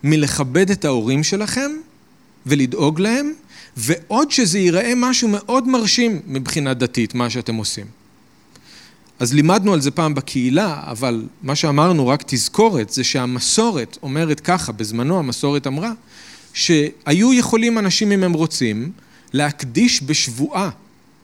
מלכבד 0.05 0.71
את 0.71 0.85
ההורים 0.85 1.23
שלכם 1.23 1.71
ולדאוג 2.47 3.01
להם, 3.01 3.33
ועוד 3.77 4.31
שזה 4.31 4.59
ייראה 4.59 4.93
משהו 4.97 5.29
מאוד 5.29 5.69
מרשים 5.69 6.21
מבחינה 6.27 6.75
דתית, 6.75 7.15
מה 7.15 7.31
שאתם 7.31 7.55
עושים. 7.55 7.87
אז 9.19 9.35
לימדנו 9.35 9.73
על 9.73 9.81
זה 9.81 9.91
פעם 9.91 10.15
בקהילה, 10.15 10.83
אבל 10.87 11.25
מה 11.43 11.57
שאמרנו, 11.57 12.09
רק 12.09 12.23
תזכורת, 12.27 12.91
זה 12.91 13.05
שהמסורת 13.05 13.99
אומרת 14.03 14.41
ככה, 14.41 14.73
בזמנו 14.73 15.19
המסורת 15.19 15.67
אמרה, 15.67 15.93
שהיו 16.53 17.33
יכולים 17.33 17.79
אנשים, 17.79 18.13
אם 18.13 18.25
הם 18.25 18.33
רוצים, 18.33 18.93
להקדיש 19.33 20.03
בשבועה 20.03 20.71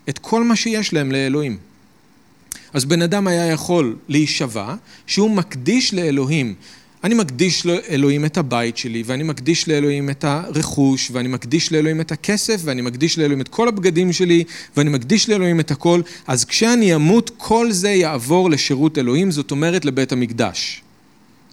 את 0.09 0.18
כל 0.18 0.45
מה 0.45 0.57
שיש 0.57 0.93
להם 0.93 1.12
לאלוהים. 1.12 1.59
אז 2.72 2.85
בן 2.85 3.03
אדם 3.03 3.26
היה 3.26 3.47
יכול 3.47 3.97
להישבע 4.09 4.74
שהוא 5.07 5.31
מקדיש 5.31 5.95
לאלוהים. 5.95 6.55
אני 7.05 7.15
מקדיש 7.15 7.67
לאלוהים 7.67 8.25
את 8.25 8.37
הבית 8.37 8.77
שלי, 8.77 9.03
ואני 9.07 9.23
מקדיש 9.23 9.69
לאלוהים 9.69 10.11
את 10.11 10.25
הרכוש, 10.25 11.11
ואני 11.13 11.29
מקדיש 11.29 11.73
לאלוהים 11.73 12.01
את 12.01 12.13
הכסף, 12.13 12.61
ואני 12.65 12.83
מקדיש 12.83 13.19
לאלוהים 13.19 13.41
את 13.41 13.49
כל 13.49 13.69
הבגדים 13.69 14.13
שלי, 14.13 14.45
ואני 14.77 14.91
מקדיש 14.91 15.29
לאלוהים 15.29 15.61
את 15.61 15.71
הכל. 15.71 16.01
אז 16.27 16.45
כשאני 16.45 16.95
אמות, 16.95 17.31
כל 17.37 17.73
זה 17.73 17.91
יעבור 17.91 18.51
לשירות 18.51 18.99
אלוהים, 18.99 19.31
זאת 19.31 19.51
אומרת 19.51 19.85
לבית 19.85 20.13
המקדש. 20.13 20.83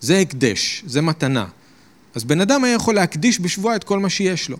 זה 0.02 0.20
הקדש, 0.20 0.84
זה 0.86 1.02
מתנה. 1.02 1.46
אז 2.16 2.24
בן 2.24 2.42
אדם 2.42 2.64
היה 2.64 2.74
יכול 2.74 2.96
להקדיש 2.96 3.40
בשבועה 3.40 3.76
את 3.76 3.84
כל 3.84 4.00
מה 4.00 4.10
שיש 4.10 4.50
לו. 4.50 4.58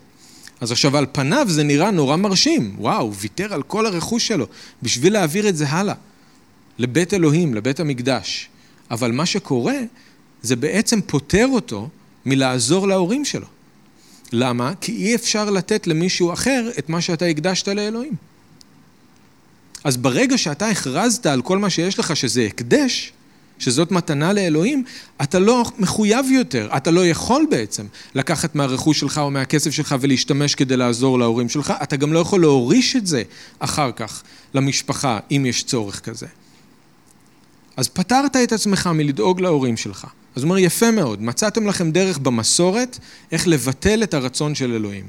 אז 0.62 0.72
עכשיו 0.72 0.98
על 0.98 1.06
פניו 1.12 1.46
זה 1.50 1.64
נראה 1.64 1.92
נורא 1.92 2.16
מרשים, 2.16 2.76
וואו, 2.78 3.14
ויתר 3.14 3.54
על 3.54 3.64
כל 3.64 3.86
הרכוש 3.86 4.28
שלו 4.28 4.48
בשביל 4.84 5.14
להעביר 5.14 5.50
את 5.50 5.58
זה 5.58 5.70
הלאה, 5.70 5.96
לבית 6.80 7.14
אלוהים, 7.14 7.54
לבית 7.54 7.80
המקדש. 7.80 8.50
אבל 8.92 9.12
מה 9.12 9.26
שקורה, 9.26 9.76
זה 10.42 10.56
בעצם 10.56 11.02
פוטר 11.02 11.48
אותו 11.48 11.90
מלעזור 12.26 12.88
להורים 12.88 13.26
שלו. 13.26 13.48
למה? 14.32 14.74
כי 14.82 14.92
אי 14.92 15.16
אפשר 15.16 15.50
לתת 15.50 15.88
למישהו 15.88 16.34
אחר 16.34 16.70
את 16.80 16.90
מה 16.90 17.02
שאתה 17.02 17.26
הקדשת 17.26 17.68
לאלוהים. 17.68 18.14
אז 19.84 19.98
ברגע 19.98 20.38
שאתה 20.38 20.68
הכרזת 20.68 21.26
על 21.26 21.42
כל 21.42 21.58
מה 21.58 21.70
שיש 21.70 22.00
לך 22.00 22.16
שזה 22.16 22.46
הקדש, 22.46 23.14
שזאת 23.60 23.92
מתנה 23.92 24.34
לאלוהים, 24.34 24.84
אתה 25.22 25.40
לא 25.40 25.66
מחויב 25.80 26.26
יותר, 26.32 26.70
אתה 26.78 26.92
לא 26.92 27.08
יכול 27.08 27.46
בעצם 27.50 27.86
לקחת 28.16 28.56
מהרכוש 28.56 29.00
שלך 29.00 29.18
או 29.18 29.32
מהכסף 29.32 29.72
שלך 29.72 29.96
ולהשתמש 30.02 30.56
כדי 30.56 30.78
לעזור 30.78 31.20
להורים 31.20 31.50
שלך, 31.50 31.74
אתה 31.84 31.96
גם 31.96 32.14
לא 32.14 32.20
יכול 32.20 32.42
להוריש 32.42 32.96
את 32.96 33.08
זה 33.08 33.24
אחר 33.60 33.92
כך 33.92 34.24
למשפחה, 34.54 35.20
אם 35.32 35.46
יש 35.46 35.64
צורך 35.64 36.00
כזה. 36.00 36.28
אז 37.78 37.88
פטרת 37.88 38.36
את 38.36 38.52
עצמך 38.52 38.90
מלדאוג 38.94 39.42
להורים 39.42 39.78
שלך. 39.78 40.08
אז 40.38 40.44
הוא 40.44 40.50
אומר, 40.50 40.60
יפה 40.60 40.92
מאוד, 40.92 41.22
מצאתם 41.22 41.68
לכם 41.68 41.92
דרך 41.92 42.18
במסורת 42.18 43.00
איך 43.32 43.48
לבטל 43.48 44.04
את 44.04 44.14
הרצון 44.14 44.56
של 44.56 44.74
אלוהים. 44.74 45.06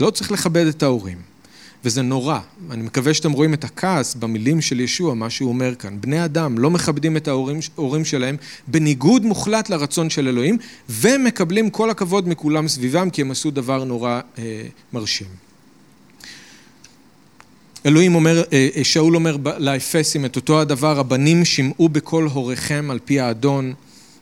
לא 0.00 0.10
צריך 0.10 0.32
לכבד 0.32 0.66
את 0.66 0.82
ההורים. 0.82 1.18
וזה 1.84 2.02
נורא. 2.02 2.38
אני 2.70 2.82
מקווה 2.82 3.14
שאתם 3.14 3.32
רואים 3.32 3.54
את 3.54 3.64
הכעס 3.64 4.14
במילים 4.14 4.60
של 4.60 4.80
ישוע, 4.80 5.14
מה 5.14 5.30
שהוא 5.30 5.48
אומר 5.48 5.74
כאן. 5.74 6.00
בני 6.00 6.24
אדם 6.24 6.58
לא 6.58 6.70
מכבדים 6.70 7.16
את 7.16 7.28
ההורים 7.28 8.04
שלהם 8.04 8.36
בניגוד 8.68 9.24
מוחלט 9.24 9.70
לרצון 9.70 10.10
של 10.10 10.28
אלוהים, 10.28 10.58
ומקבלים 10.88 11.70
כל 11.70 11.90
הכבוד 11.90 12.28
מכולם 12.28 12.68
סביבם, 12.68 13.10
כי 13.10 13.20
הם 13.20 13.30
עשו 13.30 13.50
דבר 13.50 13.84
נורא 13.84 14.20
אה, 14.38 14.62
מרשים. 14.92 15.28
אלוהים 17.86 18.14
אומר, 18.14 18.42
אה, 18.52 18.68
אה 18.76 18.84
שאול 18.84 19.14
אומר 19.14 19.36
לאפסים 19.58 20.24
את 20.24 20.36
אותו 20.36 20.60
הדבר, 20.60 20.98
הבנים 20.98 21.44
שמעו 21.44 21.88
בקול 21.88 22.24
הוריכם 22.24 22.88
על 22.90 22.98
פי 23.04 23.20
האדון, 23.20 23.74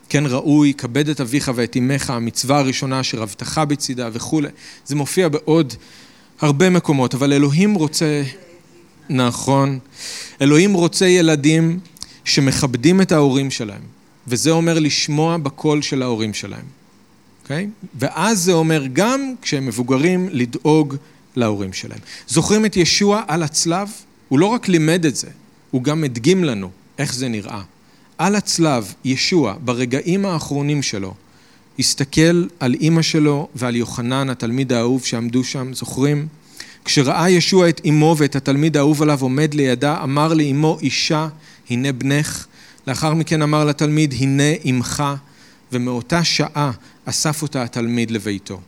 כן 0.09 0.25
ראוי, 0.27 0.75
כבד 0.75 1.09
את 1.09 1.21
אביך 1.21 1.51
ואת 1.55 1.77
אמך, 1.77 2.11
המצווה 2.11 2.59
הראשונה 2.59 3.01
אשר 3.01 3.23
הבטחה 3.23 3.65
בצידה 3.65 4.09
וכולי. 4.13 4.49
זה 4.87 4.95
מופיע 4.95 5.29
בעוד 5.29 5.75
הרבה 6.41 6.71
מקומות, 6.71 7.15
אבל 7.15 7.33
אלוהים 7.33 7.75
רוצה, 7.75 8.23
נכון, 9.09 9.79
אלוהים 10.43 10.75
רוצה 10.75 11.07
ילדים 11.07 11.79
שמכבדים 12.25 13.03
את 13.03 13.13
ההורים 13.13 13.51
שלהם, 13.51 13.83
וזה 14.27 14.51
אומר 14.51 14.79
לשמוע 14.79 15.37
בקול 15.37 15.83
של 15.83 16.03
ההורים 16.03 16.35
שלהם, 16.35 16.65
אוקיי? 17.43 17.65
Okay? 17.65 17.87
ואז 17.95 18.39
זה 18.39 18.53
אומר 18.53 18.85
גם 18.93 19.35
כשהם 19.43 19.67
מבוגרים 19.67 20.29
לדאוג 20.33 20.97
להורים 21.37 21.73
שלהם. 21.73 21.99
זוכרים 22.29 22.67
את 22.67 22.77
ישוע 22.77 23.23
על 23.29 23.43
הצלב? 23.43 23.89
הוא 24.29 24.39
לא 24.39 24.47
רק 24.47 24.69
לימד 24.69 25.07
את 25.07 25.17
זה, 25.17 25.29
הוא 25.71 25.83
גם 25.83 26.05
הדגים 26.05 26.45
לנו 26.45 26.71
איך 26.99 27.15
זה 27.15 27.29
נראה. 27.29 27.63
על 28.19 28.37
הצלב, 28.37 28.95
ישוע, 29.05 29.55
ברגעים 29.65 30.27
האחרונים 30.27 30.83
שלו, 30.83 31.15
הסתכל 31.79 32.47
על 32.61 32.75
אימא 32.75 33.03
שלו 33.03 33.49
ועל 33.55 33.77
יוחנן, 33.77 34.31
התלמיד 34.31 34.73
האהוב 34.73 35.05
שעמדו 35.05 35.45
שם, 35.45 35.73
זוכרים? 35.73 36.27
כשראה 36.85 37.31
ישוע 37.31 37.69
את 37.69 37.81
אמו 37.89 38.15
ואת 38.19 38.37
התלמיד 38.37 38.77
האהוב 38.77 39.03
עליו 39.03 39.19
עומד 39.23 39.55
לידה, 39.55 40.03
אמר 40.03 40.35
לאמו, 40.35 40.79
אישה, 40.83 41.29
הנה 41.71 41.93
בנך. 41.93 42.47
לאחר 42.87 43.15
מכן 43.15 43.43
אמר 43.43 43.65
לתלמיד, 43.65 44.15
הנה 44.19 44.53
אמך, 44.71 45.05
ומאותה 45.73 46.25
שעה 46.25 46.71
אסף 47.05 47.43
אותה 47.43 47.63
התלמיד 47.63 48.11
לביתו. 48.11 48.61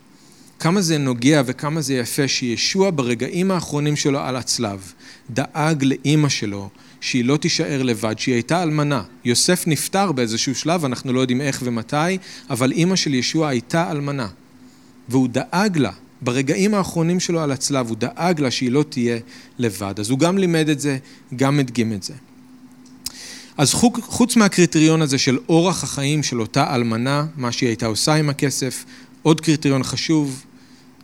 כמה 0.60 0.80
זה 0.80 0.98
נוגע 0.98 1.42
וכמה 1.46 1.80
זה 1.80 1.94
יפה 1.94 2.28
שישוע 2.28 2.90
ברגעים 2.94 3.50
האחרונים 3.50 3.96
שלו 3.96 4.18
על 4.18 4.36
הצלב 4.36 4.92
דאג 5.30 5.84
לאימא 5.84 6.28
שלו 6.28 6.68
שהיא 7.00 7.24
לא 7.24 7.36
תישאר 7.36 7.82
לבד, 7.82 8.18
שהיא 8.18 8.34
הייתה 8.34 8.62
אלמנה. 8.62 9.02
יוסף 9.24 9.66
נפטר 9.66 10.12
באיזשהו 10.12 10.54
שלב, 10.54 10.84
אנחנו 10.84 11.12
לא 11.12 11.20
יודעים 11.20 11.40
איך 11.40 11.62
ומתי, 11.64 12.18
אבל 12.50 12.72
אימא 12.72 12.96
של 12.96 13.14
ישוע 13.14 13.48
הייתה 13.48 13.90
אלמנה. 13.90 14.28
והוא 15.08 15.28
דאג 15.28 15.78
לה, 15.78 15.92
ברגעים 16.22 16.74
האחרונים 16.74 17.20
שלו 17.20 17.40
על 17.40 17.50
הצלב, 17.50 17.88
הוא 17.88 17.96
דאג 17.96 18.40
לה 18.40 18.50
שהיא 18.50 18.70
לא 18.70 18.84
תהיה 18.88 19.18
לבד. 19.58 19.94
אז 20.00 20.10
הוא 20.10 20.18
גם 20.18 20.38
לימד 20.38 20.68
את 20.68 20.80
זה, 20.80 20.98
גם 21.36 21.60
הדגים 21.60 21.92
את 21.92 22.02
זה. 22.02 22.14
אז 23.58 23.74
חוץ 24.00 24.36
מהקריטריון 24.36 25.02
הזה 25.02 25.18
של 25.18 25.38
אורח 25.48 25.84
החיים 25.84 26.22
של 26.22 26.40
אותה 26.40 26.74
אלמנה, 26.74 27.26
מה 27.36 27.52
שהיא 27.52 27.68
הייתה 27.68 27.86
עושה 27.86 28.14
עם 28.14 28.28
הכסף, 28.28 28.84
עוד 29.22 29.40
קריטריון 29.40 29.82
חשוב 29.82 30.44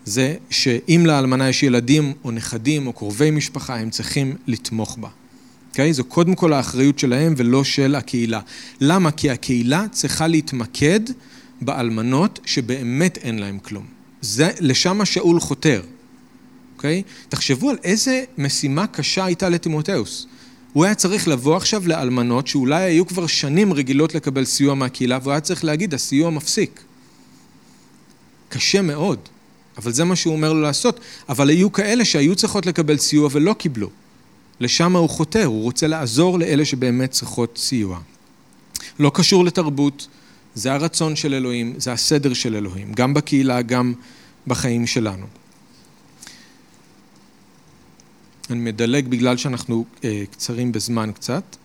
זה 0.05 0.34
שאם 0.51 1.03
לאלמנה 1.07 1.49
יש 1.49 1.62
ילדים 1.62 2.12
או 2.24 2.30
נכדים 2.30 2.86
או 2.86 2.92
קרובי 2.92 3.30
משפחה, 3.30 3.76
הם 3.76 3.90
צריכים 3.90 4.36
לתמוך 4.47 4.99
בה. 5.01 5.09
אוקיי? 5.75 5.91
Okay? 5.91 5.93
זו 5.93 6.05
קודם 6.05 6.35
כל 6.35 6.53
האחריות 6.53 6.99
שלהם 6.99 7.35
ולא 7.37 7.64
של 7.64 7.95
הקהילה. 7.95 8.41
למה? 8.81 9.11
כי 9.11 9.31
הקהילה 9.31 9.85
צריכה 9.91 10.27
להתמקד 10.27 11.01
באלמנות 11.61 12.41
שבאמת 12.45 13.18
אין 13.18 13.39
להם 13.39 13.59
כלום. 13.59 13.87
זה, 14.20 14.51
לשם 14.61 15.05
שאול 15.05 15.41
חותר, 15.41 15.83
אוקיי? 16.77 17.03
Okay? 17.07 17.29
תחשבו 17.29 17.70
על 17.70 17.77
איזה 17.85 18.25
משימה 18.39 18.87
קשה 18.87 19.25
הייתה 19.25 19.49
לטימותאוס. 19.49 20.27
הוא 20.72 20.85
היה 20.85 20.95
צריך 20.95 21.29
לבוא 21.29 21.57
עכשיו 21.57 21.89
לאלמנות 21.89 22.47
שאולי 22.47 22.83
היו 22.83 23.07
כבר 23.07 23.27
שנים 23.27 23.72
רגילות 23.72 24.14
לקבל 24.14 24.45
סיוע 24.45 24.75
מהקהילה, 24.75 25.18
והוא 25.22 25.33
היה 25.33 25.41
צריך 25.41 25.64
להגיד, 25.64 25.95
הסיוע 25.95 26.31
מפסיק. 26.31 26.81
קשה 28.49 28.83
מאוד, 28.83 29.18
אבל 29.79 29.93
זה 29.93 30.05
מה 30.05 30.16
שהוא 30.16 30.35
אומר 30.35 30.53
לו 30.53 30.61
לעשות. 30.61 31.01
אבל 31.29 31.49
היו 31.49 31.72
כאלה 31.72 32.05
שהיו 32.05 32.37
צריכות 32.37 32.66
לקבל 32.66 32.99
סיוע 32.99 33.29
ולא 33.33 33.53
קיבלו. 33.53 33.91
לשם 34.61 34.96
הוא 34.96 35.09
חותר, 35.09 35.44
הוא 35.44 35.62
רוצה 35.62 35.86
לעזור 35.86 36.38
לאלה 36.38 36.64
שבאמת 36.64 37.11
צריכות 37.11 37.59
סיוע. 37.59 38.00
לא 38.98 39.11
קשור 39.14 39.44
לתרבות, 39.44 40.09
זה 40.55 40.72
הרצון 40.72 41.16
של 41.16 41.34
אלוהים, 41.34 41.74
זה 41.76 41.92
הסדר 41.92 42.34
של 42.34 42.55
אלוהים, 42.55 42.92
גם 42.92 43.14
בקהילה, 43.14 43.62
גם 43.62 43.94
בחיים 44.46 44.86
שלנו. 44.86 45.26
אני 48.50 48.59
מדלג 48.59 49.09
בגלל 49.09 49.36
שאנחנו 49.36 49.84
אה, 50.05 50.22
קצרים 50.30 50.72
בזמן 50.72 51.11
קצת. 51.12 51.57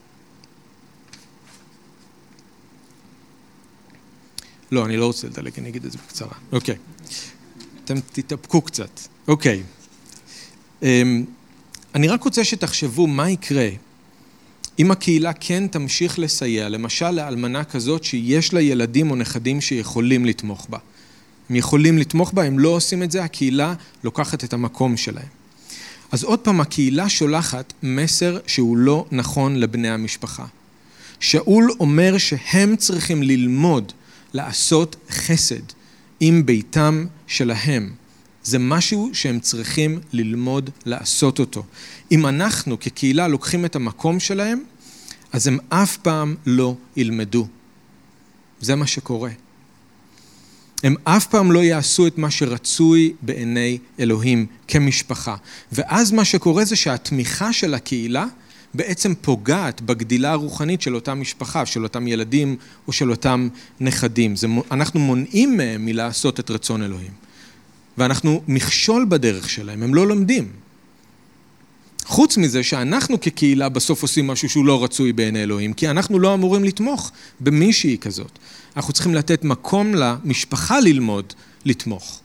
לא, 4.72 4.86
אני 4.86 4.98
לא 4.98 5.06
רוצה 5.06 5.28
לדלג, 5.28 5.52
אני 5.58 5.70
אגיד 5.70 5.86
את 5.86 5.92
זה 5.92 5.98
בקצרה. 5.98 6.34
אוקיי. 6.52 6.76
אתם 7.86 8.00
תתאפקו 8.12 8.62
קצת. 8.62 9.00
אוקיי. 9.28 9.64
אמ, 10.84 11.26
אני 11.96 12.08
רק 12.08 12.24
רוצה 12.24 12.44
שתחשבו 12.44 13.08
מה 13.08 13.30
יקרה 13.30 13.70
אם 14.80 14.92
הקהילה 14.92 15.34
כן 15.34 15.68
תמשיך 15.68 16.20
לסייע, 16.20 16.70
למשל 16.70 17.12
לאלמנה 17.12 17.64
כזאת 17.64 18.04
שיש 18.04 18.54
לה 18.54 18.62
ילדים 18.62 19.12
או 19.12 19.16
נכדים 19.16 19.62
שיכולים 19.62 20.26
לתמוך 20.26 20.68
בה. 20.70 20.78
הם 21.50 21.56
יכולים 21.56 21.98
לתמוך 21.98 22.34
בה, 22.34 22.44
הם 22.44 22.60
לא 22.60 22.70
עושים 22.70 23.04
את 23.04 23.12
זה, 23.12 23.24
הקהילה 23.24 23.74
לוקחת 24.04 24.44
את 24.44 24.54
המקום 24.54 24.98
שלהם. 24.98 25.28
אז 26.12 26.24
עוד 26.24 26.40
פעם, 26.40 26.62
הקהילה 26.62 27.10
שולחת 27.10 27.74
מסר 27.84 28.38
שהוא 28.48 28.78
לא 28.78 29.06
נכון 29.12 29.56
לבני 29.56 29.90
המשפחה. 29.90 30.46
שאול 31.20 31.72
אומר 31.80 32.18
שהם 32.18 32.76
צריכים 32.76 33.24
ללמוד 33.24 33.92
לעשות 34.34 34.96
חסד 35.10 35.64
עם 36.20 36.46
ביתם 36.46 37.06
שלהם. 37.28 37.92
זה 38.50 38.60
משהו 38.60 39.10
שהם 39.14 39.40
צריכים 39.40 40.00
ללמוד 40.14 40.70
לעשות 40.86 41.40
אותו. 41.40 41.64
אם 42.12 42.26
אנחנו 42.26 42.80
כקהילה 42.80 43.28
לוקחים 43.28 43.66
את 43.66 43.76
המקום 43.76 44.20
שלהם, 44.20 44.64
אז 45.34 45.48
הם 45.48 45.58
אף 45.70 45.98
פעם 45.98 46.36
לא 46.46 46.76
ילמדו. 46.96 47.48
זה 48.62 48.76
מה 48.76 48.88
שקורה. 48.88 49.30
הם 50.84 50.96
אף 51.04 51.28
פעם 51.28 51.52
לא 51.52 51.60
יעשו 51.60 52.08
את 52.08 52.18
מה 52.18 52.32
שרצוי 52.32 53.14
בעיני 53.22 53.78
אלוהים 54.00 54.46
כמשפחה. 54.68 55.36
ואז 55.72 56.12
מה 56.12 56.26
שקורה 56.26 56.66
זה 56.66 56.76
שהתמיכה 56.76 57.54
של 57.54 57.74
הקהילה 57.74 58.26
בעצם 58.74 59.14
פוגעת 59.22 59.82
בגדילה 59.82 60.32
הרוחנית 60.32 60.82
של 60.82 60.96
אותה 60.96 61.14
משפחה, 61.14 61.66
של 61.66 61.84
אותם 61.84 62.08
ילדים 62.08 62.56
או 62.88 62.94
של 62.94 63.12
אותם 63.12 63.50
נכדים. 63.80 64.36
זה, 64.36 64.48
אנחנו 64.72 65.00
מונעים 65.00 65.58
מהם 65.58 65.86
מלעשות 65.86 66.40
את 66.40 66.52
רצון 66.52 66.84
אלוהים. 66.84 67.29
ואנחנו 68.00 68.42
מכשול 68.48 69.06
בדרך 69.10 69.50
שלהם, 69.50 69.84
הם 69.84 69.96
לא 69.96 70.08
לומדים. 70.08 70.52
חוץ 72.06 72.38
מזה 72.38 72.64
שאנחנו 72.64 73.22
כקהילה 73.22 73.70
בסוף 73.70 74.02
עושים 74.02 74.28
משהו 74.28 74.50
שהוא 74.50 74.66
לא 74.66 74.84
רצוי 74.84 75.14
בעיני 75.14 75.44
אלוהים, 75.44 75.74
כי 75.74 75.90
אנחנו 75.90 76.20
לא 76.20 76.34
אמורים 76.34 76.64
לתמוך 76.64 77.12
במישהי 77.40 77.98
כזאת. 77.98 78.40
אנחנו 78.78 78.94
צריכים 78.94 79.16
לתת 79.16 79.44
מקום 79.44 79.96
למשפחה 79.96 80.80
ללמוד 80.80 81.34
לתמוך. 81.66 82.22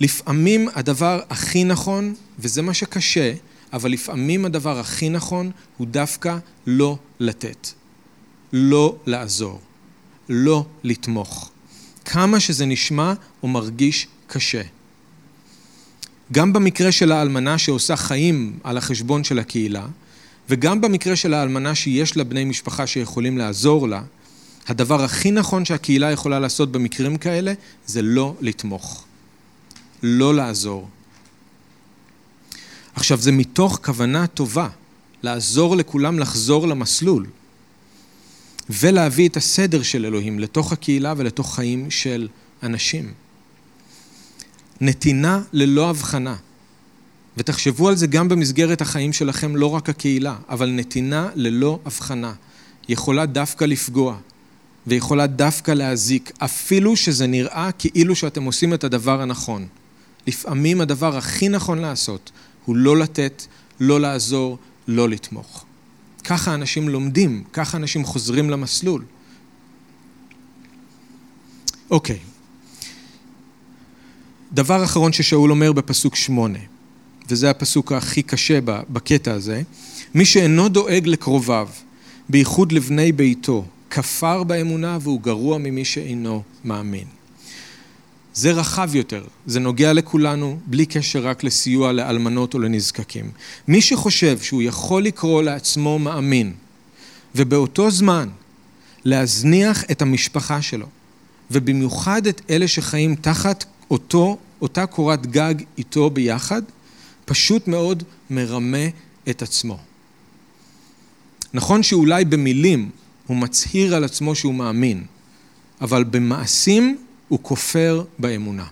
לפעמים 0.00 0.68
הדבר 0.74 1.20
הכי 1.30 1.64
נכון, 1.64 2.14
וזה 2.38 2.62
מה 2.62 2.74
שקשה, 2.74 3.32
אבל 3.72 3.90
לפעמים 3.90 4.44
הדבר 4.44 4.78
הכי 4.78 5.08
נכון 5.08 5.50
הוא 5.76 5.86
דווקא 5.86 6.38
לא 6.66 6.98
לתת, 7.20 7.68
לא 8.52 8.96
לעזור, 9.06 9.60
לא 10.28 10.64
לתמוך. 10.84 11.50
כמה 12.10 12.40
שזה 12.40 12.66
נשמע 12.66 13.12
או 13.42 13.48
מרגיש 13.48 14.06
קשה. 14.26 14.62
גם 16.32 16.52
במקרה 16.52 16.92
של 16.92 17.12
האלמנה 17.12 17.58
שעושה 17.58 17.96
חיים 17.96 18.58
על 18.64 18.76
החשבון 18.76 19.24
של 19.24 19.38
הקהילה, 19.38 19.86
וגם 20.48 20.80
במקרה 20.80 21.16
של 21.16 21.34
האלמנה 21.34 21.74
שיש 21.74 22.16
לה 22.16 22.24
בני 22.24 22.44
משפחה 22.44 22.86
שיכולים 22.86 23.38
לעזור 23.38 23.88
לה, 23.88 24.02
הדבר 24.68 25.04
הכי 25.04 25.30
נכון 25.30 25.64
שהקהילה 25.64 26.10
יכולה 26.10 26.38
לעשות 26.38 26.72
במקרים 26.72 27.16
כאלה 27.16 27.52
זה 27.86 28.02
לא 28.02 28.34
לתמוך, 28.40 29.04
לא 30.02 30.34
לעזור. 30.34 30.88
עכשיו, 32.94 33.18
זה 33.18 33.32
מתוך 33.32 33.80
כוונה 33.84 34.26
טובה, 34.26 34.68
לעזור 35.22 35.76
לכולם 35.76 36.18
לחזור 36.18 36.68
למסלול, 36.68 37.26
ולהביא 38.70 39.28
את 39.28 39.36
הסדר 39.36 39.82
של 39.82 40.06
אלוהים 40.06 40.38
לתוך 40.38 40.72
הקהילה 40.72 41.14
ולתוך 41.16 41.54
חיים 41.54 41.90
של 41.90 42.28
אנשים. 42.62 43.12
נתינה 44.80 45.42
ללא 45.52 45.90
הבחנה. 45.90 46.36
ותחשבו 47.36 47.88
על 47.88 47.96
זה 47.96 48.06
גם 48.06 48.28
במסגרת 48.28 48.80
החיים 48.80 49.12
שלכם, 49.12 49.56
לא 49.56 49.66
רק 49.66 49.88
הקהילה, 49.88 50.36
אבל 50.48 50.70
נתינה 50.70 51.28
ללא 51.34 51.78
הבחנה 51.84 52.32
יכולה 52.88 53.26
דווקא 53.26 53.64
לפגוע 53.64 54.16
ויכולה 54.86 55.26
דווקא 55.26 55.70
להזיק, 55.72 56.32
אפילו 56.38 56.96
שזה 56.96 57.26
נראה 57.26 57.70
כאילו 57.78 58.14
שאתם 58.14 58.44
עושים 58.44 58.74
את 58.74 58.84
הדבר 58.84 59.20
הנכון. 59.22 59.66
לפעמים 60.26 60.80
הדבר 60.80 61.16
הכי 61.16 61.48
נכון 61.48 61.78
לעשות 61.78 62.30
הוא 62.64 62.76
לא 62.76 62.96
לתת, 62.96 63.42
לא 63.80 64.00
לעזור, 64.00 64.58
לא 64.88 65.08
לתמוך. 65.08 65.64
ככה 66.28 66.54
אנשים 66.54 66.88
לומדים, 66.88 67.44
ככה 67.52 67.76
אנשים 67.76 68.04
חוזרים 68.04 68.50
למסלול. 68.50 69.04
אוקיי. 71.90 72.18
דבר 74.52 74.84
אחרון 74.84 75.12
ששאול 75.12 75.50
אומר 75.50 75.72
בפסוק 75.72 76.16
שמונה, 76.16 76.58
וזה 77.28 77.50
הפסוק 77.50 77.92
הכי 77.92 78.22
קשה 78.22 78.58
בקטע 78.64 79.32
הזה, 79.32 79.62
מי 80.14 80.24
שאינו 80.24 80.68
דואג 80.68 81.06
לקרוביו, 81.06 81.68
בייחוד 82.28 82.72
לבני 82.72 83.12
ביתו, 83.12 83.64
כפר 83.90 84.44
באמונה 84.44 84.98
והוא 85.00 85.20
גרוע 85.20 85.58
ממי 85.58 85.84
שאינו 85.84 86.42
מאמין. 86.64 87.17
זה 88.38 88.52
רחב 88.52 88.94
יותר, 88.94 89.24
זה 89.46 89.60
נוגע 89.60 89.92
לכולנו, 89.92 90.58
בלי 90.66 90.86
קשר 90.86 91.26
רק 91.26 91.44
לסיוע 91.44 91.92
לאלמנות 91.92 92.54
או 92.54 92.58
לנזקקים. 92.58 93.30
מי 93.68 93.80
שחושב 93.80 94.38
שהוא 94.38 94.62
יכול 94.62 95.02
לקרוא 95.04 95.42
לעצמו 95.42 95.98
מאמין, 95.98 96.52
ובאותו 97.34 97.90
זמן 97.90 98.28
להזניח 99.04 99.84
את 99.90 100.02
המשפחה 100.02 100.62
שלו, 100.62 100.86
ובמיוחד 101.50 102.26
את 102.26 102.40
אלה 102.50 102.68
שחיים 102.68 103.14
תחת 103.14 103.64
אותו, 103.90 104.38
אותה 104.62 104.86
קורת 104.86 105.26
גג 105.26 105.54
איתו 105.78 106.10
ביחד, 106.10 106.62
פשוט 107.24 107.68
מאוד 107.68 108.02
מרמה 108.30 108.86
את 109.30 109.42
עצמו. 109.42 109.78
נכון 111.54 111.82
שאולי 111.82 112.24
במילים 112.24 112.90
הוא 113.26 113.36
מצהיר 113.36 113.94
על 113.94 114.04
עצמו 114.04 114.34
שהוא 114.34 114.54
מאמין, 114.54 115.04
אבל 115.80 116.04
במעשים 116.04 116.98
הוא 117.28 117.38
כופר 117.42 118.04
באמונה. 118.18 118.66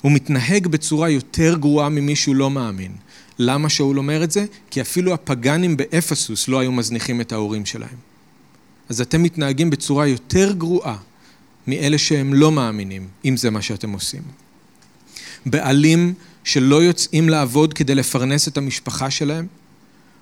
הוא 0.00 0.12
מתנהג 0.12 0.66
בצורה 0.66 1.10
יותר 1.10 1.56
גרועה 1.58 1.88
ממי 1.88 2.16
שהוא 2.16 2.34
לא 2.34 2.50
מאמין. 2.50 2.92
למה 3.38 3.68
שאול 3.68 3.98
אומר 3.98 4.24
את 4.24 4.30
זה? 4.30 4.44
כי 4.70 4.80
אפילו 4.80 5.14
הפגאנים 5.14 5.76
באפסוס 5.76 6.48
לא 6.48 6.58
היו 6.58 6.72
מזניחים 6.72 7.20
את 7.20 7.32
ההורים 7.32 7.66
שלהם. 7.66 7.96
אז 8.88 9.00
אתם 9.00 9.22
מתנהגים 9.22 9.70
בצורה 9.70 10.06
יותר 10.06 10.52
גרועה 10.52 10.96
מאלה 11.66 11.98
שהם 11.98 12.34
לא 12.34 12.52
מאמינים, 12.52 13.08
אם 13.24 13.36
זה 13.36 13.50
מה 13.50 13.62
שאתם 13.62 13.92
עושים. 13.92 14.22
בעלים 15.46 16.14
שלא 16.44 16.82
יוצאים 16.82 17.28
לעבוד 17.28 17.74
כדי 17.74 17.94
לפרנס 17.94 18.48
את 18.48 18.56
המשפחה 18.56 19.10
שלהם, 19.10 19.46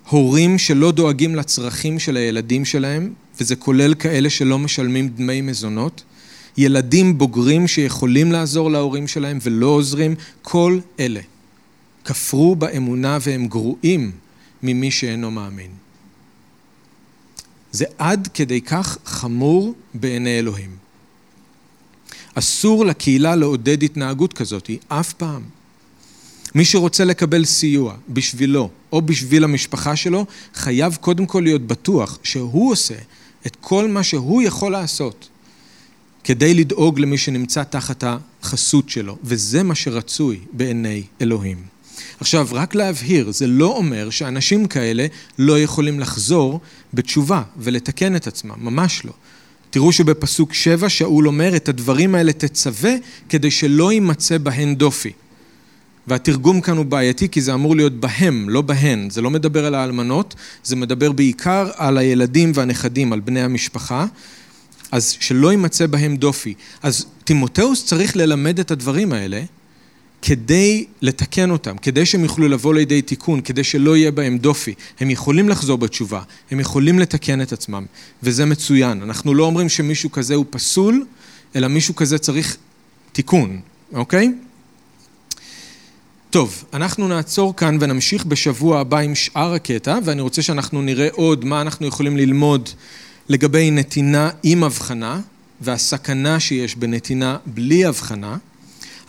הורים 0.09 0.57
שלא 0.57 0.91
דואגים 0.91 1.35
לצרכים 1.35 1.99
של 1.99 2.17
הילדים 2.17 2.65
שלהם, 2.65 3.13
וזה 3.39 3.55
כולל 3.55 3.93
כאלה 3.93 4.29
שלא 4.29 4.59
משלמים 4.59 5.09
דמי 5.09 5.41
מזונות, 5.41 6.03
ילדים 6.57 7.17
בוגרים 7.17 7.67
שיכולים 7.67 8.31
לעזור 8.31 8.71
להורים 8.71 9.07
שלהם 9.07 9.37
ולא 9.41 9.67
עוזרים, 9.67 10.15
כל 10.41 10.79
אלה 10.99 11.21
כפרו 12.05 12.55
באמונה 12.55 13.17
והם 13.21 13.47
גרועים 13.47 14.11
ממי 14.63 14.91
שאינו 14.91 15.31
מאמין. 15.31 15.71
זה 17.71 17.85
עד 17.97 18.27
כדי 18.33 18.61
כך 18.61 18.97
חמור 19.05 19.73
בעיני 19.93 20.39
אלוהים. 20.39 20.75
אסור 22.35 22.85
לקהילה 22.85 23.35
לעודד 23.35 23.83
התנהגות 23.83 24.33
כזאת, 24.33 24.69
אף 24.87 25.13
פעם. 25.13 25.41
מי 26.55 26.65
שרוצה 26.65 27.05
לקבל 27.05 27.45
סיוע 27.45 27.95
בשבילו 28.09 28.69
או 28.91 29.01
בשביל 29.01 29.43
המשפחה 29.43 29.95
שלו, 29.95 30.25
חייב 30.53 30.97
קודם 31.01 31.25
כל 31.25 31.41
להיות 31.43 31.61
בטוח 31.67 32.19
שהוא 32.23 32.71
עושה 32.71 32.95
את 33.47 33.57
כל 33.61 33.87
מה 33.87 34.03
שהוא 34.03 34.41
יכול 34.41 34.71
לעשות 34.71 35.29
כדי 36.23 36.53
לדאוג 36.53 36.99
למי 36.99 37.17
שנמצא 37.17 37.63
תחת 37.63 38.03
החסות 38.03 38.89
שלו, 38.89 39.17
וזה 39.23 39.63
מה 39.63 39.75
שרצוי 39.75 40.39
בעיני 40.51 41.03
אלוהים. 41.21 41.57
עכשיו, 42.19 42.47
רק 42.51 42.75
להבהיר, 42.75 43.31
זה 43.31 43.47
לא 43.47 43.77
אומר 43.77 44.09
שאנשים 44.09 44.67
כאלה 44.67 45.05
לא 45.39 45.59
יכולים 45.59 45.99
לחזור 45.99 46.59
בתשובה 46.93 47.43
ולתקן 47.57 48.15
את 48.15 48.27
עצמם, 48.27 48.55
ממש 48.57 49.05
לא. 49.05 49.13
תראו 49.69 49.91
שבפסוק 49.91 50.53
שבע 50.53 50.89
שאול 50.89 51.27
אומר, 51.27 51.55
את 51.55 51.69
הדברים 51.69 52.15
האלה 52.15 52.33
תצווה 52.33 52.93
כדי 53.29 53.51
שלא 53.51 53.91
יימצא 53.91 54.37
בהן 54.37 54.75
דופי. 54.75 55.11
והתרגום 56.07 56.61
כאן 56.61 56.77
הוא 56.77 56.85
בעייתי 56.85 57.29
כי 57.29 57.41
זה 57.41 57.53
אמור 57.53 57.75
להיות 57.75 57.99
בהם, 57.99 58.49
לא 58.49 58.61
בהן. 58.61 59.09
זה 59.09 59.21
לא 59.21 59.29
מדבר 59.29 59.65
על 59.65 59.75
האלמנות, 59.75 60.35
זה 60.63 60.75
מדבר 60.75 61.11
בעיקר 61.11 61.69
על 61.75 61.97
הילדים 61.97 62.51
והנכדים, 62.55 63.13
על 63.13 63.19
בני 63.19 63.41
המשפחה. 63.41 64.05
אז 64.93 65.15
שלא 65.19 65.51
יימצא 65.51 65.87
בהם 65.87 66.17
דופי. 66.17 66.53
אז 66.83 67.05
תימותאוס 67.23 67.85
צריך 67.85 68.15
ללמד 68.15 68.59
את 68.59 68.71
הדברים 68.71 69.13
האלה 69.13 69.41
כדי 70.21 70.85
לתקן 71.01 71.51
אותם, 71.51 71.77
כדי 71.77 72.05
שהם 72.05 72.23
יוכלו 72.23 72.47
לבוא 72.47 72.73
לידי 72.73 73.01
תיקון, 73.01 73.41
כדי 73.41 73.63
שלא 73.63 73.97
יהיה 73.97 74.11
בהם 74.11 74.37
דופי. 74.37 74.73
הם 74.99 75.09
יכולים 75.09 75.49
לחזור 75.49 75.77
בתשובה, 75.77 76.21
הם 76.51 76.59
יכולים 76.59 76.99
לתקן 76.99 77.41
את 77.41 77.53
עצמם, 77.53 77.85
וזה 78.23 78.45
מצוין. 78.45 79.01
אנחנו 79.01 79.33
לא 79.33 79.43
אומרים 79.43 79.69
שמישהו 79.69 80.11
כזה 80.11 80.35
הוא 80.35 80.45
פסול, 80.49 81.05
אלא 81.55 81.67
מישהו 81.67 81.95
כזה 81.95 82.17
צריך 82.17 82.57
תיקון, 83.11 83.61
אוקיי? 83.93 84.31
טוב, 86.29 86.63
אנחנו 86.73 87.07
נעצור 87.07 87.55
כאן 87.55 87.77
ונמשיך 87.79 88.25
בשבוע 88.25 88.79
הבא 88.79 88.97
עם 88.97 89.15
שאר 89.15 89.53
הקטע, 89.53 89.97
ואני 90.05 90.21
רוצה 90.21 90.41
שאנחנו 90.41 90.81
נראה 90.81 91.07
עוד 91.11 91.45
מה 91.45 91.61
אנחנו 91.61 91.87
יכולים 91.87 92.17
ללמוד 92.17 92.69
לגבי 93.29 93.71
נתינה 93.71 94.29
עם 94.43 94.63
הבחנה, 94.63 95.21
והסכנה 95.61 96.39
שיש 96.39 96.75
בנתינה 96.75 97.37
בלי 97.45 97.85
הבחנה. 97.85 98.37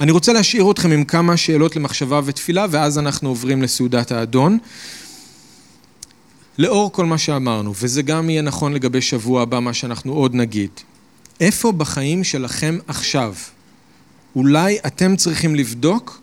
אני 0.00 0.12
רוצה 0.12 0.32
להשאיר 0.32 0.70
אתכם 0.70 0.90
עם 0.90 1.04
כמה 1.04 1.36
שאלות 1.36 1.76
למחשבה 1.76 2.20
ותפילה, 2.24 2.66
ואז 2.70 2.98
אנחנו 2.98 3.28
עוברים 3.28 3.62
לסעודת 3.62 4.12
האדון. 4.12 4.58
לאור 6.58 6.92
כל 6.92 7.06
מה 7.06 7.18
שאמרנו, 7.18 7.72
וזה 7.80 8.02
גם 8.02 8.30
יהיה 8.30 8.42
נכון 8.42 8.72
לגבי 8.72 9.00
שבוע 9.00 9.42
הבא, 9.42 9.60
מה 9.60 9.74
שאנחנו 9.74 10.12
עוד 10.12 10.34
נגיד, 10.34 10.70
איפה 11.40 11.72
בחיים 11.72 12.24
שלכם 12.24 12.78
עכשיו 12.86 13.34
אולי 14.36 14.78
אתם 14.86 15.16
צריכים 15.16 15.54
לבדוק 15.54 16.20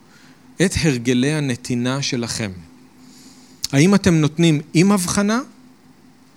את 0.66 0.72
הרגלי 0.82 1.32
הנתינה 1.32 2.02
שלכם? 2.02 2.52
האם 3.72 3.96
אתם 3.96 4.14
נותנים 4.14 4.62
עם 4.74 4.92
הבחנה, 4.92 5.40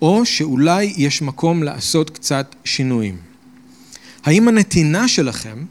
או 0.01 0.25
שאולי 0.25 0.93
יש 0.97 1.21
מקום 1.21 1.63
לעשות 1.63 2.09
קצת 2.09 2.55
שינויים? 2.63 3.17
האם 4.23 4.47
הנתינה 4.47 5.07
שלכם 5.07 5.65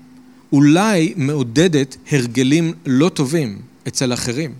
אולי 0.53 1.15
מעודדת 1.17 1.97
הרגלים 2.11 2.73
לא 2.87 3.09
טובים 3.09 3.59
אצל 3.89 4.13
אחרים. 4.13 4.53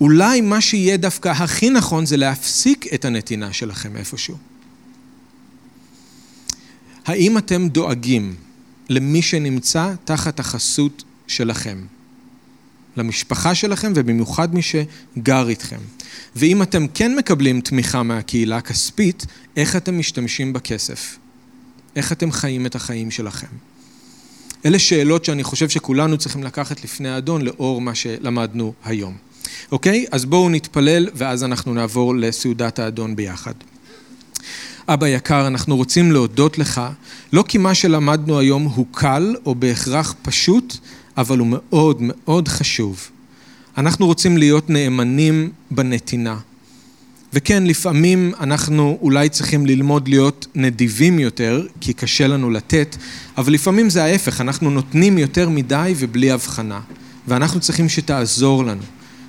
אולי 0.00 0.40
מה 0.40 0.60
שיהיה 0.60 0.96
דווקא 0.96 1.28
הכי 1.28 1.70
נכון 1.70 2.06
זה 2.06 2.16
להפסיק 2.16 2.86
את 2.94 3.04
הנתינה 3.04 3.52
שלכם 3.52 3.96
איפשהו. 3.96 4.36
האם 7.06 7.38
אתם 7.38 7.68
דואגים 7.68 8.34
למי 8.88 9.22
שנמצא 9.22 9.94
תחת 10.04 10.40
החסות 10.40 11.04
שלכם? 11.26 11.78
למשפחה 12.96 13.54
שלכם 13.54 13.92
ובמיוחד 13.96 14.54
מי 14.54 14.60
שגר 14.62 15.48
איתכם. 15.48 15.80
ואם 16.36 16.62
אתם 16.62 16.86
כן 16.94 17.16
מקבלים 17.16 17.60
תמיכה 17.60 18.02
מהקהילה 18.02 18.56
הכספית, 18.56 19.26
איך 19.56 19.76
אתם 19.76 19.98
משתמשים 19.98 20.52
בכסף? 20.52 21.18
איך 21.96 22.12
אתם 22.12 22.32
חיים 22.32 22.66
את 22.66 22.74
החיים 22.74 23.10
שלכם? 23.10 23.46
אלה 24.66 24.78
שאלות 24.78 25.24
שאני 25.24 25.44
חושב 25.44 25.68
שכולנו 25.68 26.18
צריכים 26.18 26.42
לקחת 26.42 26.84
לפני 26.84 27.08
האדון 27.08 27.42
לאור 27.42 27.80
מה 27.80 27.94
שלמדנו 27.94 28.72
היום. 28.84 29.16
אוקיי? 29.72 30.06
אז 30.12 30.24
בואו 30.24 30.48
נתפלל 30.48 31.08
ואז 31.14 31.44
אנחנו 31.44 31.74
נעבור 31.74 32.16
לסעודת 32.16 32.78
האדון 32.78 33.16
ביחד. 33.16 33.54
אבא 34.88 35.08
יקר, 35.08 35.46
אנחנו 35.46 35.76
רוצים 35.76 36.12
להודות 36.12 36.58
לך, 36.58 36.80
לא 37.32 37.44
כי 37.48 37.58
מה 37.58 37.74
שלמדנו 37.74 38.38
היום 38.38 38.62
הוא 38.62 38.86
קל 38.90 39.34
או 39.46 39.54
בהכרח 39.54 40.14
פשוט, 40.22 40.76
אבל 41.16 41.38
הוא 41.38 41.46
מאוד 41.50 41.96
מאוד 42.00 42.48
חשוב. 42.48 43.10
אנחנו 43.78 44.06
רוצים 44.06 44.36
להיות 44.36 44.70
נאמנים 44.70 45.50
בנתינה. 45.70 46.36
וכן, 47.32 47.64
לפעמים 47.66 48.32
אנחנו 48.40 48.98
אולי 49.02 49.28
צריכים 49.28 49.66
ללמוד 49.66 50.08
להיות 50.08 50.46
נדיבים 50.54 51.18
יותר, 51.18 51.66
כי 51.80 51.92
קשה 51.92 52.26
לנו 52.26 52.50
לתת, 52.50 52.96
אבל 53.38 53.52
לפעמים 53.52 53.90
זה 53.90 54.04
ההפך, 54.04 54.40
אנחנו 54.40 54.70
נותנים 54.70 55.18
יותר 55.18 55.48
מדי 55.48 55.94
ובלי 55.98 56.30
הבחנה. 56.30 56.80
ואנחנו 57.28 57.60
צריכים 57.60 57.88
שתעזור 57.88 58.64
לנו, 58.64 58.82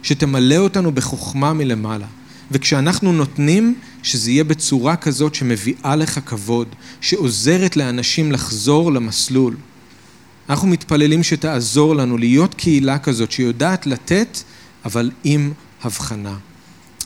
שתמלא 0.03 0.57
אותנו 0.57 0.91
בחוכמה 0.91 1.53
מלמעלה. 1.53 2.05
וכשאנחנו 2.51 3.13
נותנים, 3.13 3.75
שזה 4.03 4.31
יהיה 4.31 4.43
בצורה 4.43 4.95
כזאת 4.95 5.35
שמביאה 5.35 5.95
לך 5.95 6.19
כבוד, 6.25 6.67
שעוזרת 7.01 7.77
לאנשים 7.77 8.31
לחזור 8.31 8.91
למסלול. 8.91 9.55
אנחנו 10.49 10.67
מתפללים 10.67 11.23
שתעזור 11.23 11.95
לנו 11.95 12.17
להיות 12.17 12.53
קהילה 12.53 12.99
כזאת 12.99 13.31
שיודעת 13.31 13.87
לתת, 13.87 14.37
אבל 14.85 15.11
עם 15.23 15.53
הבחנה. 15.83 16.37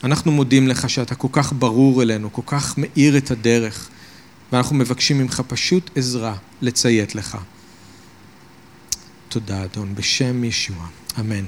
אנחנו 0.04 0.32
מודים 0.32 0.68
לך 0.68 0.90
שאתה 0.90 1.14
כל 1.14 1.28
כך 1.32 1.52
ברור 1.52 2.02
אלינו, 2.02 2.32
כל 2.32 2.42
כך 2.46 2.74
מאיר 2.78 3.18
את 3.18 3.30
הדרך, 3.30 3.88
ואנחנו 4.52 4.76
מבקשים 4.76 5.18
ממך 5.18 5.42
פשוט 5.48 5.90
עזרה 5.94 6.36
לציית 6.62 7.14
לך. 7.14 7.38
תודה, 9.28 9.64
אדון, 9.64 9.94
בשם 9.94 10.44
ישוע. 10.44 10.86
אמן. 11.20 11.44